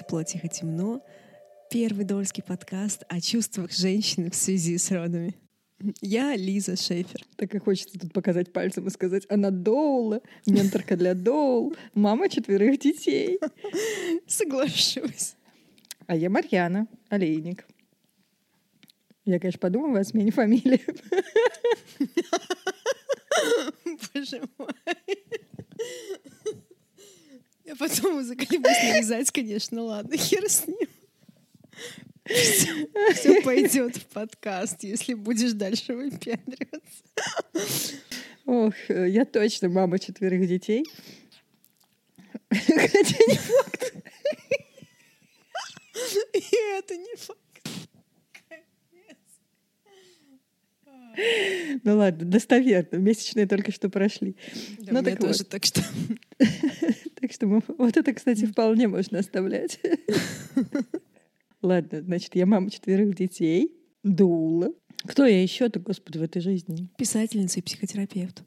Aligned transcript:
Это 0.00 0.04
«Тепло, 0.04 0.22
тихо, 0.22 0.48
темно»— 0.48 1.02
первый 1.70 2.04
дольский 2.04 2.42
подкаст 2.42 3.04
о 3.08 3.20
чувствах 3.20 3.72
женщины 3.72 4.30
в 4.30 4.34
связи 4.34 4.78
с 4.78 4.90
родами. 4.90 5.34
Я 6.00 6.36
Лиза 6.36 6.76
Шейфер. 6.76 7.24
Так 7.36 7.54
и 7.54 7.58
хочется 7.58 7.98
тут 7.98 8.12
показать 8.12 8.52
пальцем 8.52 8.86
и 8.86 8.90
сказать, 8.90 9.26
она 9.28 9.50
доула, 9.50 10.20
менторка 10.46 10.96
для 10.96 11.14
доул, 11.14 11.74
мама 11.94 12.28
четверых 12.28 12.78
детей. 12.78 13.38
Соглашусь. 14.26 15.36
А 16.06 16.16
я 16.16 16.30
Марьяна 16.30 16.86
Олейник. 17.08 17.66
Я, 19.24 19.38
конечно, 19.38 19.58
подумала 19.58 20.00
о 20.00 20.04
смене 20.04 20.30
фамилии. 20.30 20.80
Боже 24.14 24.42
мой. 24.58 24.68
Я 27.70 27.76
потом 27.76 28.24
заколебусь 28.24 28.82
нарезать, 28.82 29.30
конечно, 29.30 29.82
ладно, 29.82 30.16
хер 30.16 30.50
с 30.50 30.66
ним. 30.66 30.88
Все, 32.24 33.42
пойдет 33.42 33.96
в 33.96 34.06
подкаст, 34.06 34.82
если 34.82 35.14
будешь 35.14 35.52
дальше 35.52 35.94
выпендриваться. 35.94 37.04
Ох, 38.44 38.74
я 38.88 39.24
точно 39.24 39.68
мама 39.68 40.00
четверых 40.00 40.48
детей. 40.48 40.84
Хотя 42.50 43.24
не 43.28 43.36
факт. 43.36 43.94
И 46.32 46.56
это 46.76 46.96
не 46.96 47.16
факт. 47.16 47.38
Ну 51.84 51.98
ладно, 51.98 52.24
достоверно. 52.24 52.96
Месячные 52.96 53.46
только 53.46 53.70
что 53.70 53.88
прошли. 53.88 54.34
Да, 54.80 54.94
ну, 54.94 55.04
так 55.04 55.20
тоже, 55.20 55.38
вот. 55.38 55.48
так 55.48 55.64
что... 55.64 55.84
Так 57.20 57.32
что 57.32 57.46
мы- 57.46 57.62
вот 57.78 57.96
это, 57.96 58.12
кстати, 58.12 58.46
вполне 58.46 58.88
можно 58.88 59.18
оставлять. 59.18 59.80
Ладно, 61.62 62.00
значит, 62.02 62.34
я 62.36 62.46
мама 62.46 62.70
четверых 62.70 63.14
детей, 63.14 63.72
дула. 64.02 64.72
Кто 65.04 65.26
я 65.26 65.42
еще-то, 65.42 65.78
господи, 65.80 66.18
в 66.18 66.22
этой 66.22 66.40
жизни? 66.40 66.88
Писательница 66.96 67.60
и 67.60 67.62
психотерапевт. 67.62 68.42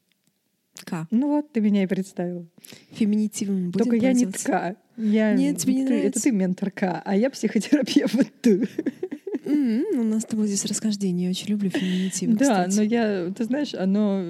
К. 0.86 1.08
Ну 1.12 1.28
вот, 1.28 1.52
ты 1.52 1.62
меня 1.62 1.84
и 1.84 1.88
представила. 1.88 2.48
Феминитивом 2.92 3.70
будем 3.70 3.86
Только 3.92 3.96
я 3.98 4.14
не 4.14 4.26
пользоваться? 4.26 4.46
ТК. 4.46 4.76
Я, 4.98 5.34
Нет, 5.34 5.58
тебе 5.60 5.76
не 5.76 5.84
ты- 5.84 5.86
нравится? 5.90 6.08
Это 6.10 6.22
ты 6.22 6.32
менторка, 6.32 7.02
а 7.06 7.16
я 7.16 7.30
психотерапевт. 7.30 8.48
М, 9.46 9.84
У 10.00 10.04
нас 10.04 10.24
с 10.24 10.26
тобой 10.26 10.48
здесь 10.48 10.66
расхождение. 10.66 11.26
Я 11.26 11.30
очень 11.32 11.48
люблю 11.50 11.70
феминитивы, 11.70 12.34
Да, 12.36 12.66
кстати. 12.66 12.76
но 12.78 12.82
я, 12.84 13.32
ты 13.36 13.44
знаешь, 13.44 13.74
оно, 13.74 14.24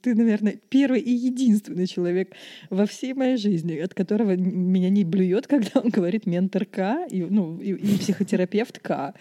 ты, 0.00 0.14
наверное, 0.14 0.58
первый 0.68 1.00
и 1.00 1.10
единственный 1.12 1.86
человек 1.86 2.32
во 2.70 2.86
всей 2.86 3.14
моей 3.14 3.36
жизни, 3.36 3.76
от 3.78 3.94
которого 3.94 4.36
меня 4.36 4.88
не 4.90 5.04
блюет, 5.04 5.46
когда 5.48 5.80
он 5.80 5.90
говорит 5.90 6.26
менторка 6.26 7.06
и, 7.10 7.22
ну, 7.22 7.58
и, 7.60 7.72
и 7.72 7.98
психотерапевтка. 7.98 9.14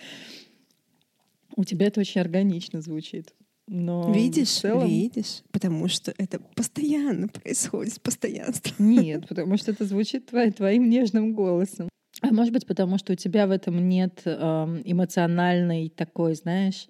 У 1.55 1.63
тебя 1.63 1.87
это 1.87 1.99
очень 1.99 2.21
органично 2.21 2.81
звучит. 2.81 3.33
Но 3.67 4.11
Видишь, 4.13 4.49
целом... 4.49 4.87
видишь, 4.87 5.43
потому 5.51 5.87
что 5.87 6.13
это 6.17 6.39
постоянно 6.55 7.27
происходит, 7.27 8.01
постоянство. 8.01 8.73
Нет, 8.79 9.27
потому 9.29 9.55
что 9.57 9.71
это 9.71 9.85
звучит 9.85 10.25
твои- 10.25 10.51
твоим 10.51 10.89
нежным 10.89 11.33
голосом. 11.33 11.87
А 12.31 12.33
может 12.33 12.53
быть, 12.53 12.65
потому 12.65 12.97
что 12.97 13.11
у 13.11 13.15
тебя 13.17 13.45
в 13.45 13.51
этом 13.51 13.89
нет 13.89 14.21
эм, 14.23 14.81
эмоциональной 14.85 15.89
такой, 15.89 16.33
знаешь, 16.35 16.87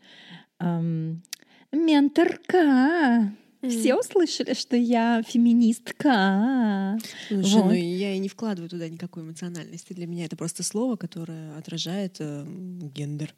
эм, 0.59 1.23
менторка. 1.71 3.33
Все 3.67 3.95
услышали, 3.95 4.53
что 4.53 4.75
я 4.75 5.23
феминистка. 5.27 6.99
Слушай, 7.27 7.53
Вот. 7.55 7.65
ну 7.65 7.73
я 7.73 8.13
и 8.13 8.19
не 8.19 8.29
вкладываю 8.29 8.69
туда 8.69 8.87
никакой 8.87 9.23
эмоциональности. 9.23 9.93
Для 9.93 10.05
меня 10.05 10.25
это 10.25 10.37
просто 10.37 10.61
слово, 10.61 10.95
которое 10.95 11.57
отражает 11.57 12.17
э, 12.19 12.45
гендер 12.93 13.33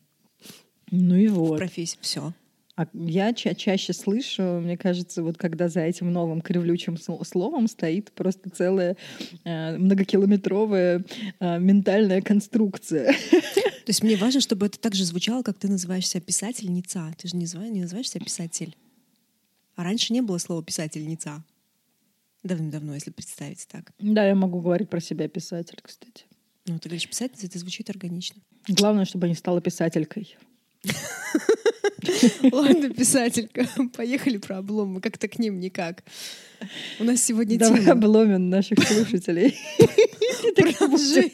Ну 0.92 1.16
и 1.16 1.30
вот. 1.30 1.58
профессии. 1.58 1.98
Все. 2.02 2.34
А 2.76 2.88
я 2.94 3.34
ча- 3.34 3.54
чаще 3.54 3.94
слышу, 3.94 4.42
мне 4.60 4.78
кажется, 4.78 5.22
вот 5.22 5.38
когда 5.38 5.70
за 5.70 5.82
этим 5.82 6.12
новым 6.12 6.42
кривлючим 6.42 6.96
сл- 6.96 7.24
словом 7.24 7.68
стоит 7.68 8.12
просто 8.14 8.50
целая 8.50 8.98
э, 9.44 9.78
многокилометровая 9.78 11.04
э, 11.40 11.60
ментальная 11.60 12.22
конструкция. 12.22 13.14
То 13.14 13.90
есть 13.90 14.02
мне 14.02 14.16
важно, 14.16 14.42
чтобы 14.42 14.66
это 14.66 14.80
так 14.80 14.96
же 14.96 15.06
звучало, 15.06 15.44
как 15.44 15.60
ты 15.60 15.68
называешь 15.68 16.08
себя 16.08 16.22
писательница. 16.22 17.14
Ты 17.20 17.28
же 17.28 17.36
не 17.36 17.44
называешь, 17.44 17.72
не 17.72 17.82
называешь 17.82 18.10
себя 18.10 18.26
писатель. 18.26 18.76
А 19.76 19.84
раньше 19.84 20.12
не 20.14 20.22
было 20.22 20.40
слова 20.40 20.64
писательница. 20.64 21.44
Давным-давно, 22.44 22.96
если 22.96 23.12
представить 23.12 23.68
так. 23.72 23.92
Да, 24.00 24.26
я 24.26 24.34
могу 24.36 24.62
говорить 24.62 24.90
про 24.90 25.00
себя 25.00 25.28
писатель, 25.28 25.78
кстати. 25.82 26.26
Ну, 26.66 26.80
ты 26.80 26.90
говоришь 26.90 27.08
писательница, 27.08 27.46
это 27.48 27.60
звучит 27.60 27.90
органично. 27.92 28.42
Главное, 28.68 29.06
чтобы 29.06 29.28
не 29.28 29.36
стала 29.36 29.62
писателькой. 29.62 30.36
Ладно, 32.52 32.90
писателька, 32.90 33.68
поехали 33.96 34.38
про 34.38 34.58
обломы. 34.58 35.02
Как-то 35.02 35.28
к 35.28 35.40
ним 35.40 35.60
никак. 35.60 36.04
У 37.00 37.04
нас 37.04 37.22
сегодня 37.22 37.58
Давай 37.58 37.82
тема 37.82 37.94
обломим 37.94 38.50
наших 38.50 38.80
слушателей. 38.88 39.58
про 40.56 40.88
лжи. 40.88 41.32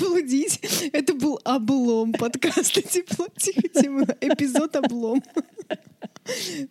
Блудить. 0.00 0.60
Это 0.92 1.14
был 1.14 1.40
облом 1.44 2.12
подкаста 2.12 2.82
«Тепло, 2.82 3.26
тихо, 3.36 3.68
темно». 3.68 4.06
Эпизод 4.20 4.76
«Облом». 4.76 5.22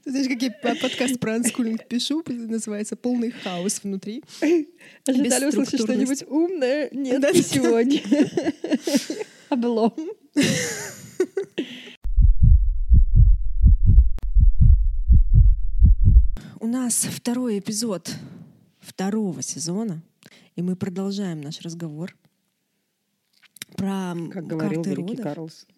Ты 0.03 0.11
знаешь, 0.11 0.27
как 0.27 0.41
я 0.41 0.51
по- 0.51 0.75
подкаст 0.75 1.19
про 1.19 1.35
анскулинг 1.35 1.87
пишу, 1.87 2.23
называется 2.27 2.95
«Полный 2.95 3.31
хаос 3.31 3.81
внутри». 3.83 4.23
Ожидали 5.07 5.45
услышать 5.47 5.73
Бесструктурность. 5.73 6.21
что-нибудь 6.21 6.23
умное? 6.29 6.89
Нет, 6.91 7.19
Да, 7.21 7.31
не 7.31 7.41
да, 7.41 7.43
да. 7.43 7.55
сегодня. 7.55 8.01
Облом. 9.49 9.93
У 16.59 16.67
нас 16.67 16.95
второй 17.09 17.59
эпизод 17.59 18.13
второго 18.79 19.41
сезона, 19.41 20.01
и 20.55 20.61
мы 20.61 20.75
продолжаем 20.75 21.41
наш 21.41 21.61
разговор 21.61 22.15
про 23.79 24.13
Как 24.31 24.45
говорил 24.45 24.83
карты 24.83 24.89
великий 24.89 25.15
родов. 25.15 25.23
Карлсон. 25.23 25.69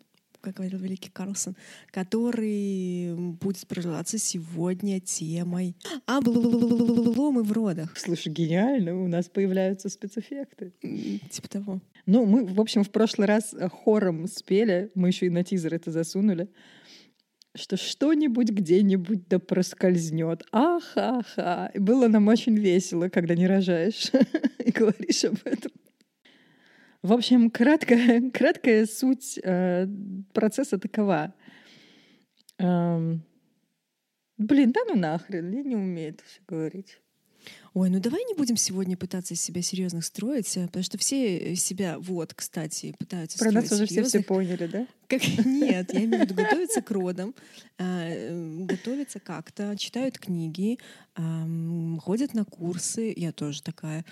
как 0.42 0.54
говорил 0.56 0.80
великий 0.80 1.10
Карлсон, 1.12 1.56
который 1.92 3.14
будет 3.16 3.68
продолжаться 3.68 4.18
сегодня 4.18 5.00
темой 5.00 5.76
обломы 6.08 7.44
в 7.44 7.52
родах. 7.52 7.96
Слушай, 7.96 8.32
гениально, 8.34 9.00
у 9.00 9.08
нас 9.08 9.30
появляются 9.30 9.90
спецэффекты. 9.90 10.74
Типа 11.30 11.48
того. 11.48 11.82
Ну, 12.08 12.26
мы, 12.26 12.46
в 12.46 12.60
общем, 12.60 12.84
в 12.84 12.90
прошлый 12.90 13.28
раз 13.28 13.54
э, 13.54 13.70
хором 13.70 14.28
спели, 14.28 14.90
мы 14.96 15.10
еще 15.10 15.28
и 15.28 15.30
на 15.30 15.44
тизер 15.44 15.76
это 15.76 15.92
засунули, 15.92 16.50
что 17.54 17.78
что-нибудь 17.78 18.50
где-нибудь 18.50 19.28
да 19.28 19.38
проскользнет. 19.38 20.44
Аха-ха. 20.52 21.72
Было 21.76 22.08
нам 22.08 22.28
очень 22.28 22.58
весело, 22.58 23.10
когда 23.10 23.36
не 23.36 23.46
рожаешь 23.46 24.12
и 24.66 24.72
говоришь 24.72 25.26
об 25.26 25.38
этом. 25.44 25.72
В 27.02 27.14
общем, 27.14 27.50
краткая, 27.50 28.30
краткая 28.34 28.86
суть 28.86 29.40
э, 29.44 29.88
процесса 30.34 30.78
такова. 30.78 31.34
Эм, 32.60 33.24
блин, 34.38 34.72
да 34.72 34.82
ну 34.88 34.96
нахрен, 34.96 35.52
я 35.52 35.64
не 35.64 35.76
умею 35.76 36.10
это 36.10 36.24
все 36.26 36.42
говорить. 36.48 37.00
Ой, 37.74 37.90
ну 37.90 38.00
давай 38.00 38.24
не 38.26 38.34
будем 38.34 38.58
сегодня 38.58 38.98
пытаться 38.98 39.34
из 39.34 39.42
себя 39.42 39.62
серьезных 39.62 40.06
строить, 40.06 40.56
э, 40.58 40.68
потому 40.68 40.84
что 40.84 40.98
все 40.98 41.56
себя, 41.56 41.98
вот, 41.98 42.34
кстати, 42.34 42.94
пытаются 43.00 43.40
Про 43.40 43.52
нас 43.52 43.66
строить 43.66 43.84
уже 43.84 43.92
все 43.92 44.04
все 44.04 44.24
поняли, 44.24 44.68
да? 44.68 44.88
Как... 45.08 45.22
Нет, 45.46 45.94
я 45.94 46.04
имею 46.04 46.20
в 46.20 46.26
виду 46.26 46.36
готовятся 46.36 46.82
к 46.82 46.92
родам, 46.92 47.34
э, 47.80 48.64
готовятся 48.66 49.20
как-то, 49.20 49.76
читают 49.78 50.20
книги, 50.20 50.78
ам, 51.16 52.00
ходят 52.00 52.34
на 52.34 52.46
курсы, 52.46 53.14
я 53.16 53.32
тоже 53.32 53.64
такая. 53.64 54.06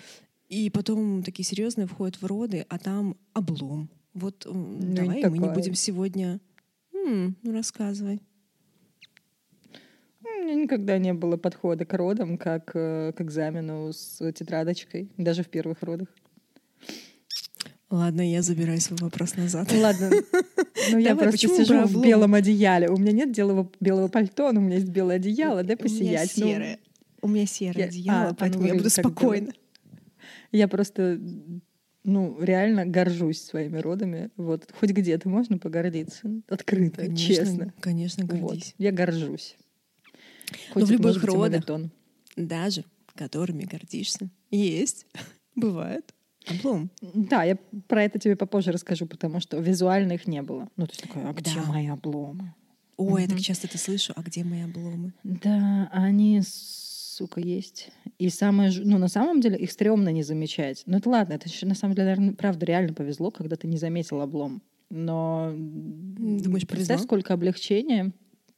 И 0.50 0.68
потом 0.68 1.22
такие 1.22 1.46
серьезные 1.46 1.86
входят 1.86 2.20
в 2.20 2.26
роды, 2.26 2.66
а 2.68 2.78
там 2.78 3.16
облом. 3.32 3.88
Вот 4.14 4.44
Ну, 4.50 4.78
давай 4.80 5.18
не 5.22 5.26
мы 5.26 5.30
не 5.30 5.38
такая. 5.38 5.54
будем 5.54 5.74
сегодня... 5.74 6.40
М, 6.92 7.36
ну 7.44 7.52
рассказывай. 7.52 8.20
У 10.24 10.28
меня 10.42 10.54
никогда 10.54 10.98
не 10.98 11.14
было 11.14 11.36
подхода 11.36 11.84
к 11.84 11.94
родам, 11.94 12.36
как 12.36 12.72
э, 12.74 13.12
к 13.16 13.20
экзамену 13.20 13.92
с 13.92 14.18
тетрадочкой, 14.32 15.08
даже 15.16 15.44
в 15.44 15.48
первых 15.48 15.82
родах. 15.82 16.08
Ладно, 17.88 18.28
я 18.28 18.42
забираю 18.42 18.80
свой 18.80 18.98
вопрос 19.00 19.36
назад. 19.36 19.72
Ладно, 19.72 20.10
ну 20.90 20.98
я 20.98 21.10
Давай, 21.10 21.24
просто 21.30 21.30
почему 21.48 21.56
сижу 21.56 21.84
в 21.86 22.02
белом 22.02 22.34
одеяле. 22.34 22.88
У 22.88 22.96
меня 22.96 23.12
нет 23.12 23.36
белого, 23.36 23.70
белого 23.80 24.08
пальто, 24.08 24.50
но 24.52 24.60
у 24.60 24.64
меня 24.64 24.76
есть 24.76 24.88
белое 24.88 25.16
одеяло, 25.16 25.62
дай 25.62 25.76
У 25.76 25.78
меня 25.78 25.88
посиять. 25.88 26.32
Ну, 26.36 26.44
серое. 26.46 26.78
У 27.22 27.28
меня 27.28 27.46
серое 27.46 27.84
я- 27.84 27.86
одеяло, 27.86 28.28
а, 28.30 28.34
поэтому 28.34 28.66
я 28.66 28.74
буду 28.74 28.90
спокойна. 28.90 29.52
Я 30.52 30.68
просто, 30.68 31.20
ну, 32.04 32.40
реально 32.40 32.86
горжусь 32.86 33.40
своими 33.42 33.78
родами. 33.78 34.30
Вот 34.36 34.72
хоть 34.78 34.90
где-то 34.90 35.28
можно 35.28 35.58
погордиться. 35.58 36.28
Открыто, 36.48 37.02
Конечно, 37.02 37.16
честно. 37.34 37.74
Конечно, 37.80 38.26
Вот. 38.26 38.40
гордись. 38.40 38.74
Я 38.78 38.92
горжусь. 38.92 39.56
Но 40.74 40.80
в 40.80 40.84
Хоть, 40.84 40.90
любых 40.90 41.06
может 41.06 41.20
быть, 41.22 41.24
и 41.24 41.26
родах. 41.36 41.50
мавитон. 41.52 41.90
Даже 42.36 42.84
которыми 43.14 43.64
гордишься. 43.64 44.30
Есть. 44.50 45.06
Бывает. 45.54 46.14
Облом. 46.48 46.90
Да, 47.02 47.44
я 47.44 47.56
про 47.86 48.02
это 48.04 48.18
тебе 48.18 48.34
попозже 48.34 48.72
расскажу, 48.72 49.06
потому 49.06 49.40
что 49.40 49.58
визуально 49.58 50.12
их 50.14 50.26
не 50.26 50.40
было. 50.42 50.68
Ну, 50.76 50.86
то 50.86 50.92
есть 50.92 51.02
такое, 51.02 51.28
а 51.28 51.32
где 51.34 51.54
Да. 51.54 51.64
мои 51.66 51.86
обломы? 51.88 52.54
Ой, 52.96 53.22
я 53.22 53.28
так 53.28 53.40
часто 53.40 53.66
это 53.66 53.78
слышу. 53.78 54.12
А 54.16 54.22
где 54.22 54.42
мои 54.42 54.62
обломы? 54.62 55.12
Да, 55.22 55.88
они, 55.92 56.40
сука, 57.10 57.40
есть. 57.40 57.90
И 58.18 58.28
самое, 58.28 58.72
ну, 58.84 58.98
на 58.98 59.08
самом 59.08 59.40
деле, 59.40 59.56
их 59.56 59.70
стрёмно 59.70 60.10
не 60.10 60.22
замечать. 60.22 60.82
Ну, 60.86 60.98
это 60.98 61.08
ладно, 61.08 61.34
это 61.34 61.48
еще, 61.48 61.66
на 61.66 61.74
самом 61.74 61.94
деле, 61.94 62.08
наверное, 62.08 62.34
правда, 62.34 62.66
реально 62.66 62.94
повезло, 62.94 63.30
когда 63.30 63.56
ты 63.56 63.66
не 63.66 63.76
заметил 63.76 64.20
облом. 64.20 64.62
Но 64.90 65.52
Думаешь, 65.54 66.66
представь, 66.66 66.98
повезло? 66.98 67.04
сколько 67.04 67.34
облегчения. 67.34 68.12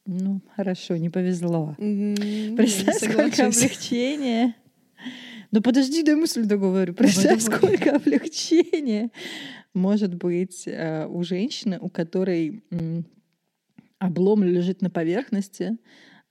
Ну, 0.06 0.40
хорошо, 0.56 0.96
не 0.96 1.10
повезло. 1.10 1.76
Я 1.78 2.56
Представь, 2.56 2.96
сколько 2.96 3.46
облегчения. 3.46 4.56
Ну 5.52 5.60
подожди, 5.60 6.02
дай 6.02 6.14
мысль 6.14 6.44
договорю. 6.44 6.94
Представь, 6.94 7.44
давай. 7.44 7.58
сколько 7.58 7.96
облегчения 7.96 9.10
может 9.74 10.14
быть 10.14 10.64
э, 10.66 11.06
у 11.06 11.22
женщины, 11.22 11.78
у 11.78 11.90
которой 11.90 12.64
облом 13.98 14.42
лежит 14.42 14.80
на 14.80 14.90
поверхности, 14.90 15.76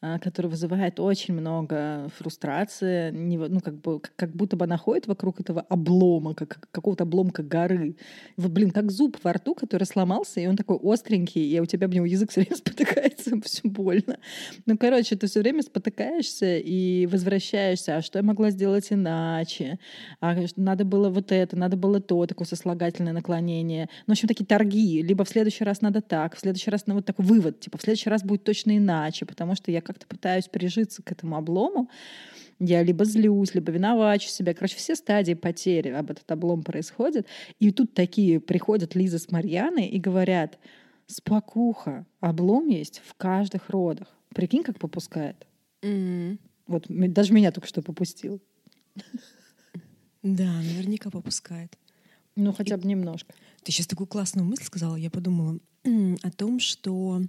который 0.01 0.47
вызывает 0.47 0.99
очень 0.99 1.33
много 1.35 2.09
фрустрации, 2.17 3.11
ну, 3.11 3.59
как, 3.59 3.75
бы, 3.75 3.99
как- 3.99 4.15
как 4.15 4.35
будто 4.35 4.57
бы 4.57 4.65
она 4.65 4.77
ходит 4.77 5.05
вокруг 5.07 5.39
этого 5.39 5.61
облома, 5.61 6.33
как 6.33 6.67
какого-то 6.71 7.03
обломка 7.03 7.43
горы. 7.43 7.95
Вот, 8.35 8.51
блин, 8.51 8.71
как 8.71 8.91
зуб 8.91 9.17
во 9.23 9.33
рту, 9.33 9.53
который 9.53 9.83
сломался, 9.83 10.39
и 10.39 10.47
он 10.47 10.57
такой 10.57 10.79
остренький, 10.81 11.47
и 11.51 11.59
у 11.59 11.65
тебя 11.65 11.85
об 11.85 11.93
него 11.93 12.05
язык 12.05 12.31
все 12.31 12.41
время 12.41 12.55
спотыкается, 12.57 13.39
все 13.43 13.61
больно. 13.69 14.17
Ну, 14.65 14.77
короче, 14.77 15.15
ты 15.15 15.27
все 15.27 15.41
время 15.41 15.61
спотыкаешься 15.61 16.57
и 16.57 17.05
возвращаешься. 17.05 17.97
А 17.97 18.01
что 18.01 18.17
я 18.17 18.23
могла 18.23 18.49
сделать 18.49 18.91
иначе? 18.91 19.77
А 20.19 20.35
надо 20.55 20.83
было 20.83 21.09
вот 21.09 21.31
это, 21.31 21.55
надо 21.55 21.77
было 21.77 21.99
то, 22.01 22.25
такое 22.25 22.47
сослагательное 22.47 23.13
наклонение. 23.13 23.87
Ну, 24.07 24.13
в 24.13 24.17
общем, 24.17 24.27
такие 24.27 24.45
торги. 24.45 25.03
Либо 25.03 25.25
в 25.25 25.29
следующий 25.29 25.63
раз 25.63 25.81
надо 25.81 26.01
так, 26.01 26.35
в 26.35 26.39
следующий 26.39 26.71
раз, 26.71 26.87
ну, 26.87 26.95
вот 26.95 27.05
такой 27.05 27.25
вывод, 27.25 27.59
типа, 27.59 27.77
в 27.77 27.81
следующий 27.81 28.09
раз 28.09 28.23
будет 28.23 28.43
точно 28.43 28.77
иначе, 28.77 29.25
потому 29.25 29.55
что 29.55 29.69
я 29.71 29.81
как-то 29.91 30.07
пытаюсь 30.07 30.47
прижиться 30.47 31.03
к 31.03 31.11
этому 31.11 31.35
облому. 31.37 31.89
Я 32.59 32.83
либо 32.83 33.05
злюсь, 33.05 33.55
либо 33.55 33.71
виновачу 33.71 34.29
себя. 34.29 34.53
Короче, 34.53 34.77
все 34.77 34.95
стадии 34.95 35.33
потери 35.33 35.89
об 35.89 36.11
этот 36.11 36.31
облом 36.31 36.63
происходят. 36.63 37.25
И 37.59 37.71
тут 37.71 37.93
такие 37.93 38.39
приходят 38.39 38.95
Лиза 38.95 39.17
с 39.19 39.31
Марьяной 39.31 39.87
и 39.87 39.99
говорят, 39.99 40.59
спокуха, 41.07 42.05
облом 42.19 42.67
есть 42.67 43.01
в 43.05 43.15
каждых 43.15 43.69
родах. 43.69 44.07
Прикинь, 44.29 44.63
как 44.63 44.79
попускает. 44.79 45.47
М, 45.81 46.39
Вот 46.67 46.85
даже 46.87 47.33
меня 47.33 47.51
только 47.51 47.67
что 47.67 47.81
попустил. 47.81 48.41
Да, 50.23 50.53
наверняка 50.61 51.09
попускает. 51.09 51.77
Ну, 52.35 52.53
хотя 52.53 52.77
бы 52.77 52.87
немножко. 52.87 53.33
Ты 53.63 53.71
сейчас 53.71 53.87
такую 53.87 54.07
классную 54.07 54.45
мысль 54.45 54.63
сказала. 54.63 54.95
Я 54.95 55.09
подумала 55.09 55.57
о 55.83 56.31
том, 56.31 56.59
что 56.59 57.21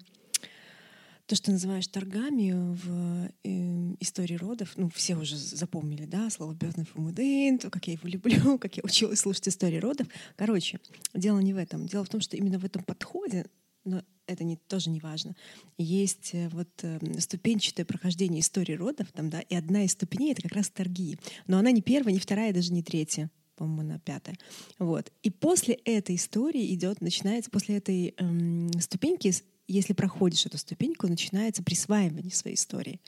то, 1.33 1.37
что 1.37 1.51
называешь 1.51 1.87
торгами 1.87 2.53
в 2.53 3.31
э, 3.43 3.95
истории 4.01 4.35
родов, 4.35 4.75
ну, 4.77 4.91
все 4.91 5.17
уже 5.17 5.35
запомнили, 5.35 6.05
да, 6.05 6.29
слово 6.29 6.53
«бёрден 6.53 6.85
фумудин», 6.85 7.59
то, 7.59 7.71
как 7.71 7.87
я 7.87 7.95
его 7.95 8.07
люблю, 8.07 8.59
как 8.61 8.77
я 8.77 8.83
училась 8.85 9.21
слушать 9.21 9.49
истории 9.49 9.79
родов. 9.79 10.09
Короче, 10.37 10.79
дело 11.15 11.39
не 11.39 11.55
в 11.55 11.57
этом. 11.57 11.87
Дело 11.87 12.05
в 12.05 12.11
том, 12.11 12.21
что 12.21 12.37
именно 12.37 12.59
в 12.59 12.67
этом 12.67 12.85
подходе, 12.85 13.47
но 13.87 14.03
это 14.27 14.45
не, 14.45 14.57
тоже 14.57 14.91
не 14.91 15.01
важно, 15.01 15.35
есть 15.79 16.35
э, 16.35 16.51
вот 16.51 16.69
э, 16.83 16.99
ступенчатое 17.19 17.87
прохождение 17.87 18.41
истории 18.41 18.75
родов, 18.75 19.11
там, 19.13 19.31
да, 19.31 19.41
и 19.41 19.55
одна 19.55 19.85
из 19.85 19.93
ступеней— 19.93 20.33
это 20.33 20.43
как 20.43 20.53
раз 20.53 20.69
торги. 20.69 21.17
Но 21.47 21.57
она 21.57 21.71
не 21.71 21.81
первая, 21.81 22.13
не 22.13 22.21
вторая, 22.21 22.53
даже 22.53 22.75
не 22.75 22.83
третья 22.83 23.31
по-моему, 23.57 23.83
она 23.83 23.99
пятая. 23.99 24.37
Вот. 24.79 25.13
И 25.23 25.31
после 25.31 25.75
этой 25.75 26.17
истории 26.17 26.75
идет, 26.75 27.01
начинается, 27.01 27.51
после 27.51 27.77
этой 27.77 28.15
эм, 28.17 28.73
ступеньки, 28.81 29.33
если 29.69 29.93
проходишь 29.93 30.47
эту 30.47 30.59
ступеньку, 30.59 31.07
начинается 31.09 31.63
присваивание 31.63 32.33
своей 32.33 32.57
истории. 32.57 33.01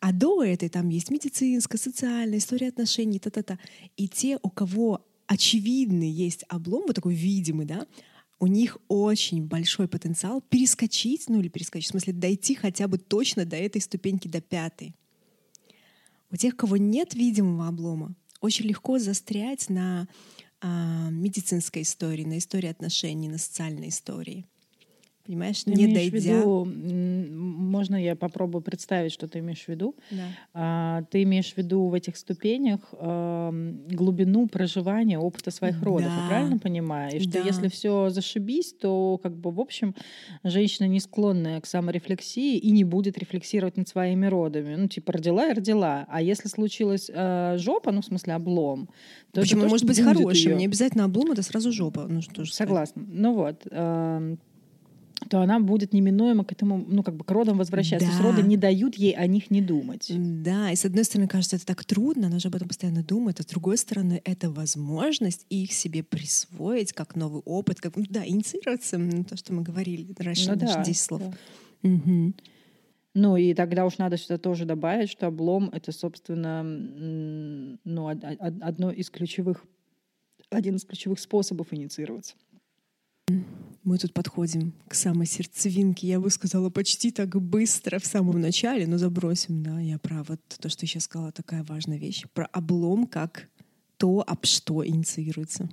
А 0.00 0.12
до 0.12 0.42
этой 0.42 0.68
там 0.68 0.88
есть 0.88 1.10
медицинская, 1.10 1.78
социальная, 1.78 2.38
история 2.38 2.68
отношений, 2.68 3.18
та-та-та. 3.18 3.58
И 3.96 4.08
те, 4.08 4.38
у 4.42 4.50
кого 4.50 5.06
очевидный 5.26 6.10
есть 6.10 6.44
облом, 6.48 6.84
вот 6.86 6.96
такой 6.96 7.14
видимый, 7.14 7.66
да, 7.66 7.86
у 8.40 8.46
них 8.46 8.78
очень 8.88 9.46
большой 9.46 9.88
потенциал 9.88 10.40
перескочить, 10.40 11.28
ну 11.28 11.40
или 11.40 11.48
перескочить, 11.48 11.88
в 11.88 11.92
смысле 11.92 12.12
дойти 12.12 12.54
хотя 12.54 12.88
бы 12.88 12.98
точно 12.98 13.44
до 13.44 13.56
этой 13.56 13.80
ступеньки, 13.80 14.28
до 14.28 14.40
пятой. 14.40 14.94
У 16.30 16.36
тех, 16.36 16.54
у 16.54 16.56
кого 16.56 16.76
нет 16.76 17.14
видимого 17.14 17.68
облома, 17.68 18.14
очень 18.40 18.66
легко 18.66 18.98
застрять 18.98 19.68
на 19.70 20.08
а, 20.60 21.08
медицинской 21.10 21.82
истории, 21.82 22.24
на 22.24 22.38
истории 22.38 22.68
отношений, 22.68 23.28
на 23.28 23.38
социальной 23.38 23.88
истории. 23.88 24.46
Понимаешь, 25.26 25.64
Ты 25.64 25.70
не 25.72 25.86
дойдя. 25.86 26.18
виду, 26.18 26.66
можно 26.66 27.96
я 27.96 28.14
попробую 28.14 28.60
представить, 28.60 29.10
что 29.10 29.26
ты 29.26 29.38
имеешь 29.38 29.64
в 29.64 29.68
виду? 29.68 29.96
Да. 30.10 30.22
А, 30.52 31.02
ты 31.10 31.22
имеешь 31.22 31.54
в 31.54 31.56
виду 31.56 31.86
в 31.86 31.94
этих 31.94 32.18
ступенях 32.18 32.80
ам, 33.00 33.86
глубину 33.88 34.48
проживания 34.48 35.18
опыта 35.18 35.50
своих 35.50 35.82
родов, 35.82 36.10
я 36.10 36.16
Да. 36.22 36.28
правильно 36.28 36.58
понимаю? 36.58 37.16
И 37.16 37.20
что 37.20 37.32
Да. 37.32 37.38
если 37.40 37.68
все 37.68 38.10
зашибись, 38.10 38.74
то 38.74 39.18
как 39.22 39.34
бы 39.34 39.50
в 39.50 39.60
общем 39.60 39.94
женщина 40.42 40.86
не 40.86 41.00
склонная 41.00 41.58
к 41.62 41.66
саморефлексии 41.66 42.58
и 42.58 42.70
не 42.70 42.84
будет 42.84 43.16
рефлексировать 43.16 43.78
над 43.78 43.88
своими 43.88 44.26
родами. 44.26 44.74
Ну 44.76 44.88
типа 44.88 45.12
родила 45.14 45.48
и 45.48 45.54
родила. 45.54 46.04
А 46.10 46.20
если 46.20 46.48
случилась 46.48 47.10
э, 47.12 47.56
жопа, 47.58 47.92
ну 47.92 48.02
в 48.02 48.04
смысле 48.04 48.34
облом, 48.34 48.88
то 49.32 49.40
это 49.40 49.42
Почему 49.42 49.60
то, 49.60 49.66
он 49.66 49.70
может 49.70 49.86
быть 49.86 50.00
хорошим? 50.00 50.50
её. 50.50 50.58
Не 50.58 50.66
обязательно 50.66 51.04
облом, 51.04 51.32
это 51.32 51.42
сразу 51.42 51.72
жопа. 51.72 52.06
Ну, 52.08 52.20
что 52.20 52.32
сказать. 52.44 52.52
Согласна. 52.52 53.02
Ну 53.08 53.32
вот. 53.32 53.62
эм, 53.70 54.38
то 55.28 55.40
она 55.40 55.60
будет 55.60 55.92
неминуемо 55.92 56.44
к 56.44 56.52
этому, 56.52 56.84
ну, 56.88 57.02
как 57.02 57.16
бы 57.16 57.24
к 57.24 57.30
родам 57.30 57.58
возвращаться. 57.58 58.06
То 58.06 58.12
есть 58.12 58.22
Да. 58.22 58.28
роды 58.30 58.42
не 58.42 58.56
дают 58.56 58.94
ей 58.96 59.12
о 59.12 59.26
них 59.26 59.50
не 59.50 59.60
думать. 59.60 60.10
Да, 60.42 60.70
и 60.70 60.76
с 60.76 60.84
одной 60.84 61.04
стороны, 61.04 61.28
кажется, 61.28 61.56
это 61.56 61.66
так 61.66 61.84
трудно, 61.84 62.26
она 62.28 62.38
же 62.38 62.48
об 62.48 62.54
этом 62.56 62.68
постоянно 62.68 63.02
думает, 63.02 63.40
а 63.40 63.42
с 63.42 63.46
другой 63.46 63.76
стороны, 63.78 64.20
это 64.24 64.50
возможность 64.50 65.46
их 65.50 65.72
себе 65.72 66.02
присвоить 66.02 66.92
как 66.92 67.16
новый 67.16 67.42
опыт, 67.44 67.80
как, 67.80 67.96
ну 67.96 68.04
да, 68.08 68.26
инициироваться, 68.26 68.98
то, 69.28 69.36
что 69.36 69.52
мы 69.52 69.62
говорили 69.62 70.14
раньше, 70.18 70.50
Ну 70.50 70.56
да, 70.56 70.82
10 70.84 71.00
слов. 71.02 71.20
да. 71.22 71.32
Мгм. 71.88 72.34
Ну 73.16 73.36
и 73.36 73.54
тогда 73.54 73.84
уж 73.86 73.98
надо 73.98 74.16
сюда 74.16 74.38
тоже 74.38 74.64
добавить, 74.64 75.08
что 75.10 75.28
облом— 75.28 75.70
это, 75.72 75.92
собственно, 75.92 76.62
ну, 76.64 78.04
од- 78.06 78.24
од- 78.24 78.62
одно 78.62 78.90
из 78.90 79.08
ключевых, 79.10 79.64
один 80.50 80.76
из 80.76 80.84
ключевых 80.84 81.20
способов 81.20 81.68
инициироваться. 81.72 82.34
Мы 83.84 83.98
тут 83.98 84.14
подходим 84.14 84.72
к 84.88 84.94
самой 84.94 85.26
сердцевинке, 85.26 86.06
я 86.06 86.18
бы 86.18 86.30
сказала, 86.30 86.70
почти 86.70 87.10
так 87.10 87.40
быстро 87.40 87.98
в 87.98 88.06
самом 88.06 88.40
начале, 88.40 88.86
но 88.86 88.96
забросим, 88.96 89.62
да, 89.62 89.78
я 89.78 89.98
про 89.98 90.22
вот 90.22 90.40
то, 90.58 90.70
что 90.70 90.84
я 90.84 90.88
сейчас 90.88 91.04
сказала, 91.04 91.32
такая 91.32 91.62
важная 91.64 91.98
вещь, 91.98 92.24
про 92.32 92.46
облом 92.46 93.06
как 93.06 93.48
то, 93.98 94.24
об 94.26 94.46
что 94.46 94.86
инициируется. 94.86 95.68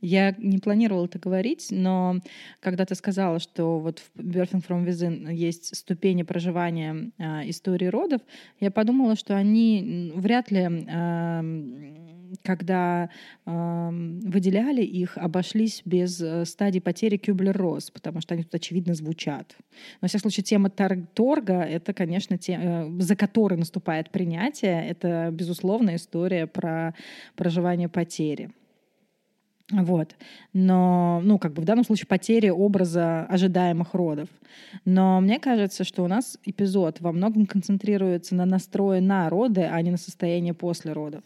Я 0.00 0.34
не 0.38 0.58
планировала 0.58 1.06
это 1.06 1.18
говорить, 1.18 1.68
но 1.70 2.18
когда 2.60 2.84
ты 2.84 2.94
сказала, 2.94 3.40
что 3.40 3.80
вот 3.80 4.00
в 4.14 4.20
Birthing 4.20 4.64
from 4.66 4.86
Within 4.86 5.32
есть 5.32 5.76
ступени 5.76 6.22
проживания 6.22 7.10
а, 7.18 7.42
истории 7.48 7.86
родов, 7.86 8.22
я 8.60 8.70
подумала, 8.70 9.16
что 9.16 9.36
они 9.36 10.12
вряд 10.14 10.52
ли, 10.52 10.60
ам, 10.88 12.08
когда 12.42 13.10
ам, 13.44 14.20
выделяли 14.20 14.82
их, 14.82 15.16
обошлись 15.16 15.82
без 15.84 16.20
э, 16.20 16.44
стадии 16.44 16.78
потери 16.78 17.16
Кюблер-Росс, 17.16 17.90
потому 17.90 18.20
что 18.20 18.34
они 18.34 18.44
тут 18.44 18.54
очевидно 18.54 18.94
звучат. 18.94 19.56
Но, 19.58 19.64
во 20.02 20.08
всяком 20.08 20.30
случае, 20.30 20.44
тема 20.44 20.70
тор- 20.70 21.06
торга— 21.14 21.62
это, 21.62 21.92
конечно, 21.92 22.38
те, 22.38 22.58
э, 22.62 23.00
за 23.00 23.16
которой 23.16 23.58
наступает 23.58 24.10
принятие. 24.10 24.88
Это, 24.88 25.30
безусловно, 25.32 25.96
история 25.96 26.46
про 26.46 26.94
проживание 27.34 27.88
потери. 27.88 28.50
Вот. 29.70 30.16
Но, 30.54 31.20
ну, 31.22 31.38
как 31.38 31.52
бы 31.52 31.60
в 31.62 31.64
данном 31.66 31.84
случае 31.84 32.06
потери 32.06 32.48
образа 32.48 33.24
ожидаемых 33.26 33.92
родов. 33.94 34.28
Но 34.84 35.20
мне 35.20 35.38
кажется, 35.38 35.84
что 35.84 36.04
у 36.04 36.06
нас 36.08 36.38
эпизод 36.44 37.00
во 37.00 37.12
многом 37.12 37.44
концентрируется 37.46 38.34
на 38.34 38.46
настрое 38.46 39.00
на 39.02 39.28
роды, 39.28 39.62
а 39.62 39.80
не 39.82 39.90
на 39.90 39.98
состояние 39.98 40.54
после 40.54 40.92
родов. 40.92 41.22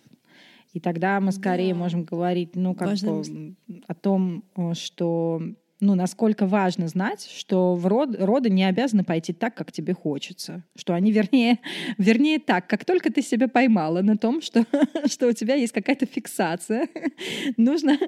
И 0.72 0.80
тогда 0.80 1.20
мы 1.20 1.32
скорее 1.32 1.74
Да. 1.74 1.78
можем 1.78 2.02
говорить, 2.02 2.56
ну, 2.56 2.74
как 2.74 2.88
Важная 2.88 3.22
бы, 3.22 3.54
о 3.86 3.94
том, 3.94 4.42
э, 4.56 4.72
что 4.74 5.40
ну, 5.82 5.96
насколько 5.96 6.46
важно 6.46 6.86
знать, 6.86 7.28
что 7.28 7.74
в 7.74 7.88
род, 7.88 8.14
роды 8.16 8.48
не 8.48 8.62
обязаны 8.62 9.02
пойти 9.02 9.32
так, 9.32 9.56
как 9.56 9.72
тебе 9.72 9.94
хочется. 9.94 10.62
Что 10.76 10.94
они, 10.94 11.10
вернее, 11.10 11.58
вернее 11.98 12.38
так, 12.38 12.68
как 12.68 12.84
только 12.84 13.12
ты 13.12 13.20
себя 13.20 13.48
поймала 13.48 14.00
на 14.00 14.16
том, 14.16 14.40
что, 14.40 14.64
что 15.06 15.26
у 15.26 15.32
тебя 15.32 15.56
есть 15.56 15.72
какая-то 15.72 16.06
фиксация, 16.06 16.88
нужно... 17.56 17.98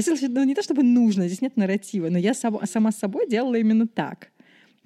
Случае, 0.00 0.30
ну, 0.30 0.44
не 0.44 0.54
то 0.54 0.62
чтобы 0.62 0.82
нужно, 0.82 1.26
здесь 1.26 1.40
нет 1.40 1.56
нарратива, 1.56 2.08
но 2.08 2.18
я 2.18 2.34
сама, 2.34 2.66
сама 2.66 2.92
с 2.92 2.98
собой 2.98 3.28
делала 3.28 3.54
именно 3.56 3.86
так. 3.86 4.30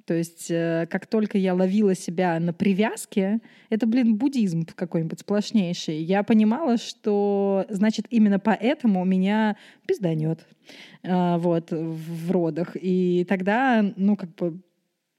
То 0.06 0.14
есть 0.14 0.50
э, 0.50 0.86
как 0.88 1.06
только 1.06 1.36
я 1.36 1.52
ловила 1.52 1.94
себя 1.96 2.38
на 2.38 2.52
привязке, 2.52 3.40
это, 3.70 3.86
блин, 3.86 4.16
буддизм 4.16 4.64
какой-нибудь 4.64 5.20
сплошнейший, 5.20 6.00
я 6.00 6.22
понимала, 6.22 6.76
что, 6.76 7.66
значит, 7.68 8.06
именно 8.10 8.38
поэтому 8.38 9.04
меня 9.04 9.56
пизданет 9.84 10.46
э, 11.02 11.36
вот, 11.38 11.72
в 11.72 12.30
родах. 12.30 12.76
И 12.80 13.26
тогда, 13.28 13.84
ну, 13.96 14.16
как 14.16 14.34
бы 14.36 14.60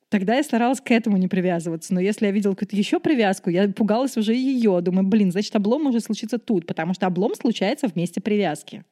Тогда 0.10 0.36
я 0.36 0.44
старалась 0.44 0.80
к 0.80 0.90
этому 0.90 1.18
не 1.18 1.28
привязываться. 1.28 1.94
Но 1.94 2.00
если 2.00 2.28
я 2.28 2.32
видела 2.32 2.54
какую-то 2.54 2.78
еще 2.78 3.02
привязку, 3.02 3.50
я 3.50 3.68
пугалась 3.68 4.16
уже 4.16 4.34
ее. 4.34 4.80
Думаю, 4.80 5.06
блин, 5.06 5.34
значит, 5.34 5.54
облом 5.54 5.84
может 5.84 6.06
случиться 6.06 6.38
тут, 6.38 6.66
потому 6.66 6.94
что 6.94 7.08
облом 7.08 7.36
случается 7.36 7.90
в 7.90 7.96
месте 7.98 8.22
привязки. 8.22 8.86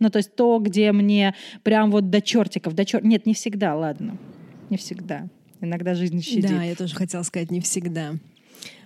Ну, 0.00 0.08
то 0.08 0.16
есть 0.16 0.34
то, 0.34 0.58
где 0.58 0.90
мне 0.92 1.34
прям 1.64 1.90
вот 1.90 2.08
до 2.08 2.22
чертиков, 2.22 2.74
до 2.74 2.86
чер... 2.86 3.04
Нет, 3.04 3.26
не 3.26 3.34
всегда, 3.34 3.76
ладно. 3.76 4.16
Не 4.72 4.78
всегда. 4.78 5.28
Иногда 5.60 5.94
жизнь 5.94 6.22
щадит. 6.22 6.48
Да, 6.48 6.62
я 6.62 6.74
тоже 6.74 6.94
хотела 6.94 7.22
сказать, 7.24 7.50
не 7.50 7.60
всегда. 7.60 8.14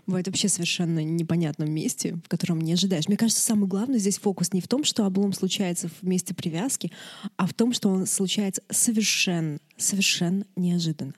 Бывает 0.05 0.27
вообще 0.27 0.49
совершенно 0.49 0.99
непонятном 0.99 1.71
месте, 1.71 2.19
в 2.25 2.29
котором 2.29 2.61
не 2.61 2.73
ожидаешь. 2.73 3.07
Мне 3.07 3.17
кажется, 3.17 3.41
самый 3.41 3.69
главный 3.69 4.01
здесь 4.01 4.19
фокус 4.19 4.53
не 4.53 4.61
в 4.61 4.67
том, 4.67 4.83
что 4.83 5.07
облом 5.07 5.33
случается 5.33 5.87
в 5.87 6.03
месте 6.03 6.35
привязки, 6.35 6.91
а 7.37 7.47
в 7.47 7.55
том, 7.55 7.73
что 7.73 7.89
он 7.89 8.07
случается 8.07 8.63
совершенно, 8.69 9.61
совершенно 9.77 10.45
неожиданно. 10.57 11.15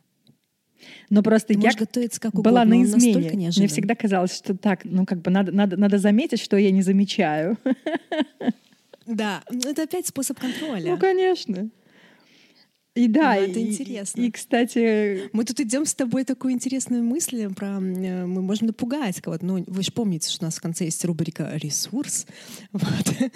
Но 1.09 1.23
просто 1.23 1.55
Ты 1.55 1.61
я 1.61 1.73
готовиться 1.73 2.21
как 2.21 2.35
угодно, 2.35 2.51
была 2.51 2.65
на 2.67 2.83
измене. 2.83 3.51
Мне 3.57 3.69
всегда 3.69 3.95
казалось, 3.95 4.37
что 4.37 4.55
так, 4.55 4.85
ну 4.85 5.07
как 5.07 5.23
бы 5.23 5.31
надо, 5.31 5.51
надо, 5.51 5.79
надо 5.79 5.97
заметить, 5.97 6.41
что 6.41 6.59
я 6.59 6.71
не 6.73 6.83
замечаю. 6.83 7.57
Да, 9.07 9.43
это 9.51 9.85
опять 9.85 10.07
способ 10.07 10.39
контроля. 10.39 10.91
Ну, 10.91 10.99
конечно. 10.99 11.71
И 12.99 13.07
да, 13.07 13.35
ну, 13.35 13.43
это 13.43 13.61
и, 13.61 13.69
интересно. 13.69 14.21
И, 14.21 14.27
и, 14.27 14.31
кстати... 14.33 15.31
Мы 15.33 15.45
тут 15.45 15.61
идем 15.61 15.87
с 15.87 15.95
тобой 15.95 16.25
такую 16.25 16.53
интересную 16.53 17.05
мысль 17.05 17.49
про... 17.55 17.77
Э, 17.77 18.27
мы 18.27 18.43
можем 18.43 18.67
напугать 18.67 19.21
кого-то. 19.21 19.47
Ну, 19.47 19.63
вы 19.69 19.83
же 19.85 19.93
помните, 19.93 20.29
что 20.29 20.45
у 20.45 20.47
нас 20.47 20.57
в 20.57 20.61
конце 20.61 20.87
есть 20.87 21.05
рубрика 21.05 21.53
«Ресурс». 21.55 22.27
Вот. 22.73 23.31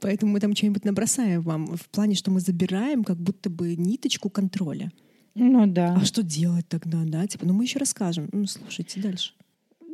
Поэтому 0.00 0.32
мы 0.32 0.40
там 0.40 0.54
что-нибудь 0.54 0.84
набросаем 0.84 1.42
вам 1.42 1.76
в 1.76 1.88
плане, 1.90 2.14
что 2.14 2.30
мы 2.30 2.40
забираем 2.40 3.02
как 3.02 3.16
будто 3.16 3.50
бы 3.50 3.74
ниточку 3.76 4.30
контроля. 4.30 4.92
Ну 5.34 5.66
да. 5.66 5.96
А 6.00 6.04
что 6.04 6.22
делать 6.22 6.68
тогда, 6.68 6.98
да? 7.04 7.26
Типа, 7.26 7.46
ну 7.46 7.52
мы 7.52 7.64
еще 7.64 7.78
расскажем. 7.78 8.28
Ну, 8.32 8.46
слушайте 8.46 9.00
дальше. 9.00 9.32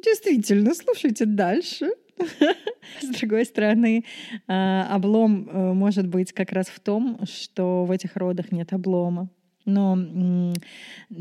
Действительно, 0.04 0.74
слушайте 0.74 1.24
дальше. 1.24 1.90
С 3.02 3.18
другой 3.18 3.44
стороны, 3.44 4.04
а, 4.46 4.88
облом 4.94 5.48
э, 5.48 5.72
может 5.72 6.06
быть 6.06 6.32
как 6.32 6.52
раз 6.52 6.68
в 6.68 6.80
том, 6.80 7.18
что 7.24 7.84
в 7.84 7.90
этих 7.90 8.16
родах 8.16 8.52
нет 8.52 8.72
облома. 8.72 9.28
Но 9.66 9.98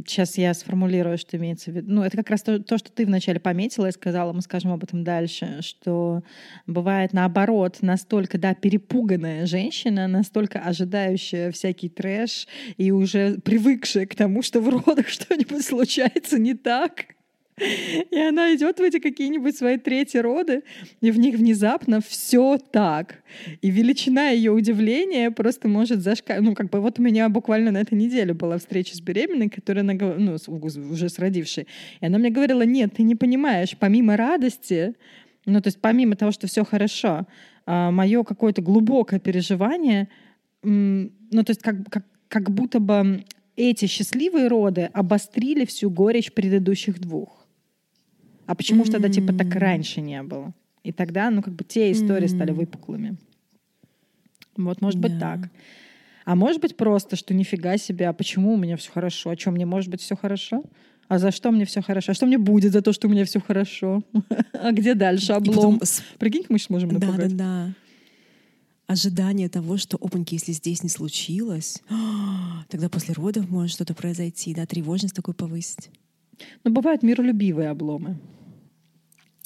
сейчас 0.05 0.37
я 0.37 0.53
сформулирую, 0.53 1.17
что 1.17 1.35
имеется 1.35 1.71
в 1.71 1.75
виду. 1.75 1.91
Ну, 1.91 2.03
это 2.03 2.15
как 2.15 2.29
раз 2.29 2.43
то, 2.43 2.59
то, 2.61 2.77
что 2.77 2.91
ты 2.91 3.07
вначале 3.07 3.39
пометила 3.39 3.87
и 3.87 3.91
сказала, 3.91 4.33
мы 4.33 4.41
скажем 4.43 4.71
об 4.71 4.83
этом 4.83 5.03
дальше, 5.03 5.61
что 5.61 6.21
бывает 6.67 7.11
наоборот 7.11 7.79
настолько, 7.81 8.37
да, 8.37 8.53
перепуганная 8.53 9.47
женщина, 9.47 10.07
настолько 10.07 10.59
ожидающая 10.59 11.51
всякий 11.51 11.89
трэш 11.89 12.47
и 12.77 12.91
уже 12.91 13.39
привыкшая 13.39 14.05
к 14.05 14.13
тому, 14.13 14.43
что 14.43 14.61
в 14.61 14.69
родах 14.69 15.07
что-нибудь 15.09 15.65
случается 15.65 16.37
не 16.37 16.53
так, 16.53 17.14
и 17.57 18.19
она 18.19 18.53
идет 18.53 18.79
в 18.79 18.83
эти 18.83 19.00
какие-нибудь 19.00 19.55
свои 19.55 19.77
третьи 19.77 20.17
роды, 20.17 20.63
и 21.00 21.09
в 21.09 21.17
них 21.17 21.35
внезапно 21.35 22.01
все 22.01 22.57
так. 22.57 23.24
И 23.62 23.69
величина 23.69 24.29
ее 24.29 24.51
удивления 24.51 25.31
просто 25.31 25.69
может 25.69 26.01
зашкаливать. 26.01 26.50
Ну, 26.50 26.55
как 26.55 26.69
бы 26.69 26.81
вот 26.81 27.00
у 27.00 27.01
меня 27.01 27.29
буквально 27.29 27.71
на 27.71 27.77
этой 27.77 27.93
неделе 27.93 28.33
была 28.33 28.57
встреча 28.57 28.95
с 28.95 29.00
беременной, 29.00 29.50
которая, 29.50 29.83
ну, 29.83 30.35
уже 30.35 31.09
с 31.09 31.17
родившей. 31.17 31.67
И 32.01 32.05
она 32.05 32.17
мне 32.17 32.29
говорила, 32.29 32.63
нет, 32.63 32.93
ты 32.95 33.03
не 33.03 33.15
понимаешь, 33.15 33.77
помимо 33.79 34.17
радости, 34.17 34.95
ну, 35.45 35.62
то 35.62 35.67
есть 35.67 35.79
помимо 35.79 36.17
того, 36.17 36.31
что 36.31 36.47
все 36.47 36.65
хорошо, 36.65 37.25
а, 37.65 37.91
мое 37.91 38.24
какое-то 38.24 38.62
глубокое 38.62 39.19
переживание, 39.19 40.09
ну, 40.62 41.09
то 41.31 41.51
есть 41.51 41.62
как, 41.62 41.88
как, 41.89 42.05
как 42.27 42.51
будто 42.51 42.79
бы 42.79 43.24
эти 43.55 43.85
счастливые 43.85 44.47
роды 44.47 44.89
обострили 44.93 45.63
всю 45.65 45.89
горечь 45.89 46.33
предыдущих 46.33 47.00
двух. 47.00 47.44
А 48.45 48.55
почему 48.55 48.83
mm-hmm. 48.83 48.91
тогда 48.91 49.09
типа 49.09 49.33
так 49.33 49.53
раньше 49.55 50.01
не 50.01 50.21
было? 50.23 50.53
И 50.83 50.91
тогда, 50.91 51.29
ну, 51.29 51.41
как 51.41 51.55
бы 51.55 51.63
те 51.63 51.91
истории 51.91 52.25
mm-hmm. 52.25 52.35
стали 52.35 52.51
выпуклыми. 52.51 53.17
Вот, 54.57 54.81
может 54.81 54.99
быть, 54.99 55.19
так. 55.19 55.49
А 56.25 56.35
может 56.35 56.61
быть 56.61 56.75
просто, 56.75 57.15
что 57.15 57.33
нифига 57.33 57.77
себе, 57.77 58.07
а 58.07 58.13
почему 58.13 58.53
у 58.53 58.57
меня 58.57 58.77
все 58.77 58.91
хорошо? 58.91 59.31
А 59.31 59.37
что, 59.37 59.51
мне 59.51 59.65
может 59.65 59.89
быть 59.89 60.01
все 60.01 60.15
хорошо? 60.15 60.63
А 61.07 61.19
за 61.19 61.31
что 61.31 61.51
мне 61.51 61.65
все 61.65 61.81
хорошо? 61.81 62.11
А 62.11 62.15
что 62.15 62.25
мне 62.25 62.39
будет 62.39 62.71
за 62.71 62.81
то, 62.81 62.91
что 62.93 63.07
у 63.07 63.11
меня 63.11 63.25
все 63.25 63.39
хорошо? 63.39 64.01
а 64.53 64.71
где 64.71 64.95
дальше 64.95 65.33
облом? 65.33 65.55
Потом... 65.55 65.79
Прикинь, 66.17 66.45
мы 66.49 66.57
сможем 66.57 66.89
напугать. 66.89 67.35
Да, 67.35 67.65
да, 67.65 67.67
да. 67.67 67.73
Ожидание 68.87 69.49
того, 69.49 69.77
что, 69.77 69.97
опаньки, 69.97 70.35
если 70.35 70.51
здесь 70.51 70.83
не 70.83 70.89
случилось, 70.89 71.81
тогда 72.69 72.89
после 72.89 73.13
родов 73.13 73.49
может 73.49 73.71
что-то 73.71 73.93
произойти, 73.93 74.53
да, 74.53 74.65
тревожность 74.65 75.15
такой 75.15 75.33
повысить. 75.33 75.89
Но 76.63 76.72
бывают 76.72 77.04
миролюбивые 77.04 77.70
обломы. 77.70 78.18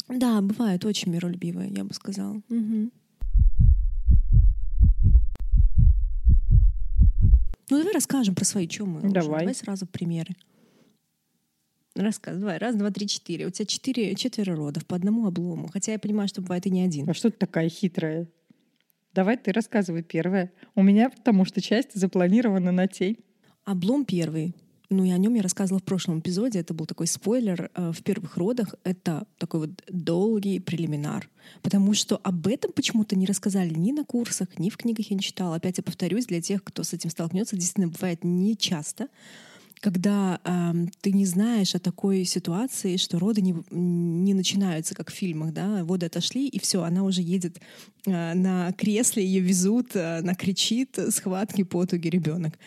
Да, 0.08 0.42
бывают 0.42 0.86
очень 0.86 1.12
миролюбивые, 1.12 1.70
я 1.70 1.84
бы 1.84 1.94
сказала. 1.94 2.42
Угу. 2.50 2.92
Ну, 7.70 7.78
давай 7.78 7.94
расскажем 7.94 8.34
про 8.34 8.46
свои, 8.46 8.68
чем 8.68 8.90
мы. 8.90 9.02
Давай. 9.02 9.42
Давай 9.42 9.56
сразу 9.56 9.86
примеры. 9.86 10.36
Рассказывай. 11.96 12.58
Раз, 12.58 12.76
два, 12.76 12.90
три, 12.92 13.08
четыре. 13.08 13.46
У 13.46 13.52
тебя 13.52 13.66
четыре, 13.66 14.16
четверо 14.16 14.56
родов 14.56 14.86
по 14.86 14.96
одному 14.96 15.28
облому. 15.28 15.70
Хотя 15.72 15.92
я 15.92 16.00
понимаю, 16.00 16.28
что 16.28 16.42
бывает 16.42 16.66
и 16.66 16.72
не 16.72 16.82
один. 16.82 17.08
А 17.10 17.14
что 17.14 17.30
ты 17.30 17.38
такая 17.38 17.70
хитрая? 17.70 18.28
Давай 19.14 19.38
ты 19.38 19.52
рассказывай 19.52 20.02
первое. 20.02 20.52
У 20.76 20.82
меня 20.82 21.10
потому 21.10 21.46
что 21.46 21.62
часть 21.62 21.94
запланирована 21.94 22.72
на 22.72 22.88
тень. 22.88 23.18
Облом 23.66 24.06
первый. 24.06 24.56
Ну 24.90 25.04
и 25.04 25.12
о 25.12 25.18
нем 25.18 25.36
я 25.36 25.44
рассказывала 25.44 25.80
в 25.80 25.84
прошлом 25.84 26.20
эпизоде. 26.20 26.60
Это 26.60 26.74
был 26.74 26.88
такой 26.88 27.06
спойлер. 27.06 27.70
Э, 27.76 27.92
в 27.92 28.02
первых 28.02 28.38
родах 28.38 28.74
это 28.84 29.28
такой 29.38 29.62
вот 29.62 29.70
долгий 29.88 30.60
прелиминар. 30.60 31.30
Потому 31.62 31.94
что 31.94 32.20
об 32.24 32.48
этом 32.48 32.72
почему-то 32.72 33.16
не 33.16 33.28
рассказали 33.28 33.74
ни 33.74 33.92
на 33.92 34.04
курсах, 34.04 34.48
ни 34.58 34.70
в 34.70 34.78
книгах 34.78 35.12
я 35.12 35.16
не 35.16 35.22
читала. 35.22 35.56
Опять 35.56 35.78
я 35.78 35.84
повторюсь, 35.84 36.26
для 36.26 36.42
тех, 36.42 36.64
кто 36.64 36.84
с 36.84 36.94
этим 36.94 37.12
столкнется, 37.12 37.56
действительно 37.56 37.88
бывает 37.88 38.24
не 38.24 38.58
часто 38.58 39.08
когда 39.82 40.42
э, 40.44 40.74
ты 41.00 41.14
не 41.14 41.26
знаешь 41.26 41.74
о 41.74 41.80
такой 41.80 42.26
ситуации, 42.26 42.98
что 42.98 43.18
роды 43.18 43.42
не, 43.42 43.56
не 43.72 44.34
начинаются, 44.34 44.94
как 44.94 45.10
в 45.10 45.14
фильмах, 45.14 45.54
да, 45.54 45.86
воды 45.86 46.08
отошли, 46.08 46.48
и 46.48 46.60
все, 46.60 46.84
она 46.84 47.04
уже 47.04 47.22
едет 47.22 47.62
э, 48.06 48.34
на 48.34 48.74
кресле, 48.74 49.26
ее 49.26 49.40
везут, 49.40 49.96
э, 49.96 50.18
она 50.18 50.36
кричит, 50.36 51.00
схватки, 51.12 51.64
потуги, 51.64 52.10
ребенок 52.10 52.58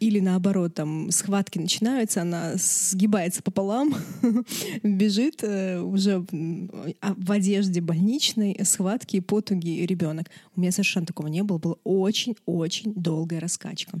или 0.00 0.18
наоборот, 0.18 0.74
там 0.74 1.10
схватки 1.10 1.58
начинаются, 1.58 2.22
она 2.22 2.54
сгибается 2.56 3.42
пополам, 3.42 3.94
бежит 4.82 5.44
э, 5.44 5.78
уже 5.78 6.24
а, 7.00 7.14
в 7.16 7.30
одежде 7.30 7.82
больничной, 7.82 8.58
схватки, 8.64 9.20
потуги 9.20 9.84
ребенок. 9.84 10.30
У 10.56 10.60
меня 10.60 10.72
совершенно 10.72 11.04
такого 11.04 11.26
не 11.26 11.42
было, 11.42 11.58
была 11.58 11.76
очень-очень 11.84 12.94
долгая 12.94 13.40
раскачка. 13.40 14.00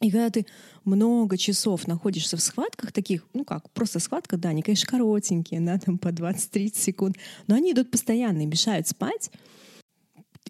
И 0.00 0.10
когда 0.10 0.28
ты 0.28 0.46
много 0.84 1.38
часов 1.38 1.86
находишься 1.86 2.36
в 2.36 2.42
схватках 2.42 2.92
таких, 2.92 3.26
ну 3.32 3.44
как, 3.44 3.70
просто 3.70 4.00
схватка, 4.00 4.36
да, 4.36 4.48
они, 4.50 4.62
конечно, 4.62 4.88
коротенькие, 4.90 5.60
да, 5.60 5.78
там 5.78 5.98
по 5.98 6.08
20-30 6.08 6.76
секунд, 6.76 7.16
но 7.46 7.54
они 7.54 7.72
идут 7.72 7.90
постоянно 7.92 8.42
и 8.42 8.46
мешают 8.46 8.88
спать. 8.88 9.30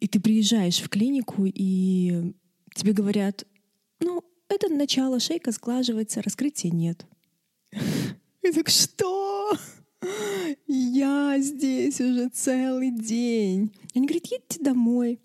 И 0.01 0.09
ты 0.09 0.19
приезжаешь 0.19 0.81
в 0.81 0.89
клинику, 0.89 1.45
и 1.45 2.33
тебе 2.75 2.93
говорят, 2.93 3.47
ну, 4.01 4.23
это 4.49 4.69
начало, 4.73 5.21
шейка 5.21 5.53
сглаживается, 5.53 6.23
раскрытия 6.23 6.71
нет. 6.71 7.07
И 7.73 8.53
так, 8.53 8.69
что? 8.69 9.53
Я 10.67 11.37
здесь 11.41 12.01
уже 12.01 12.29
целый 12.29 12.91
день. 12.91 13.73
Они 13.95 14.07
говорят, 14.07 14.27
едьте 14.27 14.63
домой, 14.63 15.21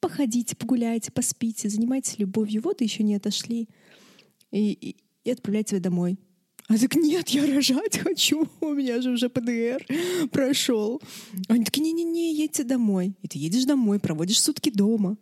походите, 0.00 0.56
погуляйте, 0.56 1.12
поспите, 1.12 1.68
занимайтесь 1.68 2.18
любовью. 2.18 2.62
Вот 2.62 2.80
еще 2.80 3.02
не 3.02 3.16
отошли. 3.16 3.68
И, 4.50 4.72
и, 4.72 4.96
и 5.24 5.30
отправляйте 5.30 5.70
тебя 5.70 5.80
домой. 5.80 6.18
А 6.68 6.78
так 6.78 6.94
нет, 6.94 7.28
я 7.30 7.46
рожать 7.46 7.98
хочу, 7.98 8.48
у 8.60 8.72
меня 8.72 9.02
же 9.02 9.10
уже 9.10 9.28
ПДР 9.28 9.84
прошел. 10.30 11.02
Они 11.48 11.64
такие, 11.64 11.82
не-не-не, 11.82 12.34
едьте 12.34 12.64
домой. 12.64 13.14
И 13.20 13.28
ты 13.28 13.38
едешь 13.38 13.64
домой, 13.64 13.98
проводишь 13.98 14.40
сутки 14.40 14.70
дома 14.70 15.18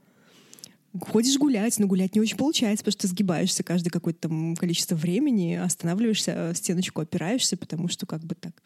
ходишь 0.98 1.38
гулять, 1.38 1.78
но 1.78 1.86
гулять 1.86 2.14
не 2.14 2.20
очень 2.20 2.36
получается, 2.36 2.84
потому 2.84 2.92
что 2.92 3.02
ты 3.02 3.08
сгибаешься 3.08 3.62
каждое 3.62 3.90
какое-то 3.90 4.28
там 4.28 4.56
количество 4.56 4.96
времени, 4.96 5.54
останавливаешься, 5.54 6.52
стеночку 6.54 7.00
опираешься, 7.00 7.56
потому 7.56 7.88
что 7.88 8.06
как 8.06 8.24
бы 8.24 8.34
так 8.34 8.62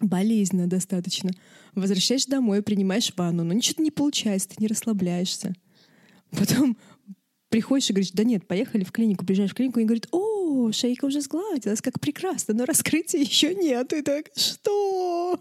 болезненно 0.00 0.66
достаточно. 0.66 1.30
Возвращаешься 1.74 2.30
домой, 2.30 2.62
принимаешь 2.62 3.12
ванну, 3.16 3.44
но 3.44 3.52
ничего 3.52 3.82
не 3.82 3.90
получается, 3.90 4.50
ты 4.50 4.56
не 4.58 4.66
расслабляешься. 4.66 5.54
Потом 6.30 6.76
приходишь 7.48 7.90
и 7.90 7.92
говоришь, 7.92 8.12
да 8.12 8.24
нет, 8.24 8.46
поехали 8.46 8.84
в 8.84 8.92
клинику, 8.92 9.24
приезжаешь 9.24 9.52
в 9.52 9.54
клинику, 9.54 9.80
и 9.80 9.84
говорит, 9.84 10.08
о, 10.12 10.70
шейка 10.72 11.06
уже 11.06 11.20
сгладилась, 11.20 11.80
как 11.80 12.00
прекрасно, 12.00 12.54
но 12.54 12.64
раскрытия 12.64 13.20
еще 13.22 13.54
нет. 13.54 13.92
И 13.92 14.02
так, 14.02 14.26
что? 14.36 15.40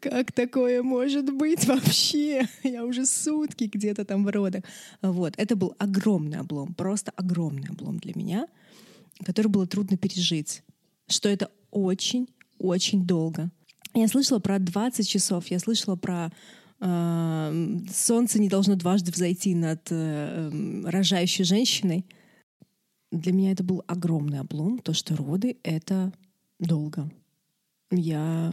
Как 0.00 0.32
такое 0.32 0.82
может 0.82 1.32
быть 1.32 1.66
вообще? 1.66 2.46
Я 2.62 2.84
уже 2.84 3.06
сутки 3.06 3.64
где-то 3.64 4.04
там 4.04 4.24
в 4.24 4.28
родах. 4.28 4.64
Вот, 5.02 5.34
это 5.36 5.56
был 5.56 5.74
огромный 5.78 6.38
облом, 6.38 6.74
просто 6.74 7.12
огромный 7.16 7.68
облом 7.68 7.98
для 7.98 8.12
меня, 8.14 8.48
который 9.24 9.48
было 9.48 9.66
трудно 9.66 9.96
пережить. 9.96 10.62
Что 11.08 11.28
это 11.28 11.50
очень-очень 11.70 13.06
долго. 13.06 13.50
Я 13.94 14.08
слышала 14.08 14.38
про 14.38 14.58
20 14.58 15.08
часов, 15.08 15.46
я 15.48 15.58
слышала 15.58 15.96
про 15.96 16.30
э, 16.80 17.78
солнце 17.92 18.38
не 18.38 18.48
должно 18.48 18.76
дважды 18.76 19.10
взойти 19.10 19.54
над 19.54 19.90
э, 19.90 20.50
эм, 20.52 20.86
рожающей 20.86 21.44
женщиной. 21.44 22.04
Для 23.10 23.32
меня 23.32 23.52
это 23.52 23.64
был 23.64 23.82
огромный 23.86 24.40
облом, 24.40 24.78
то, 24.78 24.92
что 24.92 25.16
роды— 25.16 25.56
это 25.62 26.12
долго 26.58 27.10
я 27.90 28.52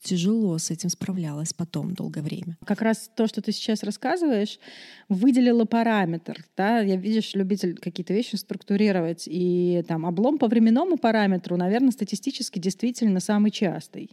тяжело 0.00 0.56
с 0.58 0.70
этим 0.70 0.90
справлялась 0.90 1.52
потом 1.52 1.94
долгое 1.94 2.22
время. 2.22 2.56
Как 2.64 2.82
раз 2.82 3.10
то, 3.16 3.26
что 3.26 3.42
ты 3.42 3.50
сейчас 3.52 3.82
рассказываешь, 3.82 4.60
выделила 5.08 5.64
параметр. 5.64 6.44
Да? 6.56 6.80
Я, 6.80 6.96
видишь, 6.96 7.34
любитель 7.34 7.76
какие-то 7.76 8.14
вещи 8.14 8.36
структурировать. 8.36 9.24
И 9.26 9.82
там 9.88 10.06
облом 10.06 10.38
по 10.38 10.46
временному 10.46 10.98
параметру, 10.98 11.56
наверное, 11.56 11.90
статистически 11.90 12.58
действительно 12.60 13.18
самый 13.18 13.50
частый. 13.50 14.10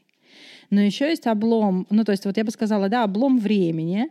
Но 0.70 0.82
еще 0.82 1.08
есть 1.08 1.28
облом, 1.28 1.86
ну 1.90 2.04
то 2.04 2.12
есть 2.12 2.26
вот 2.26 2.38
я 2.38 2.44
бы 2.44 2.52
сказала, 2.52 2.90
да, 2.90 3.04
облом 3.04 3.40
времени, 3.40 4.10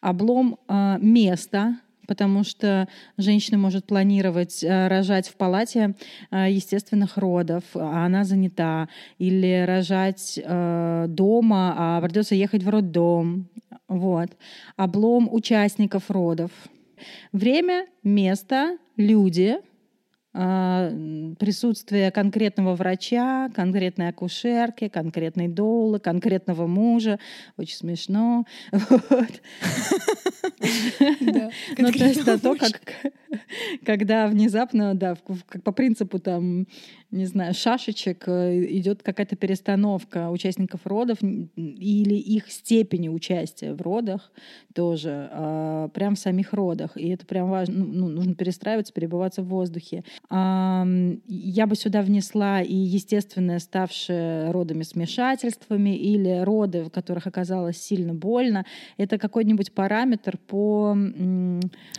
облом 0.00 0.58
э, 0.68 0.98
места, 1.00 1.80
потому 2.06 2.44
что 2.44 2.88
женщина 3.16 3.58
может 3.58 3.86
планировать 3.86 4.62
э, 4.62 4.88
рожать 4.88 5.28
в 5.28 5.36
палате 5.36 5.94
э, 6.30 6.46
естественных 6.50 7.16
родов, 7.16 7.64
а 7.74 8.06
она 8.06 8.24
занята, 8.24 8.88
или 9.18 9.64
рожать 9.66 10.38
э, 10.42 11.06
дома, 11.08 11.74
а 11.76 12.00
придется 12.00 12.34
ехать 12.34 12.62
в 12.62 12.68
роддом. 12.68 13.48
Вот. 13.88 14.30
Облом 14.76 15.28
участников 15.32 16.10
родов. 16.10 16.50
Время, 17.32 17.86
место, 18.02 18.78
люди— 18.96 19.58
присутствие 21.38 22.10
конкретного 22.10 22.74
врача, 22.74 23.48
конкретной 23.54 24.08
акушерки, 24.08 24.88
конкретной 24.88 25.48
доулы, 25.48 25.98
конкретного 25.98 26.66
мужа. 26.66 27.18
Очень 27.56 27.76
смешно. 27.76 28.44
Ну, 31.78 31.92
то 31.92 32.04
есть 32.04 32.24
то, 32.24 32.54
как 32.56 32.80
когда 33.84 34.26
внезапно, 34.28 34.94
да, 34.94 35.16
по 35.64 35.72
принципу 35.72 36.18
там 36.18 36.66
не 37.10 37.24
знаю, 37.26 37.54
шашечек 37.54 38.24
э, 38.26 38.66
идет 38.78 39.02
какая-то 39.02 39.36
перестановка 39.36 40.30
участников 40.30 40.86
родов 40.86 41.18
или 41.22 42.14
их 42.14 42.50
степени 42.50 43.08
участия 43.08 43.74
в 43.74 43.80
родах 43.80 44.32
тоже, 44.74 45.28
а, 45.32 45.88
прям 45.88 46.16
в 46.16 46.18
самих 46.18 46.52
родах. 46.52 46.96
И 46.96 47.08
это 47.08 47.24
прям 47.24 47.48
важно, 47.48 47.84
ну, 47.84 47.86
ну 47.86 48.08
нужно 48.08 48.34
перестраиваться, 48.34 48.92
перебываться 48.92 49.42
в 49.42 49.46
воздухе. 49.46 50.04
Я 50.30 51.66
бы 51.66 51.76
сюда 51.76 52.02
внесла 52.02 52.60
и 52.60 52.74
естественное, 52.74 53.58
ставшее 53.58 54.50
родами 54.50 54.82
смешательствами 54.82 55.96
или 55.96 56.42
роды, 56.42 56.84
в 56.84 56.90
которых 56.90 57.26
оказалось 57.26 57.78
сильно 57.78 58.14
больно. 58.14 58.66
Это 58.96 59.18
какой-нибудь 59.18 59.72
параметр 59.72 60.36
по 60.36 60.96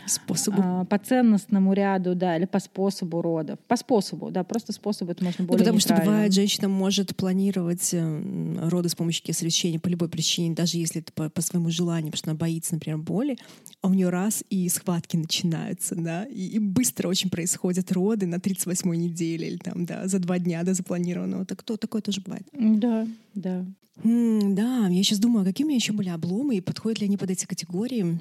способу, 0.06 0.62
а, 0.64 0.84
по 0.84 0.98
ценностному 0.98 1.72
ряду, 1.72 2.14
да, 2.14 2.36
или 2.36 2.44
по 2.44 2.58
способу 2.58 3.22
родов. 3.22 3.58
По 3.66 3.76
способу, 3.76 4.30
да, 4.30 4.44
просто 4.44 4.72
способ 4.72 4.97
это 5.06 5.24
можно 5.24 5.44
более 5.44 5.58
ну, 5.58 5.64
Потому 5.64 5.80
что 5.80 5.94
бывает, 5.94 6.32
женщина 6.32 6.68
может 6.68 7.16
планировать 7.16 7.90
э, 7.92 8.68
роды 8.68 8.88
с 8.88 8.94
помощью 8.94 9.24
кесарево 9.24 9.50
сечения 9.50 9.78
по 9.78 9.88
любой 9.88 10.08
причине, 10.08 10.54
даже 10.54 10.78
если 10.78 11.00
это 11.00 11.12
по, 11.12 11.30
по 11.30 11.40
своему 11.40 11.70
желанию, 11.70 12.10
потому 12.10 12.18
что 12.18 12.30
она 12.30 12.38
боится, 12.38 12.74
например, 12.74 12.98
боли, 12.98 13.38
а 13.80 13.88
у 13.88 13.94
нее 13.94 14.08
раз 14.08 14.44
и 14.50 14.68
схватки 14.68 15.16
начинаются, 15.16 15.94
да, 15.94 16.24
и, 16.24 16.46
и 16.46 16.58
быстро 16.58 17.08
очень 17.08 17.30
происходят 17.30 17.92
роды 17.92 18.26
на 18.26 18.36
38-й 18.36 18.96
неделе 18.96 19.48
или 19.48 19.58
там, 19.58 19.86
да, 19.86 20.06
за 20.06 20.18
два 20.18 20.38
дня 20.38 20.62
до 20.62 20.74
запланированного. 20.74 21.44
Так 21.44 21.62
то, 21.62 21.76
такое 21.76 22.02
тоже 22.02 22.20
бывает. 22.20 22.46
Да, 22.52 23.06
да. 23.34 23.64
М 24.04 24.54
да, 24.54 24.88
я 24.88 25.02
сейчас 25.02 25.18
думаю, 25.18 25.42
а 25.42 25.44
какие 25.44 25.64
у 25.64 25.68
меня 25.68 25.76
еще 25.76 25.92
были 25.92 26.08
обломы 26.08 26.56
и 26.56 26.60
подходят 26.60 27.00
ли 27.00 27.06
они 27.06 27.16
под 27.16 27.30
эти 27.30 27.46
категории? 27.46 28.20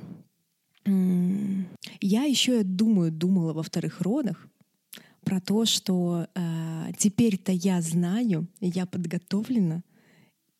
Я 1.99 2.23
еще, 2.23 2.63
думаю, 2.63 3.11
думала 3.11 3.53
во 3.53 3.63
вторых 3.63 4.01
родах, 4.01 4.47
про 5.27 5.41
то, 5.41 5.65
что 5.65 6.27
э, 6.35 6.91
теперь-то 6.97 7.51
я 7.51 7.81
знаю, 7.81 8.47
я 8.61 8.85
подготовлена, 8.85 9.83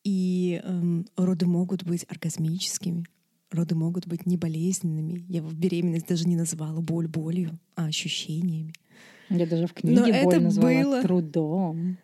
и 0.04 0.62
э, 0.62 1.04
роды 1.16 1.46
могут 1.46 1.86
быть 1.86 2.06
оргазмическими, 2.10 3.06
роды 3.50 3.76
могут 3.76 4.08
быть 4.08 4.26
неболезненными. 4.26 5.24
Я 5.30 5.42
в 5.42 5.54
беременность 5.54 6.08
даже 6.08 6.28
не 6.28 6.36
назвала 6.36 6.82
боль 6.82 7.08
болью, 7.08 7.58
а 7.76 7.86
ощущениями. 7.86 8.74
Я 9.30 9.48
даже 9.48 9.68
в 9.68 9.74
книге 9.74 10.02
Но 10.02 10.06
боль 10.06 10.36
это 10.36 10.40
назвала 10.42 10.84
было... 10.84 11.02
трудом. 11.02 11.98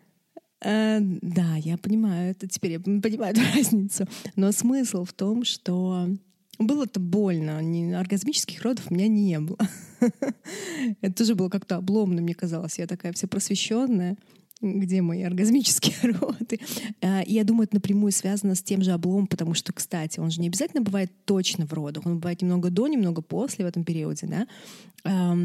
Э, 0.62 1.00
да, 1.00 1.56
я 1.56 1.76
понимаю, 1.76 2.30
это 2.30 2.48
теперь 2.48 2.72
я 2.72 2.80
понимаю 2.80 3.34
эту 3.34 3.42
разницу. 3.54 4.06
Но 4.36 4.52
смысл 4.52 5.04
в 5.04 5.12
том, 5.12 5.44
что 5.44 6.08
было-то 6.58 7.00
больно. 7.00 7.60
Не, 7.62 7.94
оргазмических 7.94 8.62
родов 8.62 8.86
у 8.90 8.94
меня 8.94 9.08
не 9.08 9.38
было. 9.40 9.58
Это 11.00 11.14
тоже 11.14 11.34
было 11.34 11.48
как-то 11.48 11.76
обломно, 11.76 12.22
мне 12.22 12.34
казалось. 12.34 12.78
Я 12.78 12.86
такая 12.86 13.12
вся 13.12 13.26
просвещенная. 13.26 14.16
Где 14.60 15.02
мои 15.02 15.22
оргазмические 15.22 16.12
роды? 16.20 16.60
А, 17.02 17.22
и 17.22 17.34
я 17.34 17.44
думаю, 17.44 17.64
это 17.64 17.76
напрямую 17.76 18.12
связано 18.12 18.54
с 18.54 18.62
тем 18.62 18.82
же 18.82 18.92
обломом, 18.92 19.26
потому 19.26 19.52
что, 19.52 19.72
кстати, 19.72 20.20
он 20.20 20.30
же 20.30 20.40
не 20.40 20.48
обязательно 20.48 20.80
бывает 20.80 21.12
точно 21.24 21.66
в 21.66 21.72
родах. 21.72 22.06
Он 22.06 22.18
бывает 22.18 22.40
немного 22.40 22.70
до, 22.70 22.86
немного 22.86 23.20
после 23.20 23.64
в 23.64 23.68
этом 23.68 23.84
периоде, 23.84 24.26
да? 24.26 25.36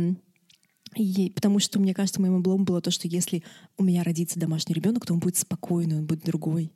И 0.95 1.31
потому 1.35 1.59
что, 1.59 1.79
мне 1.79 1.93
кажется, 1.93 2.21
моим 2.21 2.37
обломом 2.37 2.65
было 2.65 2.81
то, 2.81 2.91
что 2.91 3.07
если 3.07 3.43
у 3.77 3.83
меня 3.83 4.03
родится 4.03 4.39
домашний 4.39 4.73
ребенок, 4.73 5.05
то 5.05 5.13
он 5.13 5.19
будет 5.19 5.37
спокойный, 5.37 5.97
он 5.97 6.05
будет 6.05 6.23
другой. 6.23 6.71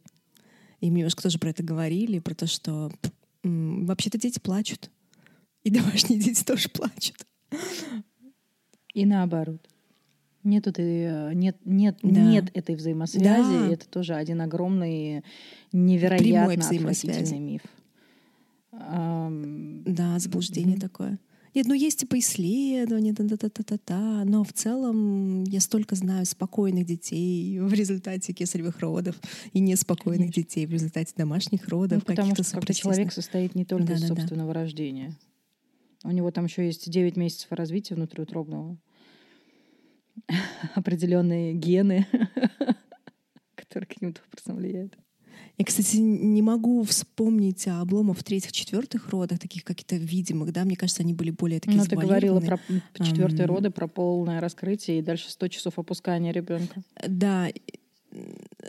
И 0.82 0.92
мне 0.92 1.00
немножко 1.00 1.24
тоже 1.24 1.40
про 1.40 1.50
это 1.50 1.64
говорили, 1.64 2.20
про 2.20 2.36
то, 2.36 2.46
что 2.46 2.92
вообще-то 3.44 4.18
дети 4.18 4.40
плачут. 4.40 4.90
И 5.64 5.70
домашние 5.70 6.20
дети 6.24 6.44
тоже 6.44 6.70
плачут. 6.70 7.26
И 8.94 9.06
наоборот. 9.06 9.68
Нет, 10.44 10.68
этой, 10.68 11.34
нет, 11.36 11.58
нет, 11.64 11.98
да. 12.02 12.22
нет 12.22 12.52
этой 12.54 12.76
взаимосвязи. 12.76 13.24
Да. 13.24 13.68
Это 13.72 13.88
тоже 13.88 14.16
один 14.16 14.42
огромный, 14.42 15.24
невероятно 15.72 16.68
отвратительный 16.68 17.40
миф. 17.40 17.62
Да, 18.72 20.20
заблуждение 20.20 20.76
mm-hmm. 20.76 20.82
такое. 20.82 21.20
Нет, 21.56 21.68
ну 21.68 21.74
есть 21.76 22.00
типа 22.00 22.18
исследования, 22.18 23.14
та 23.14 23.28
та 23.28 23.38
та 23.38 23.50
та 23.50 23.64
та 23.64 23.78
та 23.78 24.26
но 24.26 24.44
в 24.44 24.52
целом 24.52 25.44
я 25.44 25.60
столько 25.60 25.96
знаю 25.96 26.26
спокойных 26.26 26.86
детей 26.86 27.60
в 27.60 27.72
результате 27.74 28.34
кесаревых 28.34 28.80
родов 28.80 29.16
и 29.54 29.60
неспокойных 29.60 30.34
Конечно. 30.34 30.42
детей 30.44 30.66
в 30.66 30.72
результате 30.72 31.14
домашних 31.16 31.68
родов. 31.68 32.00
Ну, 32.00 32.06
потому 32.06 32.36
что 32.36 32.44
когда 32.52 32.74
человек 32.74 33.12
состоит 33.12 33.56
не 33.56 33.66
только 33.66 33.88
да, 33.88 33.94
из 33.94 34.02
да, 34.02 34.08
собственного 34.08 34.54
да. 34.54 34.62
рождения. 34.62 35.16
У 36.04 36.12
него 36.12 36.32
там 36.32 36.46
еще 36.46 36.66
есть 36.66 36.90
9 36.90 37.18
месяцев 37.18 37.52
развития 37.52 37.96
внутриутробного. 37.96 38.78
Определенные 40.76 41.54
гены, 41.54 42.08
которые 43.56 43.88
каким-то 43.88 44.22
образом 44.28 44.58
влияют. 44.58 44.98
Я, 45.58 45.66
кстати, 45.66 45.98
не 45.98 46.42
могу 46.42 46.84
вспомнить 46.84 47.68
о 47.68 47.82
обломах 47.82 48.18
в 48.18 48.24
третьих, 48.24 48.52
четвертых 48.52 49.10
родах, 49.10 49.40
таких 49.40 49.64
каких-то 49.64 49.96
видимых, 49.96 50.52
да, 50.52 50.64
мне 50.64 50.76
кажется, 50.76 51.04
они 51.04 51.14
были 51.14 51.30
более 51.30 51.60
такие 51.60 51.78
Ну, 51.78 51.86
ты 51.86 51.96
говорила 51.96 52.40
про 52.40 52.60
четвертые 52.98 53.46
um, 53.46 53.48
роды, 53.48 53.70
про 53.70 53.88
полное 53.88 54.42
раскрытие 54.42 55.00
и 55.00 55.02
дальше 55.02 55.30
100 55.30 55.48
часов 55.50 55.78
опускания 55.78 56.32
ребенка. 56.32 56.82
Да, 57.08 57.50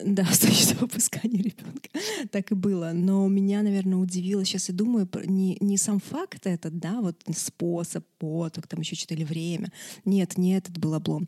да, 0.04 0.24
100 0.30 0.48
часов 0.48 0.82
опускания 0.82 1.42
ребенка. 1.42 1.88
так 2.30 2.50
и 2.52 2.54
было. 2.54 2.92
Но 2.94 3.26
меня, 3.28 3.62
наверное, 3.62 3.98
удивило, 3.98 4.44
сейчас 4.44 4.68
я 4.68 4.74
думаю, 4.74 5.08
не, 5.24 5.56
не 5.60 5.76
сам 5.76 6.00
факт 6.00 6.46
этот, 6.46 6.78
да, 6.78 7.00
вот 7.00 7.16
способ, 7.34 8.04
поток, 8.18 8.66
там 8.66 8.80
еще 8.80 8.96
что-то 8.96 9.14
или 9.14 9.24
время. 9.24 9.70
Нет, 10.04 10.36
не 10.38 10.56
этот 10.56 10.78
был 10.78 10.94
облом. 10.94 11.26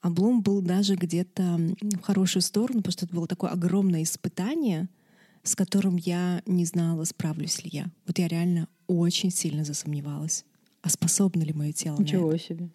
Облом 0.00 0.42
был 0.42 0.60
даже 0.60 0.94
где-то 0.94 1.58
в 1.80 2.02
хорошую 2.02 2.42
сторону, 2.42 2.78
потому 2.80 2.92
что 2.92 3.06
это 3.06 3.14
было 3.14 3.26
такое 3.26 3.50
огромное 3.50 4.02
испытание, 4.02 4.88
с 5.42 5.54
которым 5.54 5.96
я 5.96 6.42
не 6.46 6.64
знала, 6.64 7.04
справлюсь 7.04 7.62
ли 7.64 7.70
я. 7.72 7.86
Вот 8.06 8.18
я 8.18 8.28
реально 8.28 8.68
очень 8.86 9.30
сильно 9.30 9.64
засомневалась. 9.64 10.44
А 10.82 10.88
способно 10.88 11.42
ли 11.42 11.52
мое 11.52 11.72
тело 11.72 11.98
Ничего 11.98 12.30
на 12.30 12.34
это? 12.34 12.44
себе. 12.44 12.70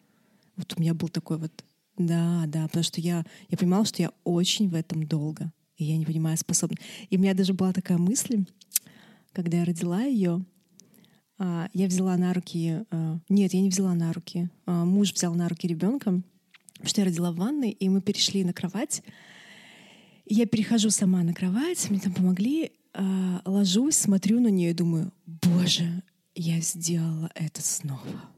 Вот 0.57 0.73
у 0.77 0.81
меня 0.81 0.93
был 0.93 1.07
такой 1.09 1.37
вот... 1.37 1.51
Да, 1.97 2.45
да, 2.47 2.65
потому 2.67 2.83
что 2.83 2.99
я, 2.99 3.25
я 3.49 3.57
понимала, 3.57 3.85
что 3.85 4.01
я 4.01 4.11
очень 4.23 4.69
в 4.69 4.75
этом 4.75 5.05
долго. 5.05 5.51
И 5.77 5.85
я 5.85 5.97
не 5.97 6.05
понимаю, 6.05 6.37
способна. 6.37 6.77
И 7.09 7.17
у 7.17 7.19
меня 7.19 7.33
даже 7.33 7.53
была 7.53 7.73
такая 7.73 7.97
мысль, 7.97 8.45
когда 9.33 9.57
я 9.57 9.65
родила 9.65 10.03
ее, 10.03 10.45
а, 11.37 11.69
я 11.73 11.87
взяла 11.87 12.17
на 12.17 12.33
руки... 12.33 12.85
А, 12.91 13.19
нет, 13.29 13.53
я 13.53 13.61
не 13.61 13.69
взяла 13.69 13.95
на 13.95 14.13
руки. 14.13 14.49
А, 14.65 14.85
муж 14.85 15.13
взял 15.13 15.33
на 15.33 15.49
руки 15.49 15.67
ребенка, 15.67 16.21
что 16.87 17.01
я 17.01 17.05
родила 17.05 17.31
в 17.31 17.35
ванной, 17.35 17.71
и 17.71 17.89
мы 17.89 18.01
перешли 18.01 18.43
на 18.43 18.53
кровать. 18.53 19.03
Я 20.25 20.45
перехожу 20.45 20.89
сама 20.89 21.23
на 21.23 21.33
кровать, 21.33 21.89
мне 21.89 21.99
там 21.99 22.13
помогли, 22.13 22.71
э, 22.93 23.39
ложусь, 23.45 23.97
смотрю 23.97 24.39
на 24.39 24.47
нее 24.47 24.71
и 24.71 24.73
думаю, 24.73 25.11
боже, 25.25 26.03
я 26.35 26.59
сделала 26.61 27.29
это 27.35 27.61
снова. 27.61 28.29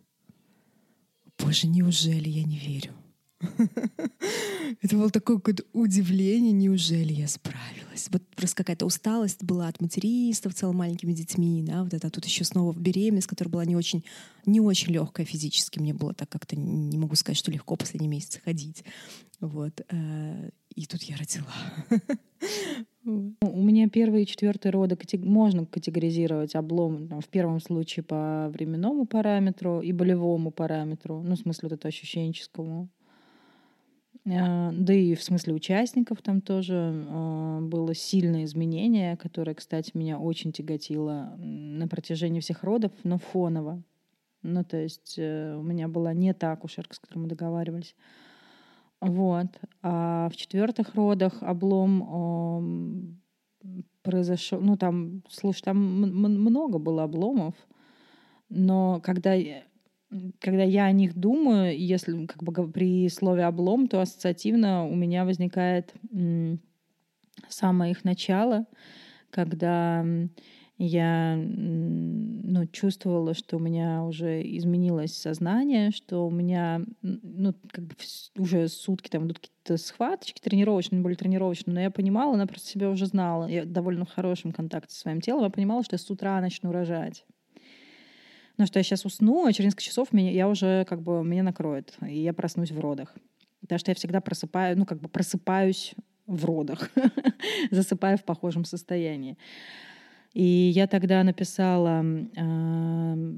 Боже, 1.37 1.67
неужели 1.67 2.29
я 2.29 2.43
не 2.43 2.57
верю? 2.57 2.93
Это 4.81 4.95
было 4.95 5.09
такое 5.09 5.37
какое-то 5.37 5.63
удивление, 5.73 6.53
неужели 6.53 7.13
я 7.13 7.27
справилась. 7.27 7.82
Вот 8.09 8.21
просто 8.35 8.57
какая-то 8.57 8.85
усталость 8.85 9.43
была 9.43 9.67
от 9.67 9.81
материнства 9.81 10.49
в 10.49 10.55
целом 10.55 10.77
маленькими 10.77 11.13
детьми, 11.13 11.63
да, 11.63 11.83
вот 11.83 11.93
это 11.93 12.09
тут 12.09 12.25
еще 12.25 12.43
снова 12.43 12.73
беременность, 12.77 13.27
которая 13.27 13.51
была 13.51 13.65
не 13.65 13.75
очень, 13.75 14.03
не 14.45 14.59
очень 14.59 14.93
легкая 14.93 15.25
физически. 15.25 15.79
Мне 15.79 15.93
было 15.93 16.13
так 16.13 16.29
как-то, 16.29 16.55
не 16.55 16.97
могу 16.97 17.15
сказать, 17.15 17.37
что 17.37 17.51
легко 17.51 17.75
последние 17.75 18.09
месяцы 18.09 18.39
ходить. 18.43 18.83
Вот. 19.39 19.81
Э, 19.89 20.49
и 20.75 20.85
тут 20.85 21.03
я 21.03 21.17
родила. 21.17 21.53
У 23.41 23.61
меня 23.61 23.89
первые 23.89 24.23
и 24.23 24.27
четвертые 24.27 24.71
роды 24.71 24.97
можно 25.19 25.65
категоризировать 25.65 26.55
облом 26.55 27.09
там, 27.09 27.21
в 27.21 27.27
первом 27.27 27.59
случае 27.59 28.03
по 28.03 28.49
временному 28.49 29.05
параметру 29.05 29.81
и 29.81 29.91
болевому 29.91 30.51
параметру, 30.51 31.21
ну, 31.21 31.35
в 31.35 31.39
смысле 31.39 31.69
вот 31.69 31.73
это 31.73 31.87
ощущенческому. 31.89 32.89
А, 34.25 34.71
да 34.71 34.93
и 34.93 35.15
в 35.15 35.23
смысле 35.23 35.53
участников 35.53 36.21
там 36.21 36.41
тоже 36.41 37.05
а, 37.09 37.59
было 37.61 37.93
сильное 37.93 38.45
изменение, 38.45 39.17
которое, 39.17 39.53
кстати, 39.53 39.91
меня 39.93 40.17
очень 40.17 40.51
тяготило 40.51 41.35
на 41.37 41.87
протяжении 41.87 42.39
всех 42.39 42.63
родов, 42.63 42.91
но 43.03 43.17
фоново. 43.17 43.83
Ну, 44.41 44.63
то 44.63 44.77
есть 44.77 45.15
э, 45.17 45.55
у 45.57 45.61
меня 45.61 45.87
была 45.87 46.13
не 46.13 46.33
та 46.33 46.51
акушерка, 46.51 46.95
с 46.95 46.99
которой 46.99 47.19
мы 47.19 47.27
договаривались. 47.27 47.95
Вот. 48.99 49.47
А 49.81 50.29
в 50.29 50.35
четвертых 50.35 50.95
родах 50.95 51.41
облом 51.41 53.19
произошел. 54.01 54.59
Ну, 54.59 54.77
там, 54.77 55.23
слушай, 55.29 55.61
там 55.61 55.77
много 55.77 56.77
было 56.77 57.03
обломов, 57.03 57.55
но 58.49 59.01
когда 59.01 59.33
когда 60.39 60.63
я 60.63 60.85
о 60.85 60.91
них 60.91 61.15
думаю, 61.15 61.77
если 61.77 62.25
как 62.25 62.43
бы 62.43 62.71
при 62.71 63.09
слове 63.09 63.45
облом, 63.45 63.87
то 63.87 64.01
ассоциативно 64.01 64.85
у 64.85 64.95
меня 64.95 65.25
возникает 65.25 65.93
самое 67.49 67.91
их 67.91 68.03
начало, 68.03 68.65
когда 69.29 70.05
я 70.77 71.35
ну, 71.37 72.65
чувствовала, 72.67 73.33
что 73.33 73.57
у 73.57 73.59
меня 73.59 74.03
уже 74.03 74.41
изменилось 74.57 75.15
сознание, 75.15 75.91
что 75.91 76.25
у 76.25 76.31
меня 76.31 76.81
ну, 77.01 77.53
как 77.71 77.85
бы 77.85 77.95
уже 78.37 78.67
сутки 78.67 79.09
там 79.09 79.25
идут 79.25 79.39
какие-то 79.39 79.77
схваточки 79.77 80.41
тренировочные, 80.41 81.01
более 81.01 81.15
тренировочные, 81.15 81.73
но 81.73 81.81
я 81.81 81.91
понимала, 81.91 82.33
она 82.33 82.47
просто 82.47 82.67
себя 82.67 82.89
уже 82.89 83.05
знала. 83.05 83.47
Я 83.47 83.65
довольно 83.65 84.05
в 84.05 84.11
хорошем 84.11 84.51
контакте 84.51 84.93
со 84.95 85.01
своим 85.01 85.21
телом, 85.21 85.43
я 85.43 85.49
понимала, 85.49 85.83
что 85.83 85.93
я 85.93 85.99
с 85.99 86.09
утра 86.09 86.41
начну 86.41 86.71
рожать. 86.71 87.25
Ну, 88.57 88.65
что 88.67 88.79
я 88.79 88.83
сейчас 88.83 89.05
усну, 89.05 89.45
а 89.45 89.53
через 89.53 89.67
несколько 89.67 89.83
часов 89.83 90.13
меня, 90.13 90.31
я 90.31 90.47
уже 90.47 90.85
как 90.85 91.01
бы 91.01 91.23
меня 91.23 91.43
накроет, 91.43 91.97
и 92.07 92.19
я 92.19 92.33
проснусь 92.33 92.71
в 92.71 92.79
родах. 92.79 93.13
Потому 93.61 93.79
что 93.79 93.91
я 93.91 93.95
всегда 93.95 94.21
просыпаю, 94.21 94.77
ну, 94.77 94.85
как 94.85 94.99
бы 94.99 95.09
просыпаюсь 95.09 95.95
в 96.27 96.45
родах, 96.45 96.89
засыпаю 97.71 98.17
в 98.17 98.23
похожем 98.23 98.65
состоянии. 98.65 99.37
И 100.33 100.43
я 100.43 100.87
тогда 100.87 101.23
написала 101.23 102.03
э, 102.03 103.33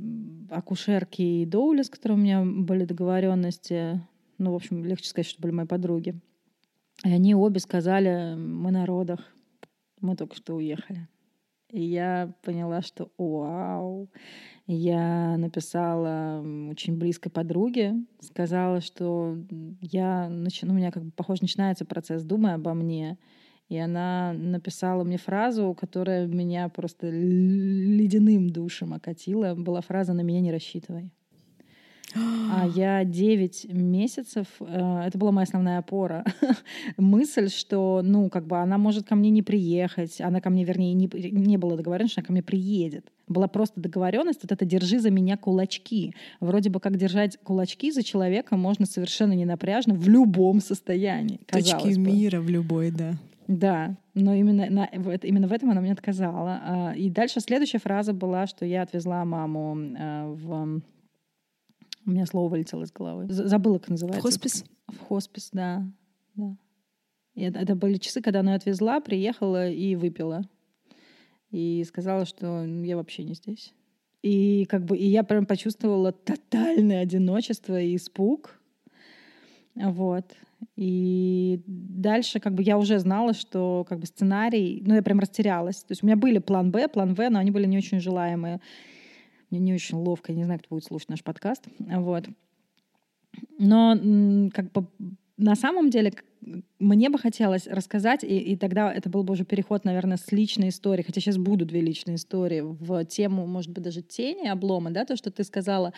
акушерке 0.50 1.42
и 1.42 1.46
Доуле, 1.46 1.84
с 1.84 1.90
которой 1.90 2.14
у 2.14 2.18
меня 2.18 2.44
были 2.44 2.86
договоренности. 2.86 4.02
Ну, 4.38 4.52
в 4.52 4.56
общем, 4.56 4.84
легче 4.86 5.10
сказать, 5.10 5.30
что 5.30 5.42
были 5.42 5.52
мои 5.52 5.66
подруги. 5.66 6.16
И 7.04 7.10
они 7.10 7.36
обе 7.36 7.60
сказали, 7.60 8.36
мы 8.36 8.72
на 8.72 8.86
родах, 8.86 9.20
мы 10.00 10.16
только 10.16 10.36
что 10.36 10.56
уехали. 10.56 11.08
И 11.70 11.82
я 11.82 12.34
поняла, 12.42 12.82
что 12.82 13.12
вау. 13.18 14.10
Я 14.68 15.38
написала 15.38 16.44
очень 16.72 16.98
близкой 16.98 17.30
подруге, 17.30 17.94
сказала, 18.20 18.82
что 18.82 19.38
я 19.80 20.28
начну, 20.28 20.74
у 20.74 20.76
меня 20.76 20.92
как 20.92 21.04
бы, 21.06 21.12
похоже, 21.12 21.44
начинается 21.44 21.86
процесс 21.86 22.24
«думай 22.24 22.56
обо 22.56 22.74
мне». 22.74 23.20
И 23.70 23.78
она 23.78 24.34
написала 24.34 25.04
мне 25.04 25.18
фразу, 25.18 25.76
которая 25.80 26.28
меня 26.28 26.70
просто 26.70 27.10
ледяным 27.10 28.50
душем 28.50 28.94
окатила. 28.94 29.56
Была 29.56 29.82
фраза 29.82 30.14
«на 30.14 30.22
меня 30.22 30.42
не 30.42 30.52
рассчитывай». 30.52 31.12
А 32.14 32.68
я 32.68 33.04
9 33.04 33.74
месяцев, 33.74 34.48
э, 34.60 35.04
это 35.08 35.18
была 35.18 35.32
моя 35.32 35.44
основная 35.44 35.80
опора. 35.80 36.24
Мысль, 36.98 37.50
что, 37.50 38.02
ну, 38.04 38.30
как 38.30 38.48
бы 38.48 38.58
она 38.58 38.78
может 38.78 39.08
ко 39.08 39.16
мне 39.16 39.30
не 39.30 39.42
приехать, 39.42 40.22
она 40.22 40.40
ко 40.40 40.50
мне, 40.50 40.64
вернее, 40.64 40.94
не, 40.94 41.08
не 41.08 41.58
было 41.58 41.76
договоренности, 41.76 42.14
что 42.14 42.22
она 42.22 42.28
ко 42.28 42.32
мне 42.32 42.44
приедет. 42.44 43.12
Была 43.28 43.48
просто 43.48 43.82
договоренность, 43.82 44.44
вот 44.44 44.52
это 44.52 44.66
«держи 44.66 45.00
за 45.00 45.10
меня 45.10 45.36
кулачки». 45.36 46.14
Вроде 46.40 46.70
бы 46.70 46.80
как 46.80 46.96
держать 46.98 47.38
кулачки 47.44 47.92
за 47.92 48.04
человека 48.04 48.56
можно 48.56 48.86
совершенно 48.86 49.34
ненапряжно 49.34 49.96
в 49.96 50.08
любом 50.08 50.62
состоянии. 50.62 51.40
Точки 51.48 51.96
бы. 51.96 52.12
мира 52.12 52.40
в 52.40 52.50
любой, 52.50 52.92
да. 52.92 53.16
Да, 53.48 53.96
но 54.14 54.34
именно, 54.34 54.68
на, 54.70 54.86
именно 54.86 55.48
в 55.48 55.54
этом 55.54 55.70
она 55.72 55.82
мне 55.82 55.92
отказала. 55.92 56.62
А, 56.64 56.94
и 56.96 57.10
дальше 57.10 57.42
следующая 57.42 57.80
фраза 57.80 58.14
была, 58.14 58.48
что 58.48 58.66
я 58.66 58.82
отвезла 58.82 59.24
маму 59.24 59.78
э, 59.78 60.26
в 60.34 60.82
у 62.06 62.12
меня 62.12 62.26
слово 62.26 62.50
вылетело 62.50 62.84
из 62.84 62.92
головы. 62.92 63.26
Забыла, 63.30 63.80
как 63.80 63.90
называется. 63.90 64.22
В 64.22 64.24
хоспис? 64.24 64.66
В 64.88 65.00
хоспис, 65.00 65.50
да. 65.52 65.84
да. 66.36 66.56
И 67.34 67.42
это, 67.42 67.60
это 67.60 67.76
были 67.76 67.98
часы, 67.98 68.22
когда 68.22 68.42
она 68.42 68.56
отвезла, 68.56 69.00
приехала 69.00 69.70
и 69.70 69.96
выпила. 69.96 70.44
И 71.52 71.84
сказала, 71.86 72.26
что 72.26 72.64
я 72.66 72.96
вообще 72.96 73.24
не 73.24 73.34
здесь. 73.34 73.74
И 74.22 74.66
как 74.66 74.86
бы 74.86 74.98
и 74.98 75.06
я 75.06 75.24
прям 75.24 75.46
почувствовала 75.46 76.12
тотальное 76.12 77.02
одиночество 77.02 77.80
и 77.80 77.96
испуг. 77.96 78.60
Вот. 79.76 80.26
И 80.76 81.62
дальше 81.68 82.40
как 82.40 82.54
бы 82.54 82.64
я 82.64 82.78
уже 82.78 83.00
знала, 83.00 83.34
что 83.34 83.86
как 83.88 84.00
бы 84.00 84.06
сценарий, 84.06 84.82
ну 84.86 84.96
я 84.96 85.04
прям 85.04 85.20
растерялась. 85.20 85.84
То 85.84 85.92
есть 85.92 86.04
у 86.04 86.06
меня 86.06 86.16
были 86.16 86.40
план 86.40 86.72
Б, 86.72 86.88
план 86.88 87.14
В, 87.14 87.30
но 87.30 87.40
они 87.40 87.52
были 87.52 87.66
не 87.66 87.78
очень 87.78 88.00
желаемые. 88.00 88.62
Мне 89.56 89.68
не 89.68 89.74
очень 89.74 89.98
ловко, 89.98 90.34
я 90.34 90.38
не 90.38 90.44
знаю, 90.44 90.60
кто 90.60 90.76
будет 90.76 90.84
слушать 90.84 91.08
наш 91.08 91.24
подкаст. 91.24 91.64
Вот. 91.80 92.26
Но 93.58 93.96
как 94.54 94.70
бы 94.74 94.88
на 95.38 95.56
самом 95.56 95.90
деле 95.90 96.14
мне 96.78 97.10
бы 97.10 97.18
хотелось 97.18 97.66
рассказать, 97.68 98.26
и, 98.26 98.38
и 98.38 98.58
тогда 98.58 98.94
это 98.94 99.10
был 99.10 99.24
бы 99.24 99.32
уже 99.32 99.46
переход, 99.46 99.86
наверное, 99.86 100.18
с 100.18 100.30
личной 100.34 100.70
истории, 100.70 101.04
хотя 101.04 101.22
сейчас 101.22 101.38
будут 101.38 101.70
две 101.70 101.80
личные 101.80 102.16
истории, 102.16 102.62
в 102.62 103.06
тему, 103.06 103.48
может 103.48 103.72
быть, 103.72 103.84
даже 103.84 104.02
тени 104.02 104.48
облома, 104.48 104.92
да, 104.92 105.06
то, 105.06 105.16
что 105.16 105.32
ты 105.32 105.46
сказала, 105.46 105.94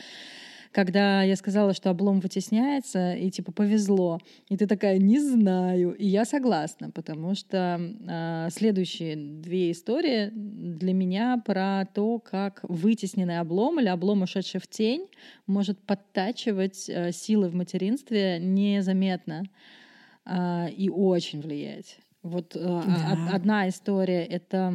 когда 0.71 1.23
я 1.23 1.35
сказала, 1.35 1.73
что 1.73 1.89
облом 1.89 2.19
вытесняется, 2.19 3.13
и 3.13 3.29
типа 3.29 3.51
повезло, 3.51 4.19
и 4.49 4.57
ты 4.57 4.67
такая, 4.67 4.97
не 4.97 5.19
знаю, 5.19 5.93
и 5.93 6.05
я 6.05 6.25
согласна, 6.25 6.91
потому 6.91 7.35
что 7.35 7.79
э, 7.79 8.49
следующие 8.51 9.15
две 9.15 9.71
истории 9.71 10.29
для 10.31 10.93
меня 10.93 11.41
про 11.45 11.85
то, 11.93 12.19
как 12.19 12.61
вытесненный 12.63 13.39
облом 13.39 13.79
или 13.79 13.87
облом, 13.87 14.21
ушедший 14.21 14.59
в 14.59 14.67
тень, 14.67 15.07
может 15.45 15.79
подтачивать 15.79 16.89
э, 16.89 17.11
силы 17.11 17.49
в 17.49 17.55
материнстве 17.55 18.39
незаметно 18.39 19.43
э, 20.25 20.69
и 20.71 20.89
очень 20.89 21.41
влиять. 21.41 21.99
Вот 22.23 22.55
э, 22.55 22.59
да. 22.59 23.29
одна 23.31 23.69
история— 23.69 24.25
это 24.25 24.67
а, 24.67 24.73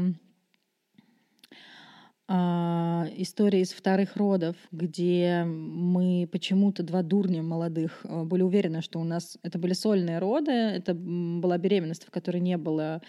история 2.29 3.61
из 3.61 3.73
вторых 3.73 4.17
родов, 4.17 4.57
где 4.71 5.45
мы 5.45 6.29
почему-то 6.31 6.83
два 6.83 7.03
дурня 7.03 7.43
молодых 7.43 8.01
а, 8.05 8.25
были 8.25 8.43
уверены, 8.43 8.81
что 8.81 9.01
у 9.01 9.05
нас 9.05 9.39
это 9.43 9.59
были 9.59 9.73
сольные 9.73 10.19
роды, 10.19 10.53
это 10.53 10.95
была 10.95 11.59
беременность, 11.59 12.05
в 12.05 12.11
которой 12.11 12.41
не 12.41 12.57
было 12.57 13.03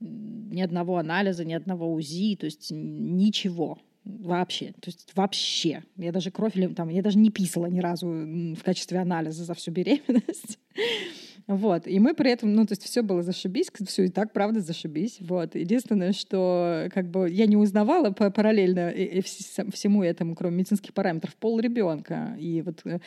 ни 0.00 0.60
одного 0.60 0.98
анализа, 0.98 1.44
ни 1.44 1.54
одного 1.54 1.92
УЗИ, 1.92 2.36
то 2.36 2.46
есть 2.46 2.68
ничего 2.70 3.78
вообще, 4.04 4.72
то 4.80 4.88
есть 4.88 5.10
вообще. 5.14 5.82
Я 5.96 6.12
даже 6.12 6.30
кровь 6.30 6.54
там, 6.76 6.88
я 6.88 7.02
даже 7.02 7.18
не 7.18 7.30
писала 7.30 7.66
ни 7.66 7.80
разу 7.80 8.06
в 8.06 8.62
качестве 8.62 8.98
анализа 8.98 9.44
за 9.44 9.54
всю 9.54 9.70
беременность. 9.70 10.58
Вот. 11.46 11.86
И 11.86 11.98
мы 11.98 12.14
при 12.14 12.30
этом, 12.30 12.54
ну, 12.54 12.64
то 12.64 12.72
есть 12.72 12.84
все 12.84 13.02
было 13.02 13.22
зашибись, 13.22 13.70
все 13.86 14.04
и 14.04 14.08
так, 14.08 14.32
правда, 14.32 14.60
зашибись. 14.60 15.18
Вот. 15.20 15.54
Единственное, 15.54 16.12
что 16.12 16.88
как 16.92 17.10
бы 17.10 17.28
я 17.30 17.46
не 17.46 17.56
узнавала 17.56 18.10
параллельно 18.10 18.92
всему 19.22 20.02
этому, 20.02 20.34
кроме 20.34 20.56
медицинских 20.58 20.94
параметров, 20.94 21.36
пол 21.36 21.60
ребенка. 21.60 22.34
И 22.38 22.62
вот 22.62 22.80
э, 22.86 22.98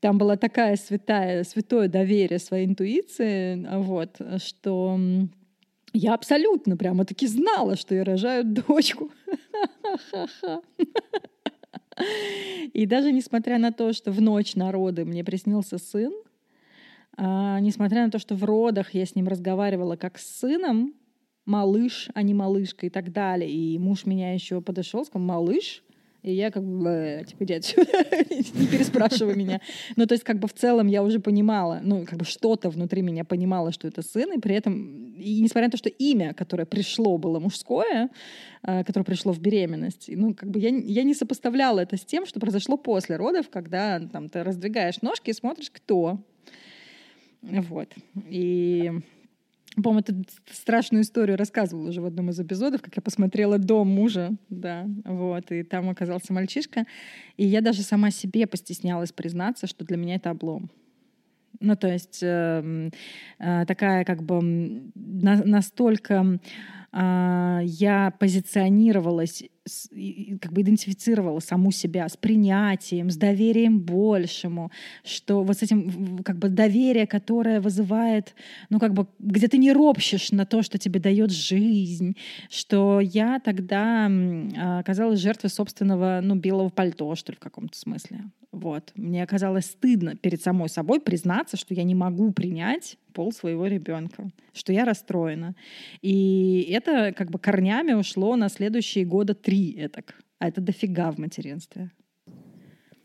там 0.00 0.16
была 0.16 0.36
такая 0.36 0.76
святая, 0.76 1.44
святое 1.44 1.88
доверие 1.88 2.38
своей 2.38 2.66
интуиции, 2.66 3.66
вот, 3.76 4.18
что 4.38 4.98
я 5.92 6.14
абсолютно 6.14 6.76
прямо 6.76 7.04
таки 7.04 7.26
знала, 7.26 7.76
что 7.76 7.94
я 7.94 8.04
рожаю 8.04 8.44
дочку. 8.44 9.10
И 12.72 12.86
даже 12.86 13.12
несмотря 13.12 13.58
на 13.58 13.72
то, 13.72 13.92
что 13.92 14.10
в 14.10 14.20
ночь 14.20 14.56
народы 14.56 15.04
мне 15.04 15.22
приснился 15.22 15.78
сын, 15.78 16.12
А, 17.16 17.60
несмотря 17.60 18.04
на 18.04 18.10
то, 18.10 18.18
что 18.18 18.34
в 18.34 18.44
родах 18.44 18.94
я 18.94 19.06
с 19.06 19.14
ним 19.14 19.28
разговаривала 19.28 19.96
как 19.96 20.18
с 20.18 20.40
сыном, 20.40 20.94
малыш, 21.46 22.08
а 22.14 22.22
не 22.22 22.34
малышка 22.34 22.86
и 22.86 22.90
так 22.90 23.12
далее. 23.12 23.50
И 23.50 23.78
муж 23.78 24.06
меня 24.06 24.34
еще 24.34 24.60
подошел, 24.60 25.04
сказал, 25.04 25.26
малыш, 25.26 25.82
и 26.24 26.32
я 26.32 26.50
как 26.50 26.64
бы, 26.64 27.22
типа, 27.28 27.44
иди 27.44 27.52
отсюда, 27.52 27.92
не 28.30 28.66
переспрашивай 28.66 29.36
меня. 29.36 29.60
Ну, 29.94 30.06
то 30.06 30.14
есть, 30.14 30.24
как 30.24 30.38
бы 30.38 30.48
в 30.48 30.54
целом 30.54 30.86
я 30.86 31.02
уже 31.02 31.20
понимала, 31.20 31.80
ну, 31.82 32.06
как 32.06 32.18
бы 32.18 32.24
что-то 32.24 32.70
внутри 32.70 33.02
меня 33.02 33.26
понимала, 33.26 33.72
что 33.72 33.86
это 33.86 34.00
сын, 34.00 34.32
и 34.32 34.40
при 34.40 34.54
этом, 34.54 35.12
и 35.18 35.42
несмотря 35.42 35.66
на 35.66 35.72
то, 35.72 35.76
что 35.76 35.90
имя, 35.90 36.32
которое 36.32 36.64
пришло, 36.64 37.18
было 37.18 37.40
мужское, 37.40 38.08
э, 38.62 38.84
которое 38.84 39.04
пришло 39.04 39.32
в 39.32 39.38
беременность, 39.38 40.06
ну, 40.08 40.32
как 40.34 40.48
бы 40.48 40.60
я, 40.60 40.70
я 40.70 41.02
не 41.02 41.12
сопоставляла 41.12 41.80
это 41.80 41.98
с 41.98 42.06
тем, 42.06 42.24
что 42.24 42.40
произошло 42.40 42.78
после 42.78 43.16
родов, 43.16 43.50
когда 43.50 44.00
там 44.00 44.30
ты 44.30 44.42
раздвигаешь 44.42 45.02
ножки 45.02 45.28
и 45.28 45.34
смотришь, 45.34 45.70
кто. 45.70 46.20
Вот. 47.50 47.94
И 48.28 48.90
по-моему, 49.76 50.00
эту 50.00 50.24
страшную 50.52 51.02
историю 51.02 51.36
рассказывала 51.36 51.88
уже 51.88 52.00
в 52.00 52.06
одном 52.06 52.30
из 52.30 52.38
эпизодов, 52.38 52.80
как 52.80 52.94
я 52.96 53.02
посмотрела 53.02 53.58
«Дом 53.58 53.88
мужа», 53.88 54.30
да, 54.48 54.86
вот, 55.04 55.50
и 55.50 55.64
там 55.64 55.90
оказался 55.90 56.32
мальчишка, 56.32 56.84
и 57.36 57.44
я 57.44 57.60
даже 57.60 57.82
сама 57.82 58.10
себе 58.10 58.46
постеснялась 58.46 59.10
признаться, 59.10 59.66
что 59.66 59.84
для 59.84 59.96
меня 59.96 60.14
это 60.14 60.30
облом. 60.30 60.70
Ну, 61.60 61.76
то 61.76 61.88
есть 61.88 62.20
э, 62.22 62.90
э, 63.38 63.64
такая 63.66 64.04
как 64.04 64.22
бы 64.22 64.40
на, 64.94 65.42
настолько 65.44 66.38
э, 66.92 67.60
я 67.64 68.12
позиционировалась 68.18 69.44
как 70.40 70.52
бы 70.52 70.62
идентифицировала 70.62 71.40
саму 71.40 71.70
себя 71.70 72.08
с 72.08 72.16
принятием, 72.16 73.10
с 73.10 73.16
доверием 73.16 73.80
большему, 73.80 74.70
что 75.04 75.42
вот 75.42 75.58
с 75.58 75.62
этим 75.62 76.18
как 76.22 76.38
бы 76.38 76.48
доверие, 76.48 77.06
которое 77.06 77.60
вызывает, 77.60 78.34
ну 78.70 78.78
как 78.78 78.92
бы, 78.92 79.06
где 79.18 79.48
ты 79.48 79.58
не 79.58 79.72
ропщешь 79.72 80.32
на 80.32 80.44
то, 80.44 80.62
что 80.62 80.78
тебе 80.78 81.00
дает 81.00 81.30
жизнь, 81.30 82.16
что 82.50 83.00
я 83.00 83.40
тогда 83.40 84.10
оказалась 84.78 85.20
жертвой 85.20 85.50
собственного, 85.50 86.20
ну, 86.22 86.34
белого 86.34 86.68
пальто, 86.68 87.14
что 87.14 87.32
ли, 87.32 87.36
в 87.36 87.40
каком-то 87.40 87.78
смысле. 87.78 88.24
Вот. 88.54 88.92
Мне 88.94 89.24
оказалось 89.24 89.66
стыдно 89.66 90.14
перед 90.14 90.40
самой 90.40 90.68
собой 90.68 91.00
признаться, 91.00 91.56
что 91.56 91.74
я 91.74 91.82
не 91.82 91.96
могу 91.96 92.32
принять 92.32 92.96
пол 93.12 93.32
своего 93.32 93.66
ребенка, 93.66 94.30
что 94.52 94.72
я 94.72 94.84
расстроена. 94.84 95.56
И 96.02 96.68
это 96.70 97.12
как 97.12 97.30
бы 97.32 97.40
корнями 97.40 97.94
ушло 97.94 98.36
на 98.36 98.48
следующие 98.48 99.04
года 99.04 99.34
три 99.34 99.72
этак. 99.72 100.14
А 100.38 100.48
это 100.48 100.60
дофига 100.60 101.10
в 101.10 101.18
материнстве. 101.18 101.90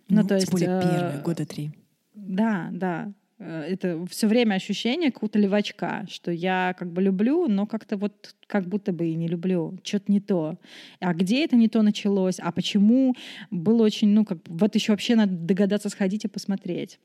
Ну, 0.08 0.22
ну 0.22 0.28
то 0.28 0.36
есть... 0.36 0.52
Более 0.52 0.82
первые, 0.82 1.22
года 1.24 1.46
три. 1.48 1.72
Да, 2.14 2.70
да. 2.72 3.12
Э, 3.40 3.62
это 3.62 4.06
все 4.08 4.28
время 4.28 4.56
ощущение 4.56 5.12
какого-то 5.12 5.40
левачка, 5.40 6.06
что 6.10 6.32
я 6.32 6.76
как 6.78 6.92
бы 6.92 7.02
люблю, 7.02 7.48
но 7.48 7.66
как-то 7.66 7.98
вот 7.98 8.36
как 8.48 8.68
будто 8.68 8.92
бы 8.92 9.08
и 9.08 9.16
не 9.16 9.28
люблю, 9.28 9.78
что-то 9.84 10.12
не 10.12 10.20
то. 10.20 10.58
А 11.00 11.14
где 11.14 11.46
это 11.46 11.56
не 11.56 11.70
то 11.70 11.82
началось? 11.82 12.40
А 12.40 12.52
почему? 12.52 13.16
Было 13.52 13.84
очень, 13.84 14.10
ну, 14.10 14.26
как 14.26 14.40
вот 14.48 14.76
еще 14.76 14.92
вообще 14.92 15.16
надо 15.16 15.34
догадаться 15.34 15.90
сходить 15.90 16.26
и 16.26 16.28
посмотреть. 16.28 17.00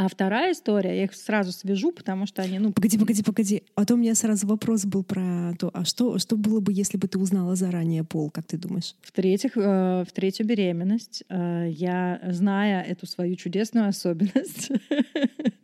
А 0.00 0.08
вторая 0.08 0.52
история, 0.52 0.96
я 0.96 1.04
их 1.04 1.14
сразу 1.14 1.52
свяжу, 1.52 1.92
потому 1.92 2.24
что 2.24 2.40
они, 2.40 2.58
ну... 2.58 2.72
Погоди, 2.72 2.96
погоди, 2.96 3.22
погоди. 3.22 3.62
А 3.74 3.84
то 3.84 3.92
у 3.92 3.96
меня 3.98 4.14
сразу 4.14 4.46
вопрос 4.46 4.86
был 4.86 5.04
про 5.04 5.52
то, 5.58 5.70
а 5.74 5.84
что, 5.84 6.18
что 6.18 6.38
было 6.38 6.60
бы, 6.60 6.72
если 6.72 6.96
бы 6.96 7.06
ты 7.06 7.18
узнала 7.18 7.54
заранее 7.54 8.02
пол, 8.02 8.30
как 8.30 8.46
ты 8.46 8.56
думаешь? 8.56 8.94
В-третьих, 9.02 9.58
э, 9.58 10.04
в 10.08 10.10
третью 10.14 10.46
беременность 10.46 11.22
э, 11.28 11.66
я, 11.68 12.18
зная 12.30 12.80
эту 12.82 13.06
свою 13.06 13.36
чудесную 13.36 13.88
особенность, 13.88 14.70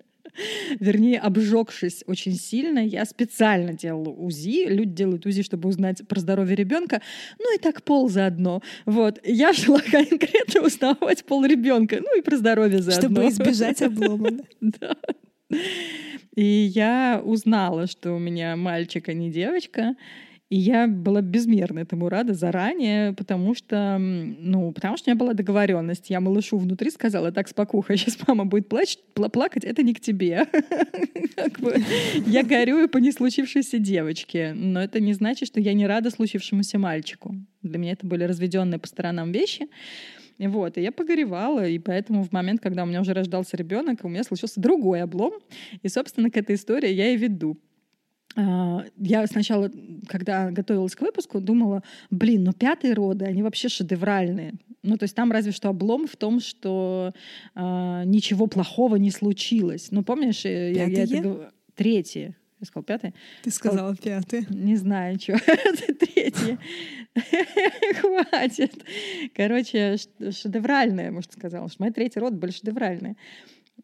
вернее, 0.81 1.19
обжегшись 1.19 2.03
очень 2.07 2.35
сильно, 2.35 2.79
я 2.79 3.05
специально 3.05 3.73
делала 3.73 4.11
УЗИ. 4.11 4.67
Люди 4.69 4.93
делают 4.93 5.27
УЗИ, 5.27 5.43
чтобы 5.43 5.69
узнать 5.69 6.07
про 6.07 6.21
здоровье 6.21 6.57
ребенка. 6.57 7.03
Ну 7.39 7.55
и 7.55 7.59
так 7.59 7.83
пол 7.83 8.09
заодно. 8.09 8.63
Вот. 8.85 9.21
Я 9.25 9.53
шла 9.53 9.81
конкретно 9.91 10.63
узнавать 10.63 11.25
пол 11.25 11.45
ребенка. 11.45 11.99
Ну 12.01 12.19
и 12.19 12.23
про 12.23 12.37
здоровье 12.37 12.83
заодно. 12.83 13.09
Чтобы 13.09 13.29
избежать 13.29 13.83
облома. 13.83 14.31
Да. 14.61 14.97
И 16.35 16.45
я 16.45 17.23
узнала, 17.25 17.87
что 17.87 18.13
у 18.13 18.19
меня 18.19 18.57
мальчик, 18.57 19.09
а 19.09 19.13
не 19.13 19.31
девочка. 19.31 19.95
И 20.49 20.59
я 20.59 20.87
была 20.87 21.23
безмерно 21.23 21.81
этому 21.81 22.09
рада 22.09 22.33
заранее, 22.33 23.13
потому 23.15 23.57
что, 23.57 23.99
ну, 23.99 24.71
потому 24.71 24.97
что 24.97 25.11
у 25.11 25.13
меня 25.13 25.19
была 25.19 25.35
договоренность. 25.35 26.09
Я 26.09 26.21
малышу 26.21 26.57
внутри 26.57 26.91
сказала, 26.91 27.33
так, 27.33 27.49
спокуха, 27.49 27.97
сейчас 27.97 28.17
мама 28.29 28.45
будет 28.45 28.69
плачь, 28.69 28.97
плакать, 29.33 29.65
это 29.65 29.83
не 29.83 29.93
к 29.93 30.01
тебе. 30.01 30.47
Я 32.27 32.43
горюю 32.45 32.89
по 32.89 32.99
не 32.99 33.13
случившейся 33.13 33.79
девочке, 33.79 34.53
но 34.55 34.83
это 34.83 35.01
не 35.01 35.13
значит, 35.13 35.49
что 35.49 35.61
я 35.61 35.75
не 35.75 35.87
рада 35.87 36.11
случившемуся 36.11 36.79
мальчику. 36.79 37.35
Для 37.63 37.79
меня 37.79 37.93
это 37.93 38.07
были 38.07 38.25
разведенные 38.25 38.79
по 38.79 38.87
сторонам 38.87 39.33
вещи. 39.33 39.69
Вот, 40.39 40.77
и 40.77 40.83
я 40.83 40.93
погоревала, 40.93 41.67
и 41.67 41.79
поэтому 41.79 42.23
в 42.23 42.33
момент, 42.33 42.61
когда 42.61 42.83
у 42.83 42.87
меня 42.87 43.01
уже 43.01 43.15
рождался 43.15 43.57
ребенок, 43.57 44.01
у 44.03 44.09
меня 44.09 44.23
случился 44.23 44.61
другой 44.61 45.03
облом. 45.03 45.33
И, 45.83 45.89
собственно, 45.89 46.31
к 46.31 46.37
этой 46.37 46.57
истории 46.57 46.91
я 46.91 47.11
и 47.11 47.17
веду. 47.17 47.59
А, 48.37 48.85
я 48.99 49.27
сначала, 49.27 49.71
когда 50.07 50.51
готовилась 50.51 50.95
к 50.95 51.01
выпуску, 51.01 51.41
думала, 51.41 51.83
блин, 52.11 52.45
ну 52.45 52.53
пятые 52.53 52.93
роды, 52.93 53.25
они 53.25 53.43
вообще 53.43 53.69
шедевральные. 53.69 54.55
Ну, 54.83 54.97
то 54.99 55.05
есть 55.05 55.17
там 55.17 55.33
разве 55.33 55.53
что 55.53 55.71
облом 55.71 56.07
в 56.07 56.17
том, 56.17 56.39
что 56.39 57.13
э, 57.55 58.03
ничего 58.05 58.47
плохого 58.47 58.97
не 58.97 59.11
случилось. 59.11 59.89
Ну, 59.91 60.05
помнишь, 60.05 60.45
э, 60.45 60.73
я, 60.73 60.85
я 60.85 61.03
это 61.03 61.21
говорю... 61.21 61.41
Третье. 61.75 62.37
Я 62.61 62.67
сказала 62.67 62.85
пятое? 62.85 63.15
Ты 63.43 63.51
сказала 63.51 63.95
Сказал... 63.95 64.23
пятое. 64.23 64.47
Не 64.49 64.77
знаю, 64.77 65.19
что. 65.19 65.39
третье. 65.99 66.59
Хватит. 68.01 68.73
Короче, 69.35 69.97
шедевральное, 70.31 71.11
может, 71.11 71.33
сказала. 71.33 71.69
Что 71.69 71.83
мои 71.83 71.91
третий 71.91 72.21
род 72.21 72.35
были 72.35 72.53
шедевральные. 72.53 73.17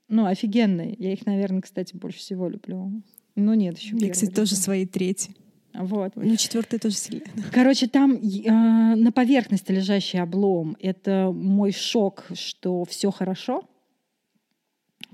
Ну, 0.08 0.26
офигенные. 0.26 0.94
Я 0.98 1.12
их, 1.12 1.26
наверное, 1.26 1.62
кстати, 1.62 1.96
больше 1.96 2.18
всего 2.18 2.48
люблю. 2.48 3.02
Ну 3.34 3.54
нет, 3.54 3.78
еще. 3.78 3.96
Я, 3.96 4.10
кстати, 4.10 4.30
тоже 4.30 4.54
свои 4.54 4.86
третьи. 4.86 5.34
Вот. 5.74 6.12
Ну, 6.16 6.36
четвертый 6.36 6.78
тоже 6.78 6.96
сильно. 6.96 7.24
Короче, 7.52 7.88
там 7.88 8.14
э, 8.14 8.50
на 8.50 9.10
поверхности 9.10 9.72
лежащий 9.72 10.18
облом— 10.18 10.76
это 10.80 11.30
мой 11.32 11.72
шок, 11.72 12.26
что 12.34 12.84
все 12.84 13.10
хорошо, 13.10 13.64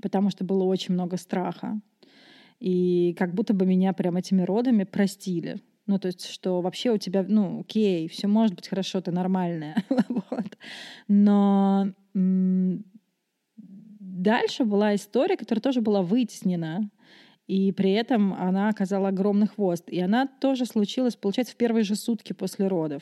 потому 0.01 0.29
что 0.29 0.43
было 0.43 0.65
очень 0.65 0.93
много 0.93 1.17
страха. 1.17 1.79
И 2.59 3.15
как 3.17 3.33
будто 3.33 3.53
бы 3.53 3.65
меня 3.65 3.93
прям 3.93 4.17
этими 4.17 4.41
родами 4.41 4.83
простили. 4.83 5.61
Ну, 5.87 5.97
то 5.97 6.07
есть, 6.07 6.25
что 6.25 6.61
вообще 6.61 6.91
у 6.91 6.97
тебя, 6.97 7.25
ну, 7.27 7.61
окей, 7.61 8.09
все 8.09 8.27
может 8.27 8.55
быть 8.55 8.67
хорошо, 8.67 9.01
ты 9.01 9.11
нормальная. 9.11 9.83
вот. 10.09 10.57
Но 11.07 11.93
дальше 12.13 12.83
была 14.65 14.95
история, 14.95 15.37
которая 15.37 15.61
тоже 15.61 15.81
была 15.81 16.01
вытеснена 16.01 16.89
и 17.49 17.71
при 17.71 17.93
этом 17.93 18.33
она 18.35 18.69
оказала 18.69 19.07
огромный 19.07 19.47
хвост. 19.47 19.89
И 19.89 19.99
она 19.99 20.27
тоже 20.27 20.67
случилась, 20.67 21.15
получается, 21.15 21.55
в 21.55 21.57
первые 21.57 21.83
же 21.83 21.95
сутки 21.95 22.33
после 22.33 22.67
родов. 22.67 23.01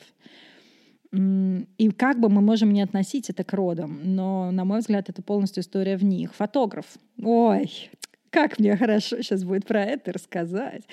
И 1.12 1.90
как 1.94 2.18
бы 2.18 2.30
мы 2.30 2.40
можем 2.40 2.72
не 2.72 2.80
относить 2.80 3.28
это 3.28 3.44
к 3.44 3.52
родам, 3.52 4.00
но, 4.04 4.50
на 4.50 4.64
мой 4.64 4.80
взгляд, 4.80 5.10
это 5.10 5.20
полностью 5.20 5.62
история 5.62 5.98
в 5.98 6.04
них. 6.04 6.34
Фотограф. 6.34 6.86
Ой, 7.22 7.90
как 8.30 8.58
мне 8.58 8.74
хорошо 8.74 9.20
сейчас 9.20 9.44
будет 9.44 9.66
про 9.66 9.84
это 9.84 10.14
рассказать. 10.14 10.84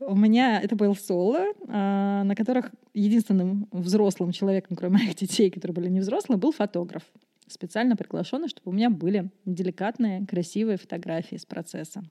У 0.00 0.16
меня 0.16 0.58
это 0.58 0.74
был 0.74 0.96
соло, 0.96 1.48
а, 1.68 2.24
на 2.24 2.34
которых 2.34 2.70
единственным 2.94 3.68
взрослым 3.72 4.32
человеком, 4.32 4.74
кроме 4.74 5.00
моих 5.00 5.16
детей, 5.16 5.50
которые 5.50 5.74
были 5.74 5.90
не 5.90 6.00
взрослые, 6.00 6.38
был 6.38 6.52
фотограф. 6.52 7.02
Специально 7.46 7.94
приглашенный, 7.94 8.48
чтобы 8.48 8.70
у 8.70 8.74
меня 8.74 8.88
были 8.88 9.30
деликатные, 9.44 10.26
красивые 10.26 10.78
фотографии 10.78 11.36
с 11.36 11.44
процесса. 11.44 12.02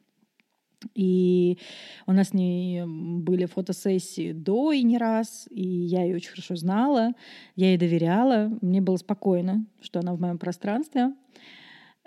И 0.93 1.57
у 2.05 2.11
нас 2.11 2.29
с 2.29 2.33
ней 2.33 2.83
были 2.85 3.45
фотосессии 3.45 4.31
до 4.31 4.71
и 4.71 4.83
не 4.83 4.97
раз, 4.97 5.47
и 5.49 5.65
я 5.65 6.03
ее 6.03 6.15
очень 6.15 6.29
хорошо 6.29 6.55
знала, 6.55 7.11
я 7.55 7.69
ей 7.69 7.77
доверяла, 7.77 8.51
мне 8.61 8.81
было 8.81 8.97
спокойно, 8.97 9.65
что 9.81 9.99
она 9.99 10.13
в 10.13 10.19
моем 10.19 10.37
пространстве. 10.37 11.13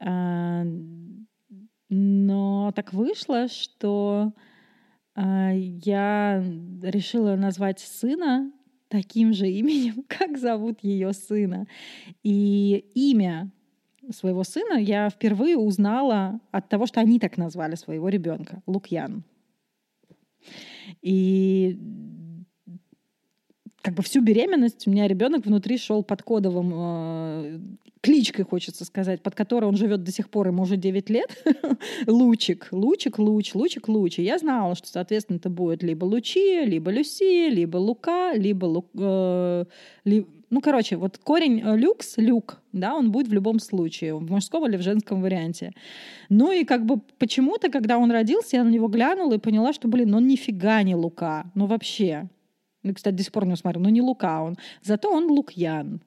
А, 0.01 0.65
но 1.89 2.73
так 2.77 2.93
вышло, 2.93 3.49
что 3.49 4.33
а, 5.15 5.53
я 5.53 6.45
решила 6.83 7.37
назвать 7.37 7.81
сына 7.81 8.53
таким 8.89 9.33
же 9.33 9.49
именем, 9.51 10.05
как 10.09 10.39
зовут 10.39 10.83
ее 10.83 11.13
сына. 11.13 11.67
И 12.23 12.85
имя 12.95 13.51
своего 14.11 14.45
сына 14.45 14.79
я 14.79 15.11
впервые 15.11 15.57
узнала 15.57 16.41
от 16.51 16.69
того, 16.69 16.87
что 16.87 17.01
они 17.01 17.19
так 17.19 17.37
назвали 17.37 17.75
своего 17.75 18.09
ребенка, 18.09 18.63
Лукьян. 18.67 19.25
И 21.03 21.79
как 23.83 23.95
бы 23.95 24.03
всю 24.03 24.21
беременность 24.21 24.87
у 24.87 24.91
меня 24.91 25.07
ребенок 25.09 25.47
внутри 25.47 25.79
шел 25.79 26.03
под 26.03 26.23
кодовым 26.23 26.73
э, 26.75 27.61
кличкой, 28.01 28.45
хочется 28.45 28.85
сказать, 28.85 29.23
под 29.23 29.35
которой 29.35 29.67
он 29.67 29.77
живет 29.77 30.03
до 30.03 30.13
сих 30.13 30.31
пор, 30.31 30.49
ему 30.49 30.65
уже 30.65 30.77
9 30.77 31.11
лет. 31.11 31.45
Лучик, 32.07 32.69
Лучик, 32.73 33.19
Луч, 33.19 33.55
Лучик, 33.55 33.89
Луч. 33.89 34.19
И 34.19 34.23
я 34.23 34.39
знала, 34.39 34.75
что, 34.75 34.89
соответственно, 34.89 35.37
это 35.37 35.49
будет 35.49 35.83
либо 35.83 36.05
Лучи, 36.05 36.65
либо 36.65 36.91
Люси, 36.91 37.51
либо 37.51 37.77
Лука, 37.77 38.35
либо... 38.35 38.85
Э, 38.99 39.65
ли, 40.05 40.27
ну, 40.51 40.61
короче, 40.61 40.97
вот 40.97 41.19
корень 41.19 41.61
э, 41.61 41.77
люкс, 41.77 42.17
люк, 42.17 42.61
да, 42.73 42.95
он 42.95 43.11
будет 43.13 43.29
в 43.29 43.33
любом 43.33 43.59
случае, 43.59 44.15
в 44.15 44.31
мужском 44.31 44.67
или 44.67 44.77
в 44.77 44.83
женском 44.83 45.21
варианте. 45.21 45.73
Ну 46.29 46.53
и 46.53 46.65
как 46.65 46.87
бы 46.87 47.01
почему-то, 47.19 47.71
когда 47.71 47.99
он 47.99 48.11
родился, 48.11 48.57
я 48.57 48.65
на 48.65 48.71
него 48.71 48.89
глянула 48.89 49.35
и 49.35 49.39
поняла, 49.39 49.73
что, 49.73 49.89
блин, 49.89 50.15
он 50.15 50.27
нифига 50.27 50.83
не 50.83 50.95
Лука, 50.95 51.51
ну 51.55 51.67
вообще. 51.67 52.29
Ну, 52.83 52.95
кстати, 52.95 53.15
до 53.15 53.23
сих 53.23 53.33
пор 53.33 53.47
не 53.47 53.57
смотрю, 53.57 53.81
ну 53.81 53.89
не 53.89 54.01
Лука 54.01 54.43
он. 54.43 54.57
Зато 54.83 55.11
он 55.13 55.27
Лукьян. 55.27 56.01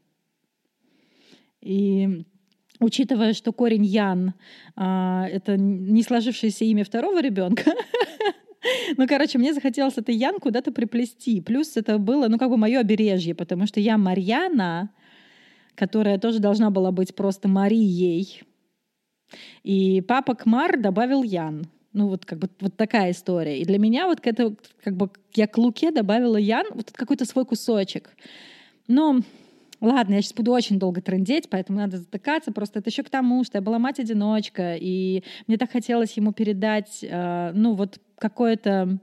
И 1.61 2.25
учитывая, 2.79 3.33
что 3.33 3.53
корень 3.53 3.85
Ян 3.85 4.33
а, 4.75 5.27
это 5.27 5.57
не 5.57 6.01
сложившееся 6.01 6.65
имя 6.65 6.83
второго 6.83 7.21
ребенка, 7.21 7.71
ну, 8.97 9.07
короче, 9.07 9.37
мне 9.37 9.53
захотелось 9.53 9.97
это 9.97 10.11
Ян 10.11 10.39
куда-то 10.39 10.71
приплести. 10.71 11.41
Плюс 11.41 11.77
это 11.77 11.97
было, 11.97 12.27
ну, 12.27 12.37
как 12.37 12.49
бы 12.49 12.57
мое 12.57 12.79
обережье, 12.79 13.35
потому 13.35 13.65
что 13.67 13.79
я 13.79 13.97
Марьяна, 13.97 14.89
которая 15.75 16.17
тоже 16.19 16.39
должна 16.39 16.69
была 16.69 16.91
быть 16.91 17.15
просто 17.15 17.47
Марией. 17.47 18.43
И 19.63 20.01
папа 20.01 20.35
Кмар 20.35 20.79
добавил 20.79 21.23
Ян. 21.23 21.67
Ну, 21.93 22.07
вот 22.07 22.25
как 22.25 22.39
бы 22.39 22.49
вот 22.59 22.77
такая 22.77 23.11
история. 23.11 23.59
И 23.59 23.65
для 23.65 23.77
меня 23.77 24.07
вот 24.07 24.21
к 24.21 24.27
этому, 24.27 24.55
как 24.83 24.95
бы 24.95 25.09
я 25.33 25.47
к 25.47 25.57
Луке 25.57 25.91
добавила 25.91 26.37
Ян, 26.37 26.65
вот 26.73 26.91
какой-то 26.91 27.25
свой 27.25 27.45
кусочек. 27.45 28.15
Но 28.87 29.21
Ладно, 29.81 30.13
я 30.13 30.21
сейчас 30.21 30.33
буду 30.33 30.51
очень 30.51 30.77
долго 30.77 31.01
трендеть, 31.01 31.49
поэтому 31.49 31.79
надо 31.79 31.97
затыкаться. 31.97 32.51
Просто 32.51 32.79
это 32.79 32.91
еще 32.91 33.01
к 33.01 33.09
тому, 33.09 33.43
что 33.43 33.57
я 33.57 33.63
была 33.63 33.79
мать-одиночка, 33.79 34.75
и 34.79 35.23
мне 35.47 35.57
так 35.57 35.71
хотелось 35.71 36.13
ему 36.13 36.33
передать, 36.33 36.99
э, 37.01 37.51
ну, 37.55 37.73
вот 37.73 37.99
какое-то 38.21 38.99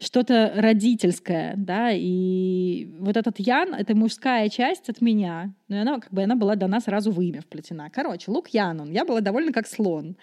что-то 0.00 0.52
родительское, 0.56 1.54
да, 1.56 1.90
и 1.92 2.88
вот 2.98 3.16
этот 3.16 3.38
Ян— 3.38 3.72
это 3.78 3.94
мужская 3.94 4.48
часть 4.48 4.88
от 4.88 5.00
меня, 5.00 5.54
но 5.68 5.80
она 5.80 6.00
как 6.00 6.12
бы 6.12 6.24
она 6.24 6.34
была 6.34 6.56
дана 6.56 6.80
сразу 6.80 7.12
в 7.12 7.20
имя 7.20 7.40
вплетена. 7.40 7.88
Короче, 7.88 8.32
Лук 8.32 8.48
Янон, 8.48 8.90
я 8.90 9.04
была 9.04 9.20
довольно 9.20 9.52
как 9.52 9.68
слон, 9.68 10.16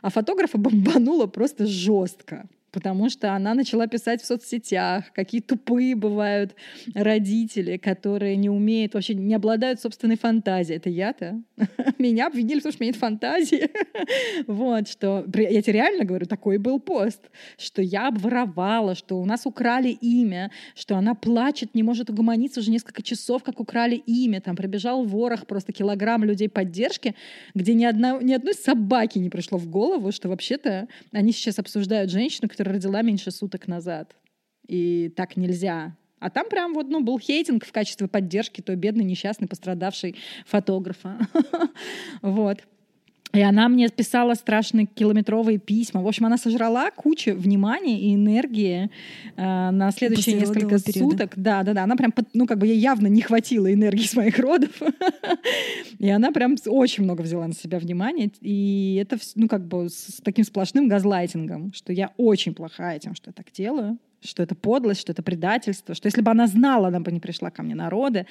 а 0.00 0.08
фотографа 0.08 0.56
бомбанула 0.56 1.26
просто 1.26 1.66
жестко 1.66 2.46
потому 2.76 3.08
что 3.08 3.32
она 3.32 3.54
начала 3.54 3.86
писать 3.86 4.20
в 4.20 4.26
соцсетях, 4.26 5.10
какие 5.14 5.40
тупые 5.40 5.96
бывают 5.96 6.54
родители, 6.94 7.78
которые 7.78 8.36
не 8.36 8.50
умеют, 8.50 8.92
вообще 8.92 9.14
не 9.14 9.34
обладают 9.34 9.80
собственной 9.80 10.18
фантазией. 10.18 10.76
Это 10.76 10.90
я-то? 10.90 11.40
Меня 11.98 12.26
обвинили, 12.26 12.58
потому 12.58 12.72
что 12.72 12.80
у 12.80 12.82
меня 12.82 12.92
нет 12.92 13.00
фантазии. 13.00 13.70
Вот, 14.46 14.88
что... 14.88 15.24
Я 15.34 15.62
тебе 15.62 15.72
реально 15.72 16.04
говорю, 16.04 16.26
такой 16.26 16.58
был 16.58 16.78
пост, 16.78 17.30
что 17.56 17.80
я 17.80 18.08
обворовала, 18.08 18.94
что 18.94 19.18
у 19.18 19.24
нас 19.24 19.46
украли 19.46 19.88
имя, 19.88 20.50
что 20.74 20.96
она 20.96 21.14
плачет, 21.14 21.74
не 21.74 21.82
может 21.82 22.10
угомониться 22.10 22.60
уже 22.60 22.70
несколько 22.70 23.02
часов, 23.02 23.42
как 23.42 23.58
украли 23.58 23.96
имя. 23.96 24.42
Там 24.42 24.54
прибежал 24.54 25.02
ворох, 25.04 25.46
просто 25.46 25.72
килограмм 25.72 26.24
людей 26.24 26.50
поддержки, 26.50 27.14
где 27.54 27.72
ни, 27.72 27.84
одна, 27.84 28.18
ни 28.20 28.34
одной 28.34 28.52
собаки 28.52 29.18
не 29.18 29.30
пришло 29.30 29.56
в 29.56 29.66
голову, 29.66 30.12
что 30.12 30.28
вообще-то 30.28 30.88
они 31.12 31.32
сейчас 31.32 31.58
обсуждают 31.58 32.10
женщину, 32.10 32.50
которая 32.50 32.65
родила 32.66 33.02
меньше 33.02 33.30
суток 33.30 33.68
назад. 33.68 34.16
И 34.66 35.08
так 35.16 35.36
нельзя. 35.36 35.96
А 36.18 36.30
там 36.30 36.48
прям 36.48 36.72
вот, 36.74 36.88
ну, 36.88 37.02
был 37.02 37.18
хейтинг 37.18 37.64
в 37.64 37.72
качестве 37.72 38.08
поддержки 38.08 38.60
той 38.60 38.76
бедной, 38.76 39.04
несчастной, 39.04 39.48
пострадавшей 39.48 40.16
фотографа. 40.46 41.18
Вот. 42.22 42.62
И 43.32 43.40
она 43.40 43.68
мне 43.68 43.88
писала 43.88 44.34
страшные 44.34 44.86
километровые 44.86 45.58
письма. 45.58 46.02
В 46.02 46.06
общем, 46.06 46.26
она 46.26 46.38
сожрала 46.38 46.90
кучу 46.90 47.34
внимания 47.34 48.00
и 48.00 48.14
энергии 48.14 48.90
э, 49.36 49.70
на 49.70 49.90
следующие 49.90 50.38
После 50.40 50.62
несколько 50.62 50.78
суток. 50.78 51.32
Да, 51.36 51.62
да, 51.62 51.74
да. 51.74 51.84
Она 51.84 51.96
прям, 51.96 52.14
ну, 52.32 52.46
как 52.46 52.58
бы 52.58 52.66
ей 52.66 52.78
явно 52.78 53.08
не 53.08 53.20
хватило 53.20 53.72
энергии 53.72 54.06
с 54.06 54.14
моих 54.14 54.38
родов. 54.38 54.80
И 55.98 56.08
она 56.08 56.30
прям 56.30 56.56
очень 56.66 57.04
много 57.04 57.22
взяла 57.22 57.46
на 57.46 57.54
себя 57.54 57.78
внимания. 57.78 58.30
И 58.40 58.98
это, 59.00 59.18
ну, 59.34 59.48
как 59.48 59.66
бы 59.66 59.88
с 59.88 60.20
таким 60.22 60.44
сплошным 60.44 60.88
газлайтингом, 60.88 61.72
что 61.72 61.92
я 61.92 62.12
очень 62.16 62.54
плохая 62.54 62.98
тем, 62.98 63.14
что 63.14 63.30
я 63.30 63.32
так 63.32 63.52
делаю 63.52 63.98
что 64.26 64.42
это 64.42 64.54
подлость, 64.54 65.00
что 65.00 65.12
это 65.12 65.22
предательство, 65.22 65.94
что 65.94 66.06
если 66.06 66.20
бы 66.20 66.30
она 66.30 66.46
знала, 66.46 66.88
она 66.88 67.00
бы 67.00 67.12
не 67.12 67.20
пришла 67.20 67.50
ко 67.50 67.62
мне 67.62 67.74
на 67.74 67.90
роды. 67.90 68.26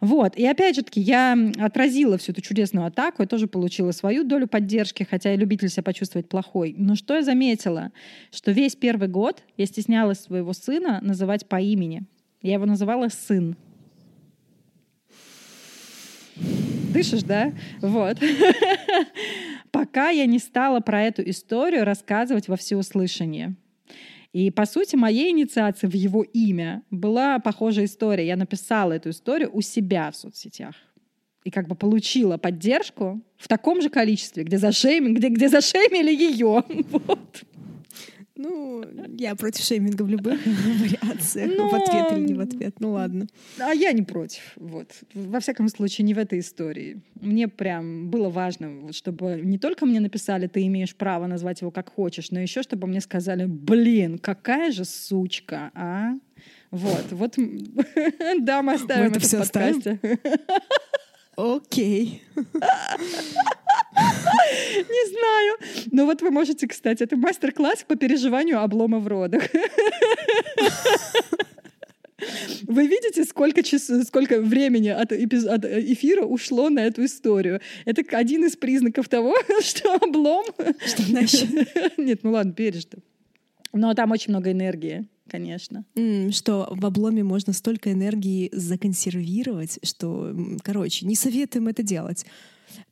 Вот. 0.00 0.36
И 0.36 0.46
опять 0.46 0.76
же 0.76 0.82
таки, 0.82 1.00
я 1.00 1.36
отразила 1.58 2.18
всю 2.18 2.32
эту 2.32 2.40
чудесную 2.40 2.86
атаку, 2.86 3.22
я 3.22 3.28
тоже 3.28 3.46
получила 3.46 3.92
свою 3.92 4.24
долю 4.24 4.46
поддержки, 4.46 5.06
хотя 5.08 5.34
и 5.34 5.36
любитель 5.36 5.68
себя 5.68 5.82
почувствовать 5.82 6.28
плохой. 6.28 6.74
Но 6.76 6.94
что 6.94 7.14
я 7.14 7.22
заметила? 7.22 7.90
Что 8.30 8.52
весь 8.52 8.76
первый 8.76 9.08
год 9.08 9.42
я 9.56 9.66
стеснялась 9.66 10.20
своего 10.20 10.52
сына 10.52 11.00
называть 11.02 11.46
по 11.46 11.60
имени. 11.60 12.04
Я 12.40 12.54
его 12.54 12.66
называла 12.66 13.08
сын. 13.08 13.56
Дышишь, 16.92 17.22
да? 17.22 17.52
Вот. 17.80 18.18
Пока 19.70 20.10
я 20.10 20.26
не 20.26 20.38
стала 20.38 20.80
про 20.80 21.02
эту 21.02 21.28
историю 21.28 21.84
рассказывать 21.84 22.48
во 22.48 22.56
всеуслышание. 22.56 23.54
И, 24.32 24.50
по 24.50 24.64
сути, 24.64 24.96
моей 24.96 25.30
инициации 25.30 25.86
в 25.86 25.94
его 25.94 26.22
имя 26.22 26.82
была 26.90 27.38
похожая 27.38 27.84
история. 27.84 28.26
Я 28.26 28.36
написала 28.36 28.92
эту 28.92 29.10
историю 29.10 29.50
у 29.52 29.60
себя 29.60 30.10
в 30.10 30.16
соцсетях. 30.16 30.74
И 31.44 31.50
как 31.50 31.68
бы 31.68 31.74
получила 31.74 32.38
поддержку 32.38 33.20
в 33.36 33.48
таком 33.48 33.82
же 33.82 33.90
количестве, 33.90 34.44
где, 34.44 34.58
зашейм... 34.58 35.14
где, 35.14 35.28
где 35.28 35.48
зашеймили 35.48 36.12
ее. 36.12 36.64
Вот. 36.90 37.44
Ну, 38.42 38.84
я 39.18 39.34
против 39.34 39.64
шейминга 39.64 40.02
в 40.02 40.08
любых 40.08 40.40
вариациях. 40.46 41.52
Но... 41.56 41.68
В 41.68 41.74
ответ 41.74 42.12
или 42.12 42.26
не 42.26 42.34
в 42.34 42.40
ответ. 42.40 42.80
Ну 42.80 42.92
ладно. 42.92 43.26
А 43.58 43.72
я 43.72 43.92
не 43.92 44.02
против. 44.02 44.42
Вот. 44.56 44.88
Во 45.14 45.38
всяком 45.38 45.68
случае, 45.68 46.04
не 46.04 46.14
в 46.14 46.18
этой 46.18 46.40
истории. 46.40 47.00
Мне 47.20 47.48
прям 47.48 48.10
было 48.10 48.28
важно, 48.28 48.92
чтобы 48.92 49.40
не 49.42 49.58
только 49.58 49.86
мне 49.86 50.00
написали, 50.00 50.48
ты 50.48 50.66
имеешь 50.66 50.94
право 50.94 51.26
назвать 51.26 51.60
его 51.60 51.70
как 51.70 51.92
хочешь, 51.92 52.30
но 52.30 52.40
еще 52.40 52.62
чтобы 52.62 52.86
мне 52.86 53.00
сказали, 53.00 53.46
блин, 53.46 54.18
какая 54.18 54.72
же 54.72 54.84
сучка, 54.84 55.70
а? 55.74 56.12
Вот, 56.70 57.06
вот, 57.10 57.34
да, 58.40 58.62
мы 58.62 58.74
оставим 58.74 59.10
мы 59.10 59.16
это, 59.16 59.18
это 59.18 59.44
в 59.44 59.52
подкасте. 59.52 59.98
Окей. 61.36 62.22
Не 63.94 65.08
знаю. 65.10 65.58
Но 65.90 66.06
вот 66.06 66.22
вы 66.22 66.30
можете, 66.30 66.66
кстати, 66.66 67.02
это 67.02 67.16
мастер-класс 67.16 67.84
по 67.86 67.96
переживанию 67.96 68.60
облома 68.60 68.98
в 68.98 69.06
родах. 69.06 69.42
Вы 72.66 72.86
видите, 72.86 73.24
сколько, 73.24 73.62
час, 73.62 73.90
сколько 74.06 74.40
времени 74.40 74.88
от, 74.88 75.12
эпиз, 75.12 75.44
от 75.44 75.64
эфира 75.64 76.24
ушло 76.24 76.70
на 76.70 76.80
эту 76.80 77.04
историю? 77.04 77.60
Это 77.84 78.04
один 78.16 78.44
из 78.44 78.56
признаков 78.56 79.08
того, 79.08 79.34
что 79.60 79.94
облом... 79.94 80.44
Что 80.86 81.02
значит? 81.02 81.48
Нет, 81.96 82.20
ну 82.22 82.30
ладно, 82.30 82.52
пережито. 82.52 82.98
Но 83.72 83.92
там 83.94 84.12
очень 84.12 84.30
много 84.30 84.52
энергии 84.52 85.08
конечно. 85.28 85.84
Mm, 85.94 86.32
что 86.32 86.68
в 86.70 86.84
обломе 86.84 87.22
можно 87.22 87.52
столько 87.52 87.92
энергии 87.92 88.50
законсервировать, 88.52 89.78
что, 89.82 90.34
короче, 90.62 91.06
не 91.06 91.14
советуем 91.14 91.68
это 91.68 91.82
делать. 91.82 92.26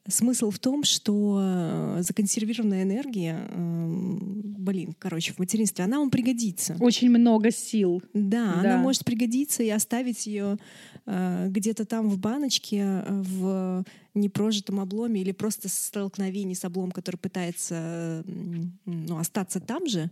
Смысл 0.08 0.50
в 0.50 0.58
том, 0.58 0.84
что 0.84 1.40
э, 1.40 2.02
законсервированная 2.02 2.82
энергия, 2.82 3.46
эм, 3.50 4.18
блин, 4.58 4.94
короче, 4.98 5.32
в 5.32 5.38
материнстве, 5.38 5.84
она 5.84 5.98
вам 5.98 6.10
пригодится. 6.10 6.76
Очень 6.80 7.10
много 7.10 7.50
сил. 7.50 8.02
Да, 8.12 8.54
да. 8.54 8.60
она 8.60 8.76
может 8.78 9.04
пригодиться 9.04 9.62
и 9.62 9.68
оставить 9.68 10.26
ее 10.26 10.58
э, 11.06 11.46
где-то 11.50 11.84
там 11.84 12.08
в 12.08 12.18
баночке, 12.18 12.78
э, 12.78 13.04
в 13.08 13.84
непрожитом 14.14 14.80
обломе 14.80 15.20
или 15.20 15.32
просто 15.32 15.68
столкновении 15.68 16.54
с 16.54 16.64
обломом, 16.64 16.90
который 16.90 17.16
пытается 17.16 18.24
ну, 18.26 19.18
остаться 19.18 19.60
там 19.60 19.86
же, 19.86 20.10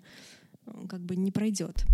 как 0.89 1.01
бы 1.01 1.17
не 1.17 1.31
пройдет. 1.31 1.85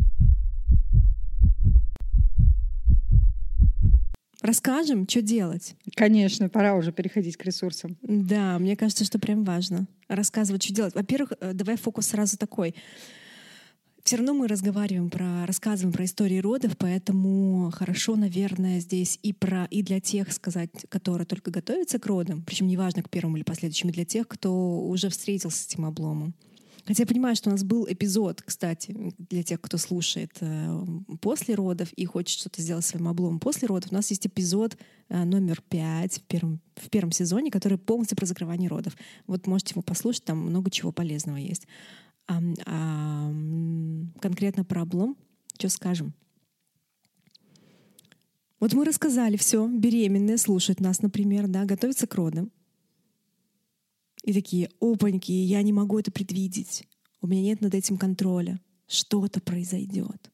Расскажем, 4.44 5.08
что 5.08 5.22
делать. 5.22 5.74
Конечно, 5.96 6.50
пора 6.50 6.74
уже 6.74 6.92
переходить 6.92 7.38
к 7.38 7.44
ресурсам. 7.46 7.96
Да, 8.02 8.58
мне 8.58 8.76
кажется, 8.76 9.06
что 9.06 9.18
прям 9.18 9.42
важно 9.42 9.86
рассказывать, 10.06 10.62
что 10.62 10.74
делать. 10.74 10.94
Во-первых, 10.94 11.32
э, 11.40 11.54
давай 11.54 11.78
фокус 11.78 12.08
сразу 12.08 12.36
такой. 12.36 12.74
Все 14.02 14.16
равно 14.16 14.34
мы 14.34 14.46
разговариваем 14.46 15.08
про, 15.08 15.46
рассказываем 15.46 15.94
про 15.94 16.04
истории 16.04 16.36
родов, 16.40 16.76
поэтому 16.76 17.70
хорошо, 17.70 18.16
наверное, 18.16 18.80
здесь 18.80 19.18
и 19.22 19.32
про 19.32 19.64
и 19.70 19.82
для 19.82 19.98
тех 19.98 20.30
сказать, 20.30 20.68
которые 20.90 21.24
только 21.24 21.50
готовятся 21.50 21.98
к 21.98 22.04
родам, 22.04 22.42
причем 22.42 22.66
неважно 22.66 23.02
к 23.02 23.08
первому 23.08 23.38
или 23.38 23.44
последующему, 23.44 23.92
для 23.92 24.04
тех, 24.04 24.28
кто 24.28 24.78
уже 24.78 25.08
встретился 25.08 25.62
с 25.62 25.66
этим 25.68 25.86
обломом 25.86 26.34
Хотя 26.86 27.04
я 27.04 27.06
понимаю, 27.06 27.34
что 27.34 27.48
у 27.48 27.52
нас 27.52 27.64
был 27.64 27.86
эпизод, 27.88 28.42
кстати, 28.42 28.94
для 29.18 29.42
тех, 29.42 29.60
кто 29.60 29.78
слушает 29.78 30.32
э, 30.40 30.86
после 31.20 31.54
родов 31.54 31.90
и 31.94 32.04
хочет 32.04 32.38
что-то 32.38 32.60
сделать 32.60 32.84
своим 32.84 33.08
обломом 33.08 33.40
после 33.40 33.66
родов. 33.66 33.90
У 33.90 33.94
нас 33.94 34.10
есть 34.10 34.26
эпизод 34.26 34.76
э, 35.08 35.24
номер 35.24 35.62
пять 35.62 36.18
в 36.18 36.22
первом, 36.22 36.60
в 36.76 36.90
первом 36.90 37.10
сезоне, 37.10 37.50
который 37.50 37.78
полностью 37.78 38.18
про 38.18 38.26
закрывание 38.26 38.68
родов. 38.68 38.94
Вот 39.26 39.46
можете 39.46 39.72
его 39.72 39.82
послушать, 39.82 40.24
там 40.24 40.38
много 40.38 40.70
чего 40.70 40.92
полезного 40.92 41.38
есть. 41.38 41.66
А, 42.26 42.40
а, 42.66 43.32
конкретно 44.20 44.64
про 44.64 44.82
облом, 44.82 45.16
что 45.58 45.70
скажем? 45.70 46.14
Вот 48.60 48.72
мы 48.72 48.84
рассказали 48.84 49.36
все, 49.36 49.66
беременные 49.68 50.38
слушают 50.38 50.80
нас, 50.80 51.02
например, 51.02 51.48
да, 51.48 51.64
готовятся 51.64 52.06
к 52.06 52.14
родам. 52.14 52.50
И 54.24 54.32
такие, 54.32 54.70
опаньки, 54.80 55.30
я 55.30 55.62
не 55.62 55.72
могу 55.72 55.98
это 55.98 56.10
предвидеть. 56.10 56.84
У 57.20 57.26
меня 57.26 57.42
нет 57.42 57.60
над 57.60 57.74
этим 57.74 57.98
контроля. 57.98 58.58
Что-то 58.88 59.40
произойдет. 59.40 60.30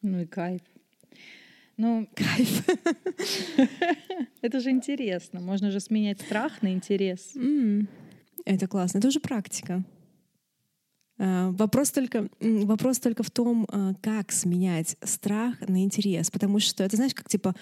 Ну 0.00 0.20
и 0.22 0.26
кайф. 0.26 0.62
Ну, 1.76 2.08
кайф. 2.14 2.66
Это 4.40 4.60
же 4.60 4.70
интересно. 4.70 5.40
Можно 5.40 5.70
же 5.70 5.80
сменять 5.80 6.20
страх 6.20 6.62
на 6.62 6.72
интерес. 6.72 7.34
Это 8.44 8.66
классно. 8.66 8.98
Это 8.98 9.08
уже 9.08 9.20
практика. 9.20 9.84
А, 11.18 11.50
вопрос 11.50 11.90
только, 11.90 12.28
вопрос 12.40 12.98
только 12.98 13.22
в 13.22 13.30
том, 13.30 13.66
а, 13.70 13.92
как 14.00 14.32
сменять 14.32 14.96
страх 15.02 15.60
на 15.68 15.84
интерес. 15.84 16.30
Потому 16.30 16.60
что 16.60 16.82
это, 16.82 16.96
знаешь, 16.96 17.14
как 17.14 17.28
типа 17.28 17.54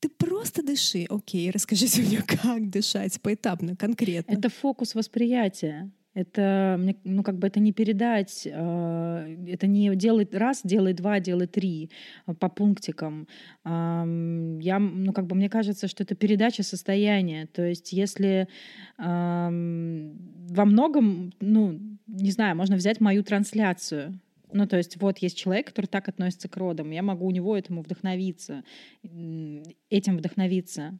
ты 0.00 0.08
просто 0.08 0.62
дыши. 0.62 1.06
Окей, 1.08 1.50
расскажите 1.50 2.02
мне, 2.06 2.22
как 2.22 2.70
дышать 2.70 3.20
поэтапно, 3.20 3.76
конкретно. 3.76 4.32
Это 4.32 4.48
фокус 4.48 4.94
восприятия. 4.94 5.90
Это, 6.14 6.80
ну, 7.04 7.22
как 7.22 7.38
бы 7.38 7.46
это 7.46 7.60
не 7.60 7.72
передать, 7.72 8.42
э, 8.44 9.36
это 9.46 9.66
не 9.68 9.94
делать 9.94 10.34
раз, 10.34 10.62
делай 10.64 10.92
два, 10.92 11.20
делай 11.20 11.46
три 11.46 11.90
э, 12.26 12.34
по 12.34 12.48
пунктикам. 12.48 13.28
Я, 13.64 14.78
ну, 14.80 15.12
как 15.12 15.26
бы 15.26 15.36
мне 15.36 15.48
кажется, 15.48 15.86
что 15.86 16.02
это 16.02 16.16
передача 16.16 16.64
состояния. 16.64 17.46
То 17.46 17.62
есть 17.62 17.92
если 17.92 18.48
во 18.96 20.64
многом, 20.64 21.32
ну, 21.40 21.78
не 22.08 22.30
знаю, 22.32 22.56
можно 22.56 22.74
взять 22.74 23.00
мою 23.00 23.22
трансляцию. 23.22 24.18
Ну, 24.52 24.66
то 24.66 24.76
есть 24.76 25.00
вот 25.00 25.18
есть 25.18 25.36
человек, 25.36 25.68
который 25.68 25.86
так 25.86 26.08
относится 26.08 26.48
к 26.48 26.56
родам, 26.56 26.90
я 26.90 27.02
могу 27.02 27.26
у 27.26 27.30
него 27.30 27.56
этому 27.56 27.82
вдохновиться, 27.82 28.64
этим 29.02 30.16
вдохновиться. 30.16 30.98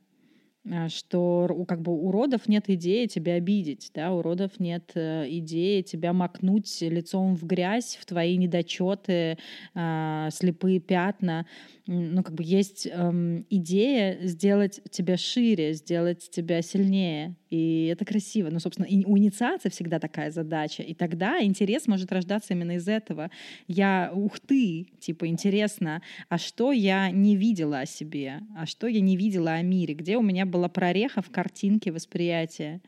А, 0.71 0.89
что 0.89 1.65
как 1.67 1.81
бы 1.81 1.93
у 1.93 2.11
родов 2.11 2.49
нет 2.49 2.65
идеи 2.69 3.07
тебя 3.07 3.35
обидеть, 3.35 3.91
да, 3.95 4.13
у 4.13 4.23
родов 4.23 4.59
нет 4.59 4.91
э, 4.95 5.27
идеи 5.29 5.83
тебя 5.83 6.13
макнуть 6.13 6.83
лицом 6.83 7.37
в 7.37 7.45
грязь, 7.45 7.97
в 8.01 8.05
твои 8.05 8.37
недочеты, 8.37 9.39
э, 9.75 10.29
слепые 10.31 10.81
пятна. 10.81 11.47
Ну, 11.91 12.23
как 12.23 12.35
бы 12.35 12.45
есть 12.45 12.87
э, 12.87 13.43
идея 13.49 14.19
сделать 14.21 14.79
тебя 14.91 15.17
шире, 15.17 15.73
сделать 15.73 16.29
тебя 16.31 16.61
сильнее. 16.61 17.35
И 17.49 17.87
это 17.87 18.05
красиво. 18.05 18.51
Ну, 18.51 18.61
собственно, 18.61 18.85
и 18.85 19.07
у 19.07 19.17
инициации 19.17 19.71
всегда 19.71 19.99
такая 19.99 20.31
задача. 20.31 20.83
И 20.83 20.93
тогда 20.93 21.43
интерес 21.43 21.87
может 21.87 22.13
рождаться 22.13 22.53
именно 22.53 22.73
из 22.73 22.89
этого. 22.89 23.31
Я, 23.69 24.13
ух 24.15 24.39
ты, 24.39 24.89
типа, 25.01 25.29
интересно, 25.29 26.03
а 26.29 26.37
что 26.37 26.73
я 26.73 27.11
не 27.11 27.37
видела 27.37 27.81
о 27.81 27.87
себе? 27.87 28.43
А 28.55 28.67
что 28.67 28.87
я 28.87 29.01
не 29.01 29.17
видела 29.17 29.53
о 29.53 29.63
мире? 29.63 29.95
Где 29.95 30.19
у 30.19 30.23
меня 30.23 30.45
была 30.45 30.69
прореха 30.69 31.23
в 31.23 31.31
картинке 31.31 31.91
восприятия? 31.91 32.83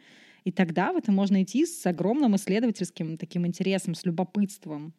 И 0.44 0.52
тогда 0.52 0.92
в 0.92 0.98
это 0.98 1.10
можно 1.10 1.42
идти 1.42 1.64
с 1.64 1.86
огромным 1.86 2.36
исследовательским 2.36 3.16
таким 3.16 3.46
интересом, 3.46 3.94
с 3.94 4.04
любопытством. 4.04 4.92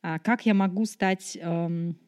А 0.00 0.18
как 0.18 0.46
я 0.46 0.54
могу 0.54 0.86
стать 0.86 1.36
эм, 1.38 1.98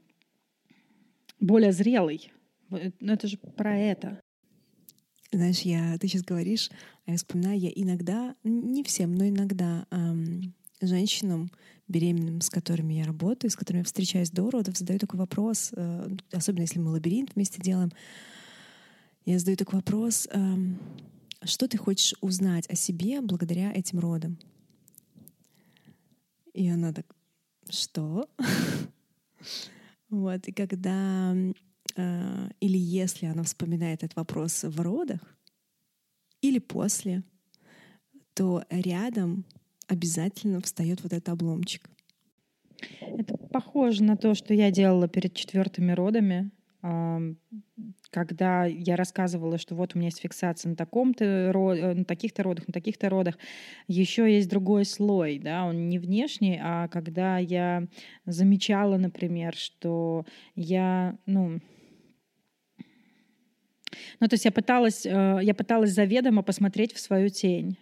более 1.44 1.72
зрелой? 1.72 2.32
Ну, 2.70 3.12
это 3.12 3.28
же 3.28 3.36
про 3.36 3.76
это. 3.76 4.20
Знаешь, 5.32 5.60
я, 5.60 5.98
ты 5.98 6.08
сейчас 6.08 6.22
говоришь, 6.22 6.70
а 7.06 7.10
я 7.10 7.16
вспоминаю, 7.16 7.58
я 7.58 7.70
иногда, 7.74 8.34
не 8.44 8.82
всем, 8.84 9.14
но 9.14 9.28
иногда 9.28 9.86
эм, 9.90 10.54
женщинам 10.80 11.50
беременным, 11.88 12.40
с 12.40 12.50
которыми 12.50 12.94
я 12.94 13.04
работаю, 13.04 13.50
с 13.50 13.56
которыми 13.56 13.80
я 13.80 13.84
встречаюсь 13.84 14.30
до 14.30 14.48
родов, 14.50 14.78
задаю 14.78 14.98
такой 14.98 15.18
вопрос, 15.18 15.72
э, 15.76 16.16
особенно 16.32 16.62
если 16.62 16.78
мы 16.78 16.92
лабиринт 16.92 17.34
вместе 17.34 17.60
делаем, 17.60 17.90
я 19.26 19.38
задаю 19.38 19.56
такой 19.56 19.80
вопрос, 19.80 20.28
э, 20.30 20.56
что 21.42 21.68
ты 21.68 21.78
хочешь 21.78 22.14
узнать 22.20 22.68
о 22.70 22.76
себе 22.76 23.20
благодаря 23.20 23.72
этим 23.72 23.98
родам? 23.98 24.38
И 26.54 26.68
она 26.68 26.92
так, 26.92 27.06
что? 27.68 28.28
Вот, 30.14 30.46
и 30.46 30.52
когда 30.52 31.34
э, 31.96 32.48
или 32.60 32.78
если 32.78 33.26
она 33.26 33.42
вспоминает 33.42 34.04
этот 34.04 34.14
вопрос 34.14 34.62
в 34.62 34.80
родах 34.80 35.20
или 36.40 36.60
после, 36.60 37.24
то 38.34 38.62
рядом 38.70 39.44
обязательно 39.88 40.60
встает 40.60 41.02
вот 41.02 41.12
этот 41.12 41.30
обломчик. 41.30 41.90
Это 43.00 43.36
похоже 43.36 44.04
на 44.04 44.16
то, 44.16 44.36
что 44.36 44.54
я 44.54 44.70
делала 44.70 45.08
перед 45.08 45.34
четвертыми 45.34 45.90
родами, 45.90 46.52
когда 48.10 48.66
я 48.66 48.96
рассказывала, 48.96 49.56
что 49.56 49.74
вот 49.74 49.94
у 49.94 49.98
меня 49.98 50.08
есть 50.08 50.20
фиксация 50.20 50.70
на 50.70 50.76
таком-то 50.76 51.24
э, 51.24 51.94
на 51.94 52.04
таких-то 52.04 52.42
родах, 52.42 52.68
на 52.68 52.72
таких-то 52.72 53.08
родах, 53.08 53.38
еще 53.88 54.30
есть 54.30 54.50
другой 54.50 54.84
слой, 54.84 55.38
да, 55.38 55.64
он 55.64 55.88
не 55.88 55.98
внешний, 55.98 56.60
а 56.62 56.88
когда 56.88 57.38
я 57.38 57.86
замечала, 58.26 58.98
например, 58.98 59.54
что 59.54 60.26
я, 60.54 61.16
ну, 61.24 61.60
ну, 64.20 64.28
то 64.28 64.34
есть 64.34 64.44
я 64.44 64.52
пыталась, 64.52 65.06
э, 65.06 65.38
я 65.42 65.54
пыталась 65.54 65.92
заведомо 65.92 66.42
посмотреть 66.42 66.92
в 66.92 67.00
свою 67.00 67.30
тень 67.30 67.78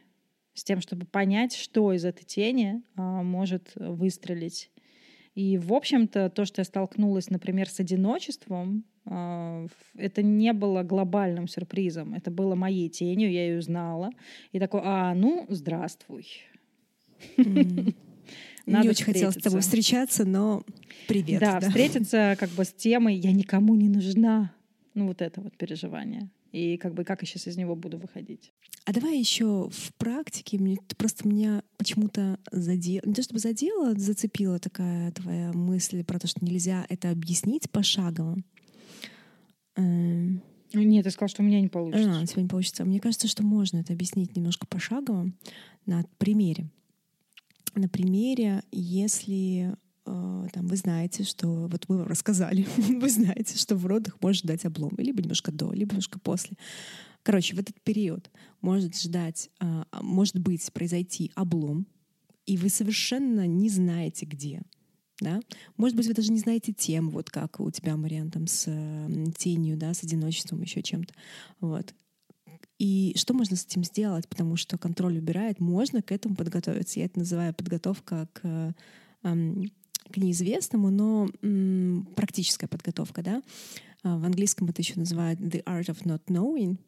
с 0.55 0.65
тем, 0.65 0.81
чтобы 0.81 1.07
понять, 1.07 1.55
что 1.55 1.93
из 1.93 2.05
этой 2.05 2.25
тени 2.25 2.83
а, 2.97 3.23
может 3.23 3.73
выстрелить. 3.75 4.71
И, 5.35 5.57
в 5.57 5.73
общем-то, 5.73 6.29
то, 6.31 6.45
что 6.45 6.61
я 6.61 6.65
столкнулась, 6.65 7.31
например, 7.31 7.69
с 7.69 7.81
одиночеством, 7.81 8.85
а, 9.07 9.67
это 9.97 10.23
не 10.23 10.53
было 10.53 10.83
глобальным 10.83 11.49
сюрпризом. 11.49 12.15
Это 12.15 12.31
было 12.31 12.55
моей 12.55 12.89
тенью, 12.89 13.31
я 13.31 13.47
ее 13.47 13.63
знала. 13.63 14.11
И 14.53 14.59
такой, 14.59 14.81
а, 14.85 15.15
ну, 15.15 15.47
здравствуй. 15.49 16.27
Надо 18.67 18.85
не 18.85 18.91
очень 18.91 19.07
хотелось 19.07 19.35
с 19.35 19.43
тобой 19.43 19.61
встречаться, 19.61 20.25
но 20.25 20.65
привет. 21.09 21.41
Да, 21.41 21.61
да, 21.61 21.69
встретиться 21.69 22.37
как 22.39 22.51
бы 22.51 22.65
с 22.65 22.73
темой 22.73 23.17
«я 23.17 23.33
никому 23.33 23.75
не 23.75 23.89
нужна». 23.89 24.55
Ну, 24.95 25.09
вот 25.09 25.21
это 25.21 25.41
вот 25.41 25.57
переживание. 25.57 26.29
И 26.53 26.77
как 26.77 26.93
бы 26.95 27.05
как 27.05 27.23
я 27.23 27.27
сейчас 27.27 27.49
из 27.49 27.57
него 27.57 27.75
буду 27.75 27.99
выходить. 27.99 28.53
А 28.85 28.93
давай 28.93 29.19
еще 29.19 29.71
в 29.71 29.95
практике, 29.95 30.59
мне, 30.59 30.77
просто 30.99 31.27
меня 31.27 31.63
почему-то 31.79 32.39
задела, 32.51 33.03
не 33.07 33.15
то 33.15 33.23
чтобы 33.23 33.41
задела, 33.41 33.95
зацепила 33.95 34.59
такая 34.59 35.11
твоя 35.13 35.53
мысль 35.53 36.05
про 36.05 36.19
то, 36.19 36.27
что 36.27 36.45
нельзя 36.45 36.85
это 36.89 37.11
объяснить 37.11 37.71
пошагово. 37.71 38.37
Эм. 39.77 40.43
Нет, 40.75 41.05
ты 41.05 41.11
сказал, 41.11 41.29
что 41.29 41.43
у 41.43 41.47
меня 41.47 41.61
не 41.61 41.69
получится. 41.69 42.19
А, 42.19 42.23
у 42.23 42.27
тебя 42.27 42.43
не 42.43 42.49
получится. 42.49 42.85
Мне 42.85 43.01
кажется, 43.01 43.29
что 43.29 43.43
можно 43.43 43.79
это 43.79 43.93
объяснить 43.93 44.37
немножко 44.37 44.67
пошагово 44.67 45.31
на 45.87 46.05
примере. 46.19 46.71
На 47.75 47.89
примере, 47.89 48.63
если 48.71 49.75
там, 50.05 50.67
вы 50.67 50.77
знаете, 50.77 51.25
что 51.25 51.69
вот 51.69 51.89
мы 51.89 51.99
вам 51.99 52.07
рассказали, 52.07 52.67
вы 52.77 53.09
знаете, 53.09 53.57
что 53.57 53.77
в 53.77 53.87
родах 53.87 54.17
может 54.21 54.45
ждать 54.45 54.65
облом, 54.65 54.93
либо 54.99 55.23
немножко 55.23 55.53
до, 55.53 55.73
либо 55.73 55.93
немножко 55.93 56.19
после. 56.19 56.57
Короче, 57.23 57.55
в 57.55 57.61
этот 57.61 57.81
период 57.83 58.31
может 58.61 58.99
ждать, 58.99 59.51
э, 59.61 59.85
может 60.01 60.39
быть, 60.39 60.73
произойти 60.73 61.31
облом, 61.35 61.87
и 62.47 62.57
вы 62.57 62.69
совершенно 62.69 63.47
не 63.47 63.69
знаете, 63.69 64.27
где 64.27 64.63
да. 65.21 65.41
Может 65.77 65.97
быть, 65.97 66.07
вы 66.07 66.15
даже 66.15 66.33
не 66.33 66.39
знаете 66.39 66.73
тем, 66.73 67.11
вот 67.11 67.31
как 67.31 67.61
у 67.61 67.71
тебя, 67.71 67.97
Мариан, 67.97 68.31
там 68.31 68.47
с 68.49 68.65
тенью, 69.37 69.77
да, 69.77 69.95
с 69.95 70.03
одиночеством, 70.03 70.63
еще 70.63 70.83
чем-то. 70.83 71.15
Вот. 71.61 71.95
И 72.79 73.13
что 73.17 73.33
можно 73.33 73.57
с 73.57 73.65
этим 73.65 73.85
сделать? 73.85 74.29
Потому 74.29 74.57
что 74.57 74.79
контроль 74.79 75.19
убирает, 75.19 75.61
можно 75.61 76.03
к 76.03 76.11
этому 76.11 76.35
подготовиться. 76.35 76.99
Я 76.99 77.07
это 77.07 77.21
называю 77.21 77.55
подготовка 77.55 78.29
к, 78.33 78.75
к 80.11 80.17
неизвестному, 80.17 80.91
но 80.91 81.29
м, 81.43 82.09
практическая 82.17 82.69
подготовка, 82.69 83.23
да. 83.23 83.43
А, 84.03 84.19
в 84.19 84.25
английском 84.25 84.69
это 84.69 84.83
еще 84.83 84.95
называют 84.97 85.41
the 85.41 85.63
art 85.65 85.87
of 85.87 86.05
not 86.05 86.23
knowing— 86.27 86.79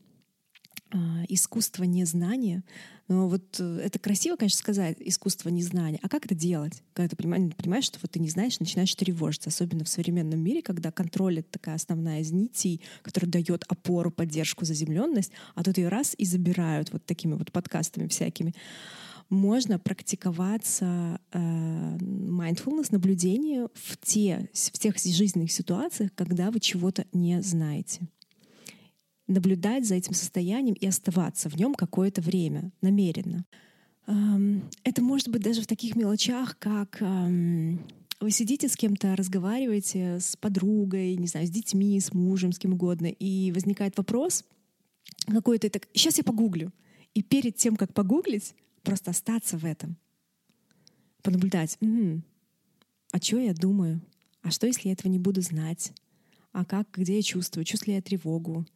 а, 0.94 1.24
искусство 1.28 1.82
незнания. 1.82 2.62
Но 3.08 3.28
вот 3.28 3.58
э, 3.58 3.80
это 3.84 3.98
красиво, 3.98 4.36
конечно, 4.36 4.58
сказать, 4.58 4.96
искусство 5.00 5.48
незнания. 5.48 5.98
А 6.02 6.08
как 6.08 6.24
это 6.24 6.36
делать? 6.36 6.84
Когда 6.92 7.08
ты 7.08 7.16
понимаешь, 7.16 7.52
понимаешь, 7.56 7.84
что 7.84 7.98
вот 8.00 8.12
ты 8.12 8.20
не 8.20 8.28
знаешь, 8.28 8.60
начинаешь 8.60 8.94
тревожиться, 8.94 9.48
особенно 9.48 9.84
в 9.84 9.88
современном 9.88 10.38
мире, 10.38 10.62
когда 10.62 10.92
контроль— 10.92 11.38
это 11.40 11.50
такая 11.50 11.74
основная 11.74 12.20
из 12.20 12.30
нитей, 12.30 12.80
которая 13.02 13.28
дает 13.28 13.64
опору, 13.66 14.12
поддержку, 14.12 14.64
заземленность, 14.64 15.32
а 15.56 15.64
тут 15.64 15.78
ее 15.78 15.88
раз 15.88 16.14
и 16.16 16.24
забирают 16.24 16.92
вот 16.92 17.04
такими 17.04 17.34
вот 17.34 17.50
подкастами 17.50 18.06
всякими. 18.06 18.54
Можно 19.28 19.78
практиковаться 19.78 21.20
э, 21.32 21.38
mindfulness, 21.38 22.88
наблюдение 22.90 23.68
в, 23.74 23.96
те, 23.98 24.50
в 24.52 24.78
тех 24.78 24.98
жизненных 24.98 25.52
ситуациях, 25.52 26.10
когда 26.14 26.50
вы 26.50 26.60
чего-то 26.60 27.06
не 27.12 27.40
знаете. 27.42 28.02
Наблюдать 29.26 29.86
за 29.86 29.94
этим 29.94 30.14
состоянием 30.14 30.74
и 30.74 30.86
оставаться 30.86 31.48
в 31.48 31.56
нем 31.56 31.74
какое-то 31.74 32.20
время, 32.20 32.72
намеренно. 32.82 33.46
Эм, 34.06 34.62
это 34.82 35.02
может 35.02 35.28
быть 35.28 35.42
даже 35.42 35.62
в 35.62 35.66
таких 35.66 35.96
мелочах, 35.96 36.58
как 36.58 37.00
эм, 37.00 37.80
вы 38.20 38.30
сидите 38.30 38.68
с 38.68 38.76
кем-то, 38.76 39.16
разговариваете 39.16 40.18
с 40.20 40.36
подругой, 40.36 41.16
не 41.16 41.26
знаю, 41.26 41.46
с 41.46 41.50
детьми, 41.50 41.98
с 41.98 42.12
мужем, 42.12 42.52
с 42.52 42.58
кем 42.58 42.74
угодно, 42.74 43.06
и 43.06 43.50
возникает 43.52 43.96
вопрос 43.96 44.44
какой-то, 45.26 45.70
так, 45.70 45.88
сейчас 45.94 46.18
я 46.18 46.24
погуглю. 46.24 46.72
И 47.14 47.22
перед 47.22 47.56
тем, 47.56 47.76
как 47.76 47.94
погуглить, 47.94 48.54
просто 48.84 49.10
остаться 49.10 49.58
в 49.58 49.64
этом. 49.64 49.96
Понаблюдать. 51.22 51.76
М-м, 51.80 52.22
а 53.12 53.18
что 53.18 53.38
я 53.38 53.54
думаю? 53.54 54.00
А 54.42 54.50
что, 54.50 54.66
если 54.66 54.88
я 54.88 54.92
этого 54.92 55.10
не 55.10 55.18
буду 55.18 55.40
знать? 55.40 55.92
А 56.52 56.64
как, 56.64 56.88
где 56.92 57.16
я 57.16 57.22
чувствую? 57.22 57.64
Чувствую 57.64 57.94
ли 57.94 57.96
я 57.96 58.02
тревогу? 58.02 58.66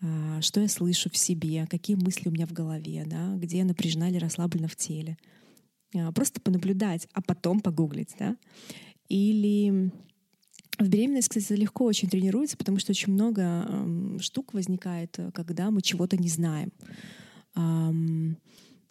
А, 0.00 0.40
что 0.42 0.60
я 0.60 0.68
слышу 0.68 1.10
в 1.10 1.16
себе? 1.16 1.66
Какие 1.66 1.96
мысли 1.96 2.28
у 2.28 2.32
меня 2.32 2.46
в 2.46 2.52
голове? 2.52 3.04
Да? 3.06 3.34
Где 3.36 3.58
я 3.58 3.64
напряжена 3.64 4.08
или 4.10 4.18
расслаблена 4.18 4.68
в 4.68 4.76
теле? 4.76 5.16
А, 5.94 6.12
просто 6.12 6.40
понаблюдать, 6.40 7.08
а 7.12 7.22
потом 7.22 7.60
погуглить. 7.60 8.14
Да? 8.18 8.36
Или 9.08 9.90
в 10.78 10.88
беременность, 10.88 11.28
кстати, 11.28 11.52
легко 11.58 11.84
очень 11.86 12.08
тренируется, 12.08 12.56
потому 12.56 12.78
что 12.78 12.92
очень 12.92 13.12
много 13.12 14.20
штук 14.20 14.54
возникает, 14.54 15.18
когда 15.34 15.70
мы 15.70 15.82
чего-то 15.82 16.16
не 16.16 16.28
знаем. 16.28 16.70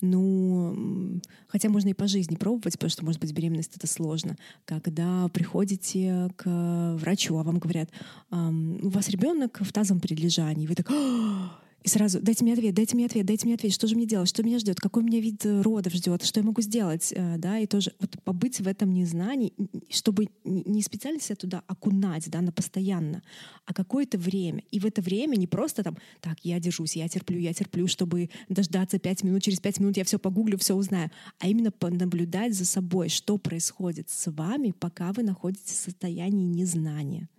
Ну, 0.01 1.19
хотя 1.47 1.69
можно 1.69 1.89
и 1.89 1.93
по 1.93 2.07
жизни 2.07 2.35
пробовать, 2.35 2.73
потому 2.73 2.89
что, 2.89 3.03
может 3.03 3.19
быть, 3.19 3.33
беременность 3.33 3.75
это 3.75 3.87
сложно. 3.87 4.37
Когда 4.65 5.27
приходите 5.29 6.29
к 6.35 6.95
врачу, 6.99 7.37
а 7.37 7.43
вам 7.43 7.57
говорят, 7.57 7.89
у 8.31 8.89
вас 8.89 9.09
ребенок 9.09 9.59
в 9.61 9.73
тазовом 9.73 9.99
перележании, 9.99 10.67
вы 10.67 10.75
так, 10.75 10.91
и 11.83 11.89
сразу 11.89 12.19
дайте 12.19 12.43
мне 12.43 12.53
ответ, 12.53 12.73
дайте 12.73 12.95
мне 12.95 13.05
ответ, 13.05 13.25
дайте 13.25 13.45
мне 13.45 13.55
ответ, 13.55 13.71
что 13.71 13.87
же 13.87 13.95
мне 13.95 14.05
делать, 14.05 14.27
что 14.27 14.43
меня 14.43 14.59
ждет, 14.59 14.79
какой 14.79 15.03
меня 15.03 15.19
вид 15.19 15.45
э, 15.45 15.61
родов 15.61 15.93
ждет, 15.93 16.23
что 16.23 16.39
я 16.39 16.45
могу 16.45 16.61
сделать, 16.61 17.13
э, 17.15 17.37
да, 17.37 17.59
и 17.59 17.67
тоже 17.67 17.93
вот 17.99 18.21
побыть 18.23 18.59
в 18.59 18.67
этом 18.67 18.93
незнании, 18.93 19.53
чтобы 19.89 20.27
не 20.43 20.81
специально 20.81 21.19
себя 21.21 21.35
туда 21.35 21.63
окунать, 21.67 22.29
да, 22.29 22.41
на 22.41 22.51
постоянно, 22.51 23.21
а 23.65 23.73
какое-то 23.73 24.17
время. 24.17 24.63
И 24.71 24.79
в 24.79 24.85
это 24.85 25.01
время 25.01 25.35
не 25.35 25.47
просто 25.47 25.83
там, 25.83 25.97
так, 26.19 26.37
я 26.43 26.59
держусь, 26.59 26.95
я 26.95 27.07
терплю, 27.07 27.39
я 27.39 27.53
терплю, 27.53 27.87
чтобы 27.87 28.31
дождаться 28.49 28.99
пять 28.99 29.23
минут, 29.23 29.43
через 29.43 29.59
пять 29.59 29.79
минут 29.79 29.97
я 29.97 30.03
все 30.03 30.17
погуглю, 30.17 30.57
все 30.57 30.73
узнаю, 30.73 31.11
а 31.39 31.47
именно 31.47 31.71
понаблюдать 31.71 32.55
за 32.55 32.65
собой, 32.65 33.09
что 33.09 33.37
происходит 33.37 34.09
с 34.09 34.29
вами, 34.31 34.73
пока 34.77 35.13
вы 35.13 35.23
находитесь 35.23 35.77
в 35.77 35.83
состоянии 35.85 36.47
незнания. 36.47 37.29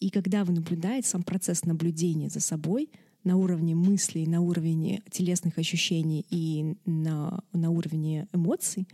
И 0.00 0.10
когда 0.10 0.44
вы 0.44 0.52
наблюдаете 0.52 1.08
сам 1.08 1.22
процесс 1.22 1.64
наблюдения 1.64 2.28
за 2.28 2.40
собой— 2.40 2.90
на 3.24 3.36
уровне 3.36 3.74
мыслей, 3.74 4.26
на 4.26 4.40
уровне 4.40 5.02
телесных 5.10 5.58
ощущений 5.58 6.24
и 6.30 6.76
на, 6.86 7.42
на 7.52 7.70
уровне 7.70 8.28
эмоций, 8.32 8.86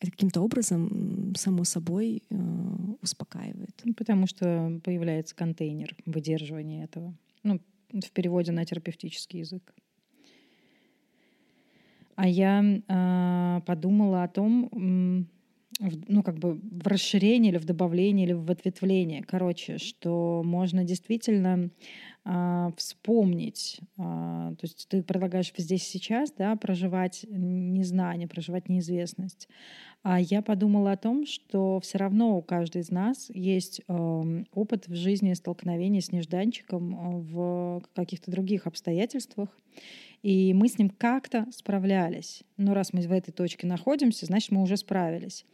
это 0.00 0.10
каким-то 0.10 0.42
образом 0.42 1.34
само 1.36 1.64
собой 1.64 2.22
э, 2.28 2.36
успокаивает. 3.00 3.80
Ну, 3.84 3.94
потому 3.94 4.26
что 4.26 4.80
появляется 4.84 5.34
контейнер 5.34 5.96
выдерживания 6.04 6.84
этого. 6.84 7.16
Ну, 7.42 7.60
в 7.90 8.10
переводе 8.10 8.52
на 8.52 8.64
терапевтический 8.64 9.40
язык. 9.40 9.74
А 12.16 12.28
я 12.28 12.62
э, 12.62 13.60
подумала 13.66 14.24
о 14.24 14.28
том, 14.28 15.28
ну, 15.80 16.22
как 16.22 16.38
бы 16.38 16.54
в 16.54 16.86
расширении 16.86 17.50
или 17.50 17.58
в 17.58 17.64
добавлении 17.64 18.24
или 18.24 18.32
в 18.32 18.50
ответвлении. 18.50 19.20
Короче, 19.20 19.78
что 19.78 20.42
можно 20.44 20.84
действительно 20.84 21.70
а, 22.24 22.70
вспомнить, 22.76 23.80
а, 23.98 24.50
то 24.52 24.60
есть 24.62 24.86
ты 24.88 25.02
предлагаешь 25.02 25.52
здесь 25.56 25.82
сейчас, 25.82 26.32
да, 26.32 26.56
проживать 26.56 27.26
незнание, 27.28 28.28
проживать 28.28 28.68
неизвестность. 28.68 29.48
А 30.04 30.20
я 30.20 30.42
подумала 30.42 30.92
о 30.92 30.96
том, 30.98 31.26
что 31.26 31.80
все 31.80 31.96
равно 31.96 32.36
у 32.36 32.42
каждой 32.42 32.82
из 32.82 32.90
нас 32.90 33.30
есть 33.30 33.80
э, 33.88 34.44
опыт 34.52 34.86
в 34.86 34.94
жизни 34.94 35.32
столкновения 35.32 36.02
с 36.02 36.12
нежданчиком 36.12 36.94
э, 36.94 37.20
в 37.22 37.82
каких-то 37.94 38.30
других 38.30 38.66
обстоятельствах. 38.66 39.48
И 40.24 40.54
мы 40.54 40.68
с 40.68 40.78
ним 40.78 40.88
как-то 40.88 41.46
справлялись. 41.52 42.44
Но 42.56 42.72
раз 42.72 42.94
мы 42.94 43.02
в 43.02 43.12
этой 43.12 43.30
точке 43.30 43.66
находимся, 43.66 44.24
значит, 44.24 44.52
мы 44.52 44.62
уже 44.62 44.78
справились. 44.78 45.44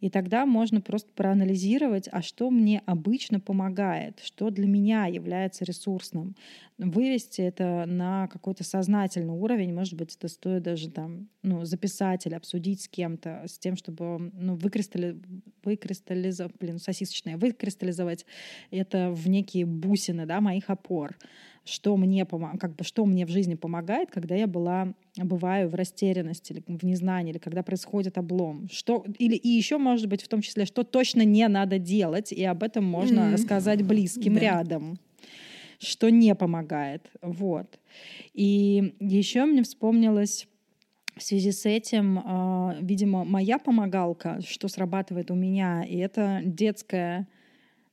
И 0.00 0.10
тогда 0.10 0.46
можно 0.46 0.80
просто 0.80 1.12
проанализировать, 1.14 2.08
а 2.10 2.22
что 2.22 2.50
мне 2.50 2.82
обычно 2.86 3.38
помогает, 3.38 4.18
что 4.24 4.50
для 4.50 4.66
меня 4.66 5.06
является 5.06 5.64
ресурсным. 5.64 6.34
Вывести 6.78 7.40
это 7.40 7.84
на 7.86 8.28
какой-то 8.28 8.62
сознательный 8.62 9.32
уровень, 9.32 9.72
может 9.72 9.94
быть, 9.94 10.14
это 10.14 10.28
стоит 10.28 10.62
даже 10.62 10.90
там, 10.90 11.28
ну, 11.42 11.64
записать 11.64 12.26
или 12.26 12.34
обсудить 12.34 12.82
с 12.82 12.88
кем-то, 12.88 13.44
с 13.46 13.58
тем, 13.58 13.76
чтобы 13.76 14.30
ну, 14.34 14.56
выкристалли... 14.56 15.18
выкристаллизовать, 15.64 16.54
блин, 16.60 16.78
сосисочное, 16.78 17.38
выкристаллизовать 17.38 18.26
это 18.70 19.10
в 19.10 19.26
некие 19.26 19.64
бусины 19.64 20.26
да, 20.26 20.40
моих 20.40 20.68
опор 20.68 21.16
что 21.68 21.96
мне, 21.96 22.24
как 22.24 22.76
бы, 22.76 22.84
что 22.84 23.04
мне 23.04 23.26
в 23.26 23.28
жизни 23.28 23.54
помогает, 23.54 24.10
когда 24.10 24.36
я 24.36 24.46
была, 24.46 24.94
бываю 25.16 25.68
в 25.68 25.74
растерянности 25.74 26.52
или 26.52 26.64
в 26.66 26.84
незнании, 26.84 27.32
или 27.32 27.38
когда 27.38 27.62
происходит 27.64 28.18
облом. 28.18 28.68
Что, 28.70 29.04
или, 29.18 29.34
и 29.34 29.48
еще, 29.48 29.76
может 29.76 30.06
быть, 30.06 30.22
в 30.22 30.28
том 30.28 30.42
числе, 30.42 30.64
что 30.64 30.84
точно 30.84 31.22
не 31.22 31.46
надо 31.48 31.78
делать, 31.78 32.32
и 32.32 32.44
об 32.44 32.62
этом 32.62 32.84
можно 32.84 33.32
mm-hmm. 33.32 33.38
сказать 33.38 33.82
близким 33.82 34.34
да. 34.34 34.40
рядом 34.40 34.98
что 35.78 36.10
не 36.10 36.34
помогает. 36.34 37.10
Вот. 37.22 37.78
И 38.34 38.94
еще 39.00 39.44
мне 39.44 39.62
вспомнилось 39.62 40.46
в 41.16 41.22
связи 41.22 41.52
с 41.52 41.64
этим, 41.64 42.18
э, 42.18 42.78
видимо, 42.80 43.24
моя 43.24 43.58
помогалка, 43.58 44.40
что 44.46 44.68
срабатывает 44.68 45.30
у 45.30 45.34
меня, 45.34 45.82
и 45.82 45.96
это 45.96 46.40
детское, 46.44 47.26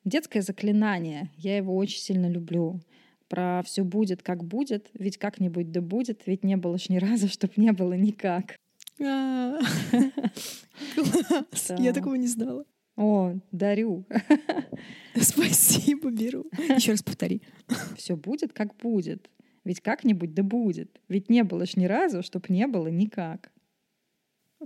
детское 0.04 0.42
заклинание. 0.42 1.30
Я 1.38 1.58
его 1.58 1.76
очень 1.76 2.00
сильно 2.00 2.30
люблю 2.30 2.82
про 3.30 3.64
все 3.64 3.84
будет, 3.84 4.22
как 4.22 4.44
будет, 4.44 4.92
ведь 4.94 5.18
как-нибудь 5.18 5.72
да 5.72 5.82
будет, 5.82 6.28
ведь 6.28 6.44
не 6.44 6.56
было 6.56 6.78
ж 6.78 6.90
ни 6.90 6.98
разу, 6.98 7.28
чтоб 7.28 7.56
не 7.58 7.72
было 7.72 7.94
никак. 7.94 8.58
А. 9.02 9.58
Я 11.80 11.94
такого 11.94 12.14
не 12.16 12.28
знала. 12.28 12.66
О, 12.96 13.34
дарю. 13.52 14.06
Спасибо, 15.20 16.12
беру. 16.12 16.46
Еще 16.76 16.92
раз 16.92 17.04
повтори. 17.04 17.42
Все 17.98 18.16
будет, 18.16 18.54
как 18.54 18.76
будет. 18.78 19.30
Ведь 19.64 19.82
как-нибудь 19.82 20.34
да 20.34 20.44
будет. 20.44 21.00
Ведь 21.08 21.30
не 21.30 21.44
было 21.44 21.66
ж 21.66 21.76
ни 21.76 21.86
разу, 21.86 22.22
чтоб 22.22 22.50
не 22.50 22.68
было 22.68 22.88
никак. 22.88 23.52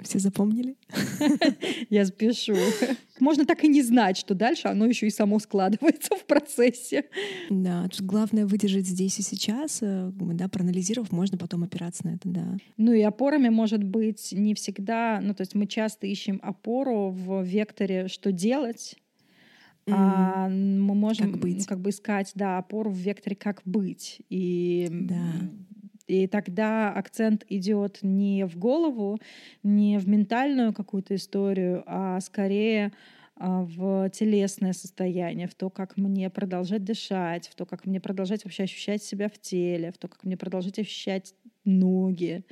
Все 0.03 0.19
запомнили? 0.19 0.75
Я 1.89 2.05
спешу. 2.05 2.55
Можно 3.19 3.45
так 3.45 3.63
и 3.63 3.67
не 3.67 3.81
знать, 3.81 4.17
что 4.17 4.33
дальше 4.33 4.67
оно 4.67 4.85
еще 4.85 5.07
и 5.07 5.11
само 5.11 5.39
складывается 5.39 6.15
в 6.15 6.25
процессе. 6.25 7.05
Да, 7.49 7.87
тут 7.87 8.01
главное 8.01 8.45
выдержать 8.45 8.85
здесь 8.85 9.19
и 9.19 9.21
сейчас, 9.21 9.79
э, 9.81 10.11
да, 10.13 10.47
проанализировав, 10.47 11.11
можно 11.11 11.37
потом 11.37 11.63
опираться 11.63 12.05
на 12.05 12.15
это, 12.15 12.29
да. 12.29 12.57
Ну 12.77 12.93
и 12.93 13.01
опорами 13.01 13.49
может 13.49 13.83
быть 13.83 14.29
не 14.31 14.53
всегда, 14.53 15.19
ну 15.21 15.33
то 15.33 15.41
есть 15.41 15.55
мы 15.55 15.67
часто 15.67 16.07
ищем 16.07 16.39
опору 16.43 17.09
в 17.09 17.43
векторе 17.43 18.07
«что 18.07 18.31
делать». 18.31 18.95
А 19.89 20.49
мы 20.49 20.95
можем 20.95 21.31
как, 21.31 21.41
быть. 21.41 21.65
как 21.65 21.79
бы 21.79 21.91
искать, 21.91 22.31
да, 22.35 22.57
опору 22.57 22.91
в 22.91 22.97
векторе 22.97 23.37
как 23.37 23.61
быть. 23.63 24.21
И 24.29 24.89
да. 24.91 25.31
И 26.07 26.25
тогда 26.27 26.91
акцент 26.93 27.45
идет 27.49 27.99
не 28.01 28.45
в 28.45 28.57
голову, 28.57 29.19
не 29.63 29.97
в 29.97 30.07
ментальную 30.07 30.73
какую-то 30.73 31.15
историю, 31.15 31.83
а 31.85 32.19
скорее 32.21 32.93
а, 33.35 33.63
в 33.63 34.09
телесное 34.09 34.73
состояние, 34.73 35.47
в 35.47 35.53
то, 35.53 35.69
как 35.69 35.97
мне 35.97 36.29
продолжать 36.29 36.83
дышать, 36.83 37.49
в 37.49 37.55
то, 37.55 37.65
как 37.65 37.85
мне 37.85 37.99
продолжать 37.99 38.45
вообще 38.45 38.63
ощущать 38.63 39.03
себя 39.03 39.29
в 39.29 39.37
теле, 39.37 39.91
в 39.91 39.97
то, 39.97 40.07
как 40.07 40.23
мне 40.23 40.37
продолжать 40.37 40.79
ощущать 40.79 41.35
ноги, 41.65 42.43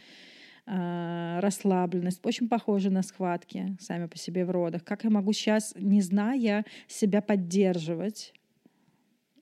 а, 0.67 1.39
расслабленность. 1.41 2.19
Очень 2.23 2.49
похоже 2.49 2.89
на 2.89 3.03
схватки 3.03 3.77
сами 3.79 4.07
по 4.07 4.17
себе 4.17 4.45
в 4.45 4.51
родах. 4.51 4.83
Как 4.83 5.05
я 5.05 5.09
могу 5.09 5.31
сейчас, 5.31 5.73
не 5.77 6.01
зная, 6.01 6.65
себя 6.87 7.21
поддерживать, 7.21 8.33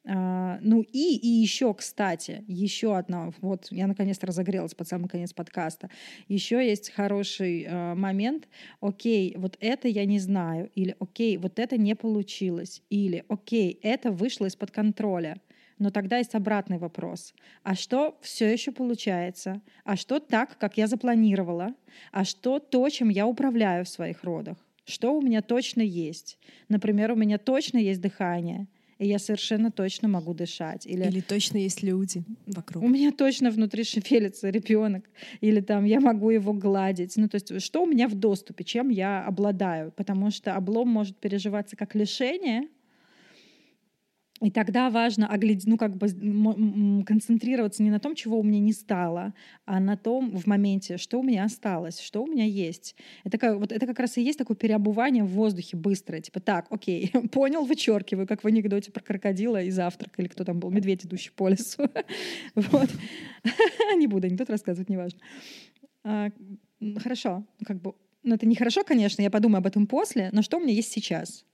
ну 0.06 0.82
и, 0.82 1.16
и 1.16 1.28
еще, 1.28 1.74
кстати, 1.74 2.44
еще 2.48 2.98
одна, 2.98 3.32
вот 3.40 3.68
я 3.72 3.88
наконец-то 3.88 4.28
разогрелась 4.28 4.76
под 4.76 4.88
самый 4.88 5.08
конец 5.08 5.32
подкаста, 5.32 5.90
еще 6.28 6.66
есть 6.66 6.92
хороший 6.92 7.64
э, 7.64 7.94
момент, 7.96 8.50
окей, 8.82 9.34
вот 9.38 9.58
это 9.62 9.88
я 9.88 10.06
не 10.06 10.20
знаю, 10.20 10.70
или 10.76 10.96
окей, 11.00 11.38
вот 11.38 11.58
это 11.58 11.78
не 11.78 11.96
получилось, 11.96 12.82
или 12.90 13.24
окей, 13.30 13.80
это 13.82 14.12
вышло 14.12 14.46
из-под 14.46 14.72
контроля. 14.72 15.38
Но 15.80 15.90
тогда 15.90 16.18
есть 16.18 16.36
обратный 16.36 16.78
вопрос. 16.78 17.34
А 17.64 17.76
что 17.76 18.18
все 18.22 18.52
еще 18.52 18.72
получается? 18.72 19.62
А 19.84 19.96
что 19.96 20.20
так, 20.20 20.58
как 20.58 20.78
я 20.78 20.88
запланировала? 20.88 21.74
А 22.12 22.24
что 22.26 22.60
то, 22.60 22.88
чем 22.90 23.10
я 23.10 23.26
управляю 23.26 23.84
в 23.84 23.90
своих 23.90 24.24
родах? 24.24 24.58
Что 24.86 25.18
у 25.18 25.22
меня 25.22 25.42
точно 25.42 25.82
есть? 25.82 26.38
Например, 26.70 27.12
у 27.12 27.16
меня 27.16 27.38
точно 27.38 27.78
есть 27.78 28.02
дыхание, 28.02 28.68
и 29.00 29.08
я 29.08 29.20
совершенно 29.20 29.72
точно 29.72 30.08
могу 30.08 30.34
дышать. 30.34 30.86
Или, 30.86 31.06
Или 31.06 31.22
точно 31.22 31.58
есть 31.58 31.84
люди 31.84 32.24
вокруг. 32.46 32.84
У 32.84 32.88
меня 32.88 33.12
точно 33.12 33.52
внутри 33.52 33.84
шевелится 33.84 34.50
ребенок. 34.50 35.06
Или 35.42 35.62
там 35.62 35.86
я 35.86 36.00
могу 36.00 36.30
его 36.30 36.54
гладить. 36.54 37.18
Ну, 37.18 37.28
то 37.28 37.36
есть 37.36 37.62
что 37.62 37.84
у 37.84 37.86
меня 37.86 38.08
в 38.08 38.16
доступе, 38.16 38.64
чем 38.64 38.90
я 38.90 39.24
обладаю? 39.24 39.92
Потому 39.92 40.32
что 40.32 40.56
облом 40.56 40.90
может 40.90 41.18
переживаться 41.18 41.76
как 41.76 41.96
лишение— 41.96 42.68
и 44.44 44.52
тогда 44.52 44.90
важно 44.90 45.28
оглядеть, 45.28 45.68
ну, 45.68 45.78
как 45.78 45.96
бы 45.96 46.08
концентрироваться 47.06 47.82
не 47.82 47.90
на 47.90 48.00
том, 48.00 48.14
чего 48.14 48.40
у 48.40 48.44
меня 48.44 48.60
не 48.60 48.74
стало, 48.74 49.34
а 49.66 49.80
на 49.80 49.96
том 49.96 50.36
в 50.36 50.48
моменте, 50.48 50.98
что 50.98 51.20
у 51.20 51.24
меня 51.24 51.46
осталось, 51.46 52.00
что 52.00 52.22
у 52.22 52.28
меня 52.28 52.44
есть. 52.44 52.96
Это 53.24 53.38
как, 53.38 53.58
вот 53.58 53.72
это 53.72 53.88
как 53.88 54.00
раз 54.00 54.18
и 54.18 54.22
есть 54.22 54.38
такое 54.38 54.58
переобувание 54.58 55.24
в 55.24 55.30
воздухе 55.30 55.78
быстрое. 55.78 56.22
Типа, 56.22 56.42
так, 56.42 56.68
окей, 56.70 57.12
понял, 57.32 57.64
вычеркиваю, 57.64 58.28
как 58.28 58.44
в 58.44 58.48
анекдоте 58.48 58.92
про 58.92 59.02
крокодила 59.02 59.62
и 59.62 59.70
завтрак, 59.70 60.14
или 60.18 60.28
кто 60.28 60.44
там 60.44 60.60
был, 60.60 60.70
медведь, 60.72 61.06
идущий 61.06 61.32
по 61.32 61.48
лесу. 61.48 61.84
Вот. 62.56 62.90
Не 63.98 64.08
буду 64.08 64.28
анекдот 64.28 64.50
рассказывать, 64.50 64.90
неважно. 64.90 65.20
А, 66.04 66.30
хорошо, 66.98 67.46
как 67.66 67.82
бы, 67.82 67.94
ну, 68.24 68.36
это 68.36 68.46
не 68.46 68.56
хорошо, 68.56 68.84
конечно, 68.84 69.22
я 69.22 69.30
подумаю 69.30 69.60
об 69.60 69.68
этом 69.68 69.88
после, 69.88 70.30
но 70.32 70.42
что 70.42 70.58
у 70.58 70.60
меня 70.60 70.74
есть 70.74 70.92
сейчас? 70.92 71.46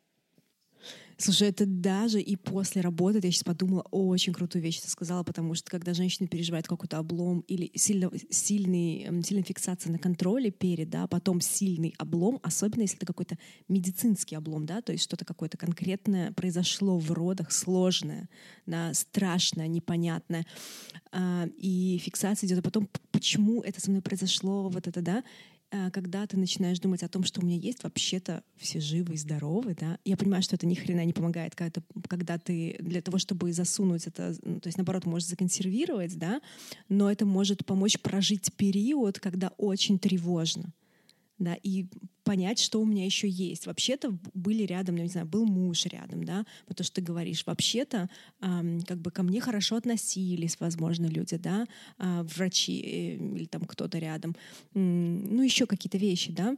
Слушай, 1.22 1.50
это 1.50 1.66
даже 1.66 2.22
и 2.22 2.38
после 2.38 2.82
работы, 2.82 3.20
я 3.22 3.30
сейчас 3.30 3.44
подумала, 3.44 3.82
очень 3.92 4.32
крутую 4.32 4.62
вещь 4.62 4.80
ты 4.80 4.90
сказала, 4.90 5.24
потому 5.24 5.54
что 5.54 5.70
когда 5.70 5.94
женщина 5.94 6.30
переживает 6.30 6.66
какой-то 6.66 6.98
облом 6.98 7.42
или 7.42 7.70
сильно, 7.76 8.10
сильный, 8.30 9.06
сильная 9.22 9.44
фиксация 9.44 9.92
на 9.92 10.00
контроле 10.00 10.50
перед, 10.50 10.90
да, 10.90 11.08
потом 11.08 11.42
сильный 11.42 11.94
облом, 11.98 12.40
особенно 12.42 12.84
если 12.84 12.96
это 12.96 13.06
какой-то 13.06 13.38
медицинский 13.68 14.36
облом, 14.36 14.66
да, 14.66 14.82
то 14.82 14.94
есть 14.94 15.04
что-то 15.04 15.26
какое-то 15.26 15.58
конкретное 15.58 16.32
произошло 16.32 16.98
в 16.98 17.12
родах, 17.12 17.52
сложное, 17.52 18.30
да, 18.66 18.94
страшное, 18.94 19.68
непонятное, 19.68 20.46
а, 21.12 21.50
и 21.58 22.00
фиксация 22.02 22.48
идет, 22.48 22.60
а 22.60 22.62
потом 22.62 22.88
почему 23.12 23.62
это 23.62 23.82
со 23.82 23.90
мной 23.92 24.02
произошло, 24.02 24.70
вот 24.70 24.88
это, 24.88 25.02
да, 25.02 25.26
когда 25.92 26.26
ты 26.26 26.38
начинаешь 26.38 26.80
думать 26.80 27.04
о 27.04 27.10
том, 27.10 27.24
что 27.24 27.42
у 27.42 27.46
меня 27.46 27.58
есть, 27.58 27.84
вообще-то 27.84 28.44
все 28.58 28.80
живы 28.80 29.14
и 29.14 29.18
здоровы, 29.18 29.76
да, 29.80 30.00
я 30.04 30.18
понимаю, 30.18 30.42
что 30.42 30.56
это 30.56 30.66
ни 30.66 30.76
хрена 30.76 31.06
не 31.06 31.14
помогает, 31.14 31.56
когда, 31.56 31.72
ты, 31.72 31.82
когда 32.08 32.38
ты 32.38 32.76
для 32.80 33.02
того, 33.02 33.18
чтобы 33.20 33.54
засунуть 33.54 34.08
это, 34.08 34.36
ну, 34.44 34.60
то 34.60 34.68
есть 34.68 34.78
наоборот, 34.78 35.06
можешь 35.06 35.30
законсервировать, 35.30 36.18
да, 36.18 36.42
но 36.88 37.12
это 37.12 37.26
может 37.26 37.66
помочь 37.66 38.00
прожить 38.00 38.52
период, 38.54 39.20
когда 39.20 39.50
очень 39.58 40.00
тревожно, 40.00 40.74
да, 41.40 41.56
и 41.56 41.88
понять, 42.24 42.60
что 42.60 42.82
у 42.82 42.86
меня 42.86 43.06
еще 43.06 43.28
есть. 43.28 43.66
Вообще-то 43.66 44.18
были 44.34 44.64
рядом, 44.64 44.96
я 44.98 45.04
не 45.04 45.10
знаю, 45.10 45.26
был 45.26 45.46
муж 45.46 45.86
рядом, 45.86 46.24
да, 46.24 46.46
потому 46.68 46.86
что 46.86 46.96
ты 46.96 47.02
говоришь, 47.02 47.46
вообще-то 47.46 48.10
эм, 48.42 48.82
как 48.82 49.00
бы 49.00 49.10
ко 49.10 49.24
мне 49.24 49.42
хорошо 49.42 49.78
относились, 49.78 50.60
возможно, 50.60 51.08
люди, 51.08 51.38
да, 51.38 51.66
э, 51.98 52.24
врачи 52.36 52.82
э, 52.82 53.16
или 53.16 53.46
там 53.46 53.64
кто-то 53.64 53.98
рядом, 53.98 54.36
м- 54.76 55.36
ну 55.36 55.42
еще 55.42 55.66
какие-то 55.66 55.98
вещи, 55.98 56.32
да, 56.32 56.56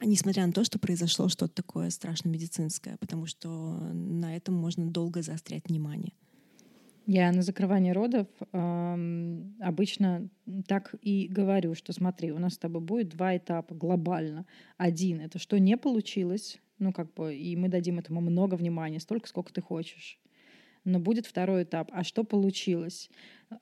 несмотря 0.00 0.46
на 0.46 0.52
то, 0.52 0.64
что 0.64 0.78
произошло 0.78 1.28
что-то 1.28 1.54
такое 1.54 1.90
страшно 1.90 2.28
медицинское, 2.28 2.96
потому 2.98 3.26
что 3.26 3.48
на 3.92 4.36
этом 4.36 4.54
можно 4.54 4.86
долго 4.90 5.22
заострять 5.22 5.68
внимание. 5.68 6.12
Я 7.10 7.32
на 7.32 7.40
закрывание 7.40 7.94
родов 7.94 8.26
э, 8.52 9.42
обычно 9.60 10.28
так 10.66 10.94
и 11.00 11.26
говорю, 11.26 11.74
что 11.74 11.94
смотри, 11.94 12.32
у 12.32 12.38
нас 12.38 12.52
с 12.52 12.58
тобой 12.58 12.82
будет 12.82 13.08
два 13.08 13.34
этапа 13.34 13.74
глобально. 13.74 14.44
Один— 14.76 15.20
это 15.22 15.38
что 15.38 15.58
не 15.58 15.78
получилось, 15.78 16.60
ну 16.78 16.92
как 16.92 17.14
бы, 17.14 17.34
и 17.34 17.56
мы 17.56 17.70
дадим 17.70 17.98
этому 17.98 18.20
много 18.20 18.56
внимания, 18.56 19.00
столько, 19.00 19.26
сколько 19.26 19.54
ты 19.54 19.62
хочешь. 19.62 20.20
Но 20.84 21.00
будет 21.00 21.24
второй 21.24 21.62
этап. 21.62 21.88
А 21.94 22.04
что 22.04 22.24
получилось? 22.24 23.08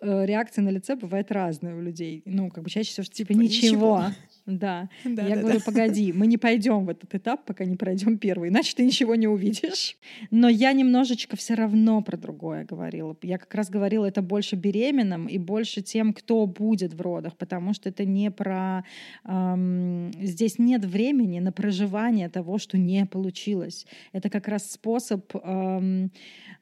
Э, 0.00 0.24
реакция 0.26 0.62
на 0.62 0.70
лице 0.70 0.96
бывает 0.96 1.30
разная 1.30 1.76
у 1.76 1.80
людей. 1.80 2.22
Ну, 2.24 2.50
как 2.50 2.64
бы 2.64 2.70
чаще 2.70 2.90
всего, 2.90 3.04
что 3.04 3.14
типа, 3.14 3.32
типа 3.34 3.42
ничего. 3.42 3.98
ничего. 3.98 4.04
Да. 4.46 4.88
да. 5.04 5.26
Я 5.26 5.34
да, 5.34 5.40
говорю, 5.40 5.58
да. 5.58 5.64
погоди, 5.64 6.12
мы 6.12 6.28
не 6.28 6.38
пойдем 6.38 6.86
в 6.86 6.88
этот 6.88 7.12
этап, 7.16 7.44
пока 7.44 7.64
не 7.64 7.74
пройдем 7.74 8.16
первый, 8.16 8.48
иначе 8.48 8.76
ты 8.76 8.84
ничего 8.84 9.16
не 9.16 9.26
увидишь. 9.26 9.96
Но 10.30 10.48
я 10.48 10.72
немножечко 10.72 11.34
все 11.34 11.54
равно 11.54 12.00
про 12.00 12.16
другое 12.16 12.64
говорила. 12.64 13.16
Я 13.22 13.38
как 13.38 13.52
раз 13.56 13.70
говорила 13.70 14.04
это 14.04 14.22
больше 14.22 14.54
беременным 14.54 15.26
и 15.26 15.38
больше 15.38 15.82
тем, 15.82 16.12
кто 16.12 16.46
будет 16.46 16.94
в 16.94 17.00
родах, 17.00 17.36
потому 17.36 17.74
что 17.74 17.88
это 17.88 18.04
не 18.04 18.30
про... 18.30 18.84
Эм, 19.24 20.12
здесь 20.22 20.60
нет 20.60 20.84
времени 20.84 21.40
на 21.40 21.50
проживание 21.50 22.28
того, 22.28 22.58
что 22.58 22.78
не 22.78 23.04
получилось. 23.04 23.84
Это 24.12 24.30
как 24.30 24.46
раз 24.46 24.70
способ 24.70 25.34
эм, 25.34 26.12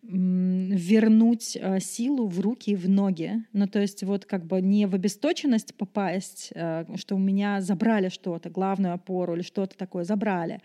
вернуть 0.03 1.57
э, 1.61 1.81
силу 1.81 2.29
в 2.29 2.41
руки 2.41 2.71
и 2.71 2.77
в 2.77 2.89
ноги. 2.89 3.14
Ну, 3.53 3.67
то 3.67 3.81
есть 3.81 4.03
вот 4.03 4.25
как 4.25 4.45
бы 4.47 4.61
не 4.61 4.87
в 4.87 4.95
обесточенность 4.95 5.75
попасть, 5.75 6.53
э, 6.55 6.85
что 6.97 7.15
у 7.15 7.19
меня 7.19 7.61
забрали 7.61 8.09
что-то, 8.09 8.51
главную 8.51 8.95
опору 8.95 9.35
или 9.35 9.43
что-то 9.43 9.77
такое 9.77 10.05
забрали, 10.05 10.61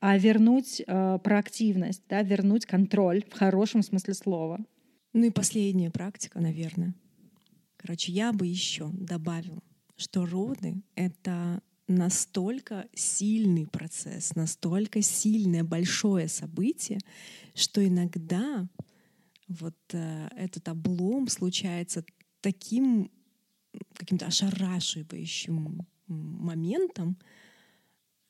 а 0.00 0.18
вернуть 0.18 0.82
э, 0.86 1.18
проактивность, 1.22 2.02
да, 2.08 2.22
вернуть 2.22 2.66
контроль 2.66 3.24
в 3.30 3.34
хорошем 3.34 3.82
смысле 3.82 4.14
слова. 4.14 4.58
Ну 5.12 5.24
и 5.24 5.30
последняя 5.30 5.90
практика, 5.90 6.40
наверное. 6.40 6.94
Короче, 7.76 8.12
я 8.12 8.32
бы 8.32 8.46
еще 8.46 8.88
добавила, 8.92 9.62
что 9.96 10.24
роды— 10.24 10.82
это 10.94 11.60
настолько 11.88 12.86
сильный 12.94 13.66
процесс, 13.66 14.34
настолько 14.34 15.02
сильное 15.02 15.64
большое 15.64 16.28
событие, 16.28 16.98
что 17.54 17.86
иногда 17.86 18.68
вот 19.60 19.76
э, 19.92 20.28
этот 20.36 20.68
облом 20.68 21.28
случается 21.28 22.04
таким 22.40 23.10
каким-то 23.94 24.26
ошарашивающим 24.26 25.86
моментом, 26.06 27.16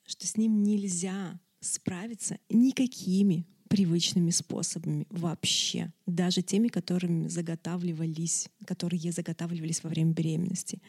что 0.05 0.27
с 0.27 0.37
ним 0.37 0.63
нельзя 0.63 1.41
справиться 1.61 2.39
никакими 2.49 3.47
привычными 3.69 4.31
способами 4.31 5.07
вообще, 5.09 5.93
даже 6.07 6.43
теми, 6.43 6.69
которыми 6.69 7.29
заготавливались, 7.29 8.49
которые 8.67 9.13
заготавливались 9.13 9.83
во 9.83 9.89
время 9.89 10.13
беременности. 10.13 10.83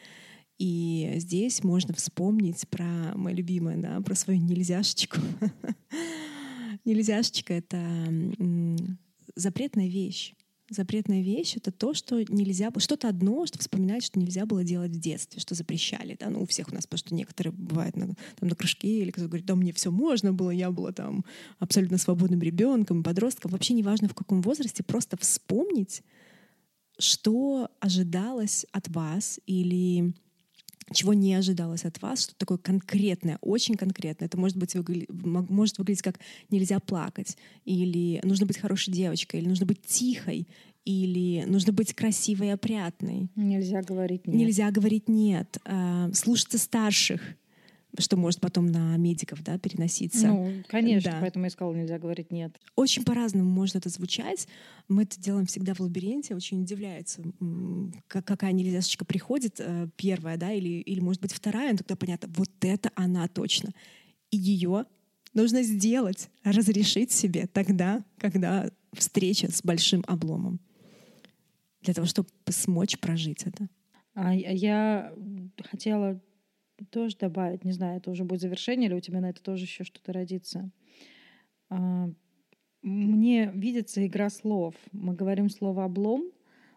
И 0.58 1.14
здесь 1.16 1.64
можно 1.64 1.94
вспомнить 1.94 2.68
про 2.68 3.16
мое 3.16 3.34
любимое, 3.34 3.76
да, 3.78 4.00
про 4.02 4.14
свою 4.14 4.40
нельзяшечку. 4.40 5.18
Нельзяшечка— 6.84 7.54
это 7.54 7.78
запретная 9.36 9.88
вещь. 9.88 10.34
Запретная 10.70 11.20
вещь— 11.20 11.56
это 11.56 11.70
то, 11.70 11.92
что 11.92 12.22
нельзя. 12.22 12.70
Что-то 12.78 13.08
одно, 13.08 13.44
что 13.44 13.58
вспоминать, 13.58 14.02
что 14.02 14.18
нельзя 14.18 14.46
было 14.46 14.64
делать 14.64 14.92
в 14.92 14.98
детстве, 14.98 15.38
что 15.38 15.54
запрещали. 15.54 16.16
Да? 16.18 16.30
Ну, 16.30 16.42
у 16.42 16.46
всех 16.46 16.68
у 16.70 16.74
нас, 16.74 16.86
потому 16.86 16.98
что 16.98 17.14
некоторые 17.14 17.52
бывают 17.52 17.96
на, 17.96 18.06
там, 18.06 18.48
на 18.48 18.54
кружке, 18.54 19.02
или 19.02 19.10
кто-то 19.10 19.28
говорит, 19.28 19.44
да, 19.46 19.56
мне 19.56 19.74
все 19.74 19.90
можно 19.90 20.32
было, 20.32 20.50
я 20.50 20.70
была 20.70 20.92
там 20.92 21.24
абсолютно 21.58 21.98
свободным 21.98 22.40
ребенком, 22.40 23.02
подростком. 23.02 23.50
Вообще 23.50 23.74
неважно, 23.74 24.08
в 24.08 24.14
каком 24.14 24.40
возрасте, 24.40 24.82
просто 24.82 25.18
вспомнить, 25.18 26.02
что 26.98 27.68
ожидалось 27.80 28.64
от 28.72 28.88
вас 28.88 29.40
или 29.46 30.14
чего 30.92 31.14
не 31.14 31.34
ожидалось 31.34 31.84
от 31.84 32.00
вас, 32.02 32.22
что 32.22 32.34
такое 32.36 32.58
конкретное, 32.58 33.38
очень 33.40 33.74
конкретное. 33.74 34.26
Это 34.26 34.38
может, 34.38 34.56
быть, 34.56 34.74
выгля... 34.74 35.06
может 35.08 35.78
выглядеть 35.78 36.02
как 36.02 36.18
нельзя 36.50 36.80
плакать, 36.80 37.36
или 37.64 38.20
нужно 38.24 38.46
быть 38.46 38.58
хорошей 38.58 38.92
девочкой, 38.92 39.40
или 39.40 39.48
нужно 39.48 39.66
быть 39.66 39.82
тихой, 39.82 40.46
или 40.84 41.44
нужно 41.46 41.72
быть 41.72 41.94
красивой 41.94 42.48
и 42.48 42.50
опрятной. 42.50 43.28
Нельзя 43.36 43.82
говорить 43.82 44.26
нет. 44.26 44.36
Нельзя 44.36 44.70
говорить 44.70 45.08
нет. 45.08 45.58
А, 45.64 46.10
слушаться 46.12 46.58
старших 46.58 47.36
что 47.98 48.16
может 48.16 48.40
потом 48.40 48.66
на 48.66 48.96
медиков 48.96 49.42
да, 49.42 49.58
переноситься. 49.58 50.28
Ну, 50.28 50.62
конечно, 50.68 51.12
да. 51.12 51.18
поэтому 51.20 51.44
я 51.44 51.50
сказала, 51.50 51.74
нельзя 51.74 51.98
говорить 51.98 52.30
нет. 52.30 52.58
Очень 52.76 53.04
по-разному 53.04 53.48
может 53.48 53.76
это 53.76 53.88
звучать. 53.88 54.48
Мы 54.88 55.04
это 55.04 55.20
делаем 55.20 55.46
всегда 55.46 55.74
в 55.74 55.80
лабиринте, 55.80 56.34
очень 56.34 56.62
удивляется, 56.62 57.22
какая 58.08 58.52
нельзяшечка 58.52 59.04
приходит, 59.04 59.56
э, 59.58 59.88
первая, 59.96 60.36
да, 60.36 60.52
или, 60.52 60.80
или 60.80 61.00
может 61.00 61.22
быть 61.22 61.32
вторая, 61.32 61.72
но 61.72 61.78
тогда 61.78 61.96
понятно, 61.96 62.28
вот 62.36 62.50
это 62.62 62.90
она 62.94 63.28
точно. 63.28 63.70
И 64.30 64.36
ее 64.36 64.86
нужно 65.32 65.62
сделать, 65.62 66.30
разрешить 66.42 67.12
себе 67.12 67.46
тогда, 67.46 68.04
когда 68.18 68.70
встреча 68.92 69.50
с 69.50 69.62
большим 69.62 70.04
обломом. 70.06 70.60
Для 71.82 71.94
того, 71.94 72.06
чтобы 72.06 72.28
смочь 72.48 72.98
прожить 72.98 73.42
это. 73.44 73.68
А 74.14 74.32
я 74.34 75.12
хотела 75.70 76.20
тоже 76.90 77.16
добавить, 77.16 77.64
не 77.64 77.72
знаю, 77.72 77.98
это 77.98 78.10
уже 78.10 78.24
будет 78.24 78.40
завершение 78.40 78.88
или 78.88 78.96
у 78.96 79.00
тебя 79.00 79.20
на 79.20 79.30
это 79.30 79.42
тоже 79.42 79.64
еще 79.64 79.84
что-то 79.84 80.12
родится. 80.12 80.70
А, 81.70 82.08
мне 82.82 83.50
видится 83.54 84.06
игра 84.06 84.28
слов. 84.30 84.74
Мы 84.92 85.14
говорим 85.14 85.48
слово 85.48 85.84
облом, 85.84 86.24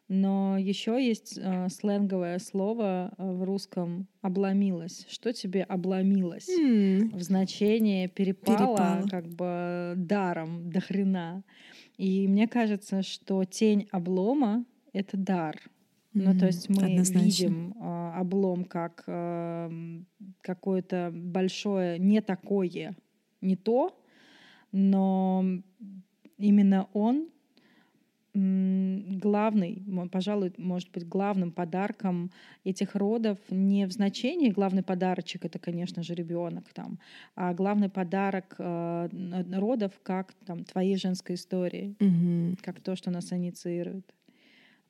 но 0.07 0.57
еще 0.57 1.05
есть 1.05 1.37
э, 1.37 1.67
сленговое 1.69 2.39
слово 2.39 3.13
э, 3.17 3.29
в 3.29 3.43
русском 3.43 4.07
обломилось. 4.21 5.05
Что 5.09 5.33
тебе 5.33 5.63
обломилось? 5.63 6.47
М, 6.47 7.09
В 7.09 7.21
значении 7.21 8.07
перепало, 8.07 8.57
Перепало. 8.77 9.07
как 9.09 9.27
бы 9.27 9.95
даром, 9.97 10.69
до 10.71 10.79
хрена. 10.79 11.43
И 11.97 12.25
мне 12.29 12.47
кажется, 12.47 13.01
что 13.03 13.43
тень 13.43 13.87
облома— 13.91 14.63
это 14.93 15.17
дар. 15.17 15.59
Ну, 16.17 16.33
то 16.33 16.45
Мгм. 16.45 16.47
есть 16.47 16.69
мы 16.69 16.83
Однозначно. 16.83 17.19
видим 17.19 17.73
э, 17.79 18.19
облом 18.19 18.65
как 18.65 19.03
эм, 19.07 20.07
какое-то 20.41 21.11
большое 21.13 21.99
не 21.99 22.21
такое, 22.21 22.95
не 23.41 23.55
то, 23.55 24.03
но 24.71 25.45
именно 26.37 26.87
он 26.93 27.29
главный, 28.33 29.83
пожалуй, 30.11 30.53
может 30.57 30.91
быть, 30.91 31.07
главным 31.07 31.51
подарком 31.51 32.29
этих 32.63 32.95
родов 32.95 33.39
не 33.49 33.87
в 33.87 33.91
значении 33.91 34.51
главный 34.51 34.83
подарочек 34.83 35.45
это, 35.45 35.57
конечно 35.59 36.03
же, 36.03 36.13
ребенок 36.13 36.65
там, 36.73 36.99
а 37.35 37.53
главный 37.53 37.89
подарок 37.89 38.55
э, 38.59 39.09
родов 39.53 39.91
как 40.03 40.33
там 40.45 40.65
твоей 40.65 40.97
женской 40.97 41.35
истории, 41.35 41.95
Мгм. 41.99 42.57
как 42.61 42.79
то, 42.81 42.95
что 42.95 43.09
нас 43.11 43.33
инициирует. 43.33 44.13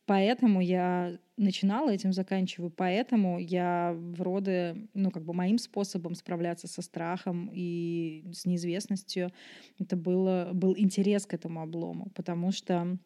Поэтому 0.08 0.62
я 0.62 1.20
начинала, 1.36 1.89
этим 1.89 2.14
заканчиваю. 2.14 2.72
Поэтому 2.72 3.39
я 3.39 3.93
в 3.93 4.22
роды, 4.22 4.88
ну, 4.93 5.12
как 5.12 5.26
бы 5.26 5.34
моим 5.34 5.58
способом 5.58 6.16
справляться 6.16 6.68
со 6.68 6.82
страхом 6.82 7.51
и 7.53 8.24
с 8.34 8.45
неизвестностью, 8.45 9.34
это 9.78 9.97
было, 9.97 10.51
был 10.53 10.74
интерес 10.78 11.26
к 11.26 11.34
этому 11.34 11.62
облому. 11.62 12.10
Потому 12.16 12.53
что 12.53 12.97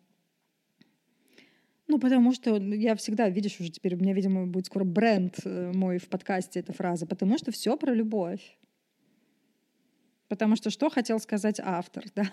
ну, 1.87 1.99
потому 1.99 2.31
что 2.33 2.55
я 2.57 2.95
всегда, 2.95 3.27
видишь, 3.29 3.59
уже 3.59 3.69
теперь 3.69 3.95
у 3.95 3.97
меня, 3.97 4.13
видимо, 4.13 4.45
будет 4.45 4.67
скоро 4.67 4.85
бренд 4.85 5.39
э, 5.43 5.71
мой 5.73 5.97
в 5.97 6.07
подкасте 6.07 6.59
эта 6.61 6.71
фраза, 6.71 7.05
потому 7.05 7.37
что 7.37 7.51
все 7.51 7.75
про 7.75 7.93
любовь. 7.93 8.57
Потому 10.29 10.55
что 10.55 10.69
что 10.69 10.89
хотел 10.89 11.19
сказать 11.19 11.59
автор, 11.59 12.05
да? 12.15 12.31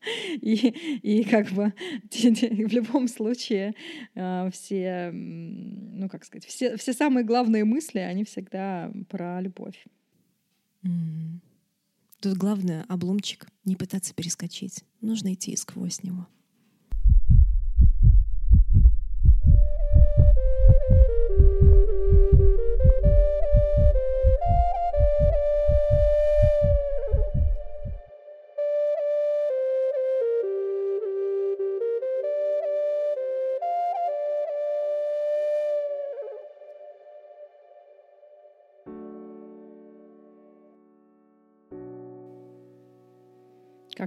И, 0.40 0.54
и 1.02 1.24
как 1.24 1.50
бы 1.50 1.74
в 2.10 2.72
любом 2.72 3.08
случае 3.08 3.74
э, 4.14 4.50
все, 4.52 5.10
ну 5.12 6.08
как 6.08 6.24
сказать, 6.24 6.46
все, 6.46 6.76
все 6.76 6.92
самые 6.92 7.24
главные 7.24 7.64
мысли, 7.64 7.98
они 7.98 8.24
всегда 8.24 8.90
про 9.08 9.40
любовь. 9.40 9.84
Тут 12.20 12.36
главное, 12.36 12.84
обломчик, 12.88 13.46
не 13.64 13.76
пытаться 13.76 14.14
перескочить. 14.14 14.84
Нужно 15.00 15.34
идти 15.34 15.56
сквозь 15.56 16.02
него. 16.02 16.26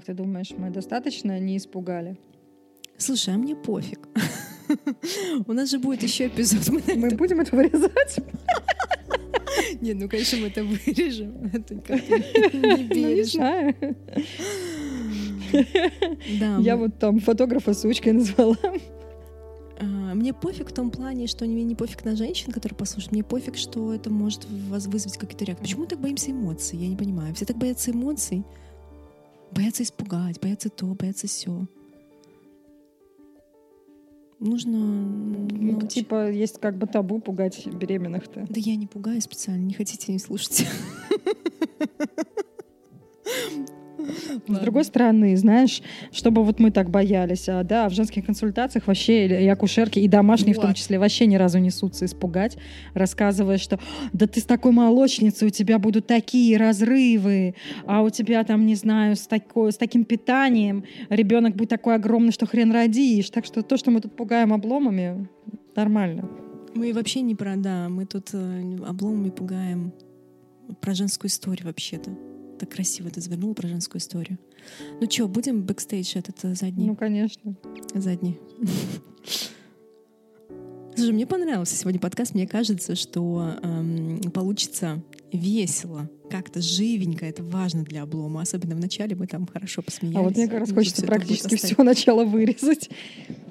Как 0.04 0.18
ты 0.18 0.22
думаешь, 0.22 0.52
мы 0.58 0.70
достаточно 0.70 1.40
не 1.40 1.56
испугали? 1.56 2.18
Слушай, 2.98 3.36
а 3.36 3.38
мне 3.38 3.56
пофиг. 3.56 4.10
У 5.48 5.54
нас 5.54 5.70
же 5.70 5.80
будет 5.80 6.04
еще 6.04 6.28
эпизод. 6.28 6.68
Мы 6.98 7.10
будем 7.12 7.40
это 7.40 7.56
вырезать? 7.56 8.18
Не, 9.82 9.94
ну, 9.94 10.10
конечно, 10.10 10.40
мы 10.40 10.48
это 10.48 10.66
вырежем. 10.66 11.50
Это 11.54 11.74
не 11.76 11.82
Ну, 12.52 12.78
не 12.78 12.84
бережно. 12.84 13.32
знаю. 13.32 13.76
Да, 16.38 16.58
Я 16.60 16.76
вот 16.76 17.00
там 17.00 17.20
фотографа 17.20 17.74
сучкой 17.74 18.12
назвала. 18.12 18.58
А, 19.80 19.86
Мне 19.86 20.34
пофиг 20.34 20.72
в 20.72 20.74
том 20.74 20.92
плане, 20.92 21.28
что 21.28 21.46
мне 21.46 21.64
не 21.64 21.76
пофиг 21.76 22.04
на 22.04 22.18
женщин, 22.18 22.52
которые 22.52 22.76
послушают. 22.76 23.14
Мне 23.14 23.24
пофиг, 23.24 23.56
что 23.56 23.94
это 23.94 24.10
может 24.10 24.46
вас 24.70 24.86
вызвать 24.88 25.18
какие-то 25.18 25.46
реакции. 25.46 25.64
Почему 25.64 25.82
мы 25.84 25.88
так 25.88 26.02
боимся 26.02 26.32
эмоций? 26.32 26.78
Я 26.78 26.90
не 26.90 26.98
понимаю. 26.98 27.34
Все 27.36 27.46
так 27.46 27.56
боятся 27.58 27.92
эмоций. 27.92 28.44
Боятся 29.54 29.84
испугать, 29.84 30.40
боятся 30.42 30.70
то, 30.70 30.86
боятся 30.88 31.28
все. 31.28 31.68
Нужно... 34.40 34.78
Ну, 34.78 35.48
научи- 35.74 35.88
типа, 35.88 36.32
есть 36.32 36.60
как 36.60 36.78
бы 36.78 36.88
табу 36.88 37.20
пугать 37.20 37.66
беременных-то. 37.68 38.46
Да 38.50 38.56
я 38.60 38.76
не 38.76 38.88
пугаю 38.88 39.22
специально, 39.22 39.64
не 39.64 39.74
хотите, 39.74 40.12
не 40.12 40.20
слушайте. 40.20 40.68
С 44.48 44.60
другой 44.60 44.84
стороны, 44.84 45.36
знаешь, 45.38 45.82
чтобы 46.12 46.44
вот 46.44 46.60
мы 46.60 46.72
так 46.72 46.90
боялись, 46.90 47.48
а, 47.50 47.64
да, 47.64 47.90
в 47.90 47.94
женских 47.94 48.26
консультациях 48.26 48.88
вообще 48.88 49.28
и 49.28 49.48
акушерки, 49.48 50.00
и 50.00 50.08
домашние 50.08 50.54
в 50.54 50.58
том 50.58 50.68
Вот. 50.68 50.78
числе, 50.78 51.00
вообще 51.00 51.26
ни 51.26 51.36
разу 51.36 51.60
несутся 51.60 52.06
испугать, 52.06 52.58
рассказывая, 52.94 53.58
что 53.58 53.80
да 54.12 54.28
ты 54.28 54.40
с 54.40 54.46
такой 54.46 54.72
молочницей, 54.72 55.48
у 55.48 55.52
тебя 55.52 55.80
будут 55.80 56.08
такие 56.08 56.58
разрывы, 56.58 57.56
а 57.86 58.02
у 58.02 58.10
тебя 58.10 58.44
там, 58.44 58.66
не 58.66 58.76
знаю, 58.76 59.16
с, 59.16 59.28
такой, 59.28 59.72
с 59.72 59.78
таким 59.78 60.06
питанием 60.06 60.84
ребенок 61.10 61.56
будет 61.56 61.70
такой 61.70 61.96
огромный, 61.96 62.32
что 62.32 62.46
хрен 62.46 62.72
родишь. 62.72 63.30
Так 63.30 63.46
что 63.46 63.62
то, 63.62 63.78
что 63.78 63.92
мы 63.92 64.02
тут 64.02 64.16
пугаем 64.16 64.54
обломами, 64.54 65.28
нормально. 65.76 66.30
Мы 66.76 66.92
вообще 66.94 67.22
не 67.22 67.36
про, 67.36 67.56
да, 67.56 67.88
мы 67.90 68.06
тут 68.06 68.30
э, 68.34 68.78
обломами 68.88 69.30
пугаем 69.30 69.94
про 70.82 70.94
женскую 70.94 71.30
историю 71.30 71.68
вообще-то. 71.68 72.12
Так 72.60 72.70
красиво 72.70 73.10
ты 73.10 73.22
завернул 73.22 73.54
про 73.54 73.68
женскую 73.68 74.00
историю. 74.02 74.38
Ну 75.02 75.10
что, 75.10 75.28
будем 75.28 75.64
бэкстейдж 75.64 76.18
этот 76.18 76.44
э, 76.44 76.56
задний? 76.56 76.86
Ну, 76.86 76.96
конечно. 76.96 77.56
Задний. 77.94 78.40
Слушай, 80.96 81.14
мне 81.14 81.26
понравился 81.26 81.76
сегодня 81.76 82.00
подкаст. 82.00 82.36
Мне 82.36 82.48
кажется, 82.48 82.96
что 82.96 83.56
эм, 83.64 84.22
получится 84.32 85.02
весело, 85.32 86.10
как-то 86.30 86.62
живенько. 86.62 87.26
Это 87.26 87.44
важно 87.44 87.84
для 87.84 88.04
облома. 88.04 88.42
Особенно 88.42 88.76
в 88.76 88.80
начале 88.80 89.16
мы 89.16 89.26
там 89.26 89.48
хорошо 89.48 89.82
посмеялись. 89.82 90.20
А 90.20 90.22
вот 90.22 90.36
мне 90.36 90.48
как 90.48 90.60
раз 90.60 90.72
хочется 90.72 91.06
практически 91.06 91.56
все 91.56 91.82
начало 91.82 92.26
вырезать. 92.26 92.90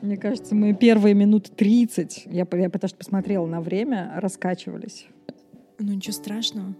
Мне 0.03 0.17
кажется, 0.17 0.55
мы 0.55 0.75
первые 0.75 1.15
минут 1.15 1.51
30, 1.57 2.25
я, 2.27 2.47
я 2.53 2.71
потому 2.71 2.89
что 2.89 2.97
посмотрела 2.97 3.47
на 3.47 3.61
время, 3.61 4.13
раскачивались. 4.17 5.07
Ну 5.79 5.93
ничего 5.95 6.13
страшного. 6.13 6.77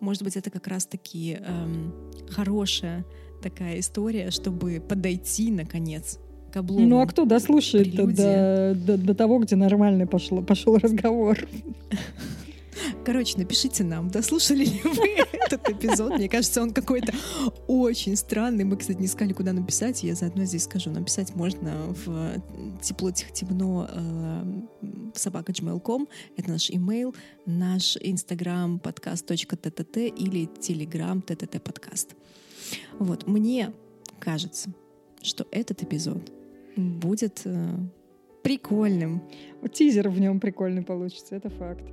Может 0.00 0.22
быть, 0.22 0.36
это 0.36 0.50
как 0.50 0.66
раз-таки 0.66 1.38
эм, 1.40 1.92
хорошая 2.30 3.04
такая 3.42 3.80
история, 3.80 4.30
чтобы 4.30 4.82
подойти, 4.86 5.50
наконец, 5.50 6.18
к 6.52 6.56
облому. 6.56 6.86
Ну 6.86 7.00
а 7.00 7.06
кто 7.06 7.24
дослушает 7.24 7.94
до, 7.94 8.74
до, 8.74 8.98
до 8.98 9.14
того, 9.14 9.38
где 9.38 9.56
нормальный 9.56 10.06
пошел, 10.06 10.42
пошел 10.42 10.76
разговор? 10.76 11.38
Короче, 13.04 13.38
напишите 13.38 13.84
нам, 13.84 14.08
дослушали 14.10 14.64
ли 14.64 14.80
вы 14.84 15.08
этот 15.32 15.68
эпизод. 15.68 16.16
Мне 16.16 16.28
кажется, 16.28 16.62
он 16.62 16.72
какой-то 16.72 17.12
очень 17.66 18.16
странный. 18.16 18.64
Мы, 18.64 18.76
кстати, 18.76 18.98
не 18.98 19.06
искали, 19.06 19.32
куда 19.32 19.52
написать. 19.52 20.02
Я 20.02 20.14
заодно 20.14 20.44
здесь 20.44 20.64
скажу. 20.64 20.90
Написать 20.90 21.34
можно 21.34 21.94
в 22.04 22.40
тепло 22.82 23.10
тихо 23.10 23.32
темно 23.32 23.88
в 25.14 25.18
собака 25.18 25.52
gmail.com. 25.52 26.08
Это 26.36 26.50
наш 26.50 26.70
имейл, 26.70 27.14
наш 27.46 27.96
инстаграм 28.00 28.78
подкаст.тт 28.78 29.96
или 29.96 30.46
телеграм 30.60 31.22
тт 31.22 31.62
подкаст. 31.62 32.14
Вот, 32.98 33.26
мне 33.26 33.72
кажется, 34.18 34.72
что 35.22 35.46
этот 35.50 35.82
эпизод 35.82 36.30
будет 36.76 37.42
э, 37.44 37.76
прикольным. 38.42 39.22
Тизер 39.72 40.08
в 40.08 40.20
нем 40.20 40.40
прикольный 40.40 40.82
получится, 40.82 41.36
это 41.36 41.50
факт. 41.50 41.84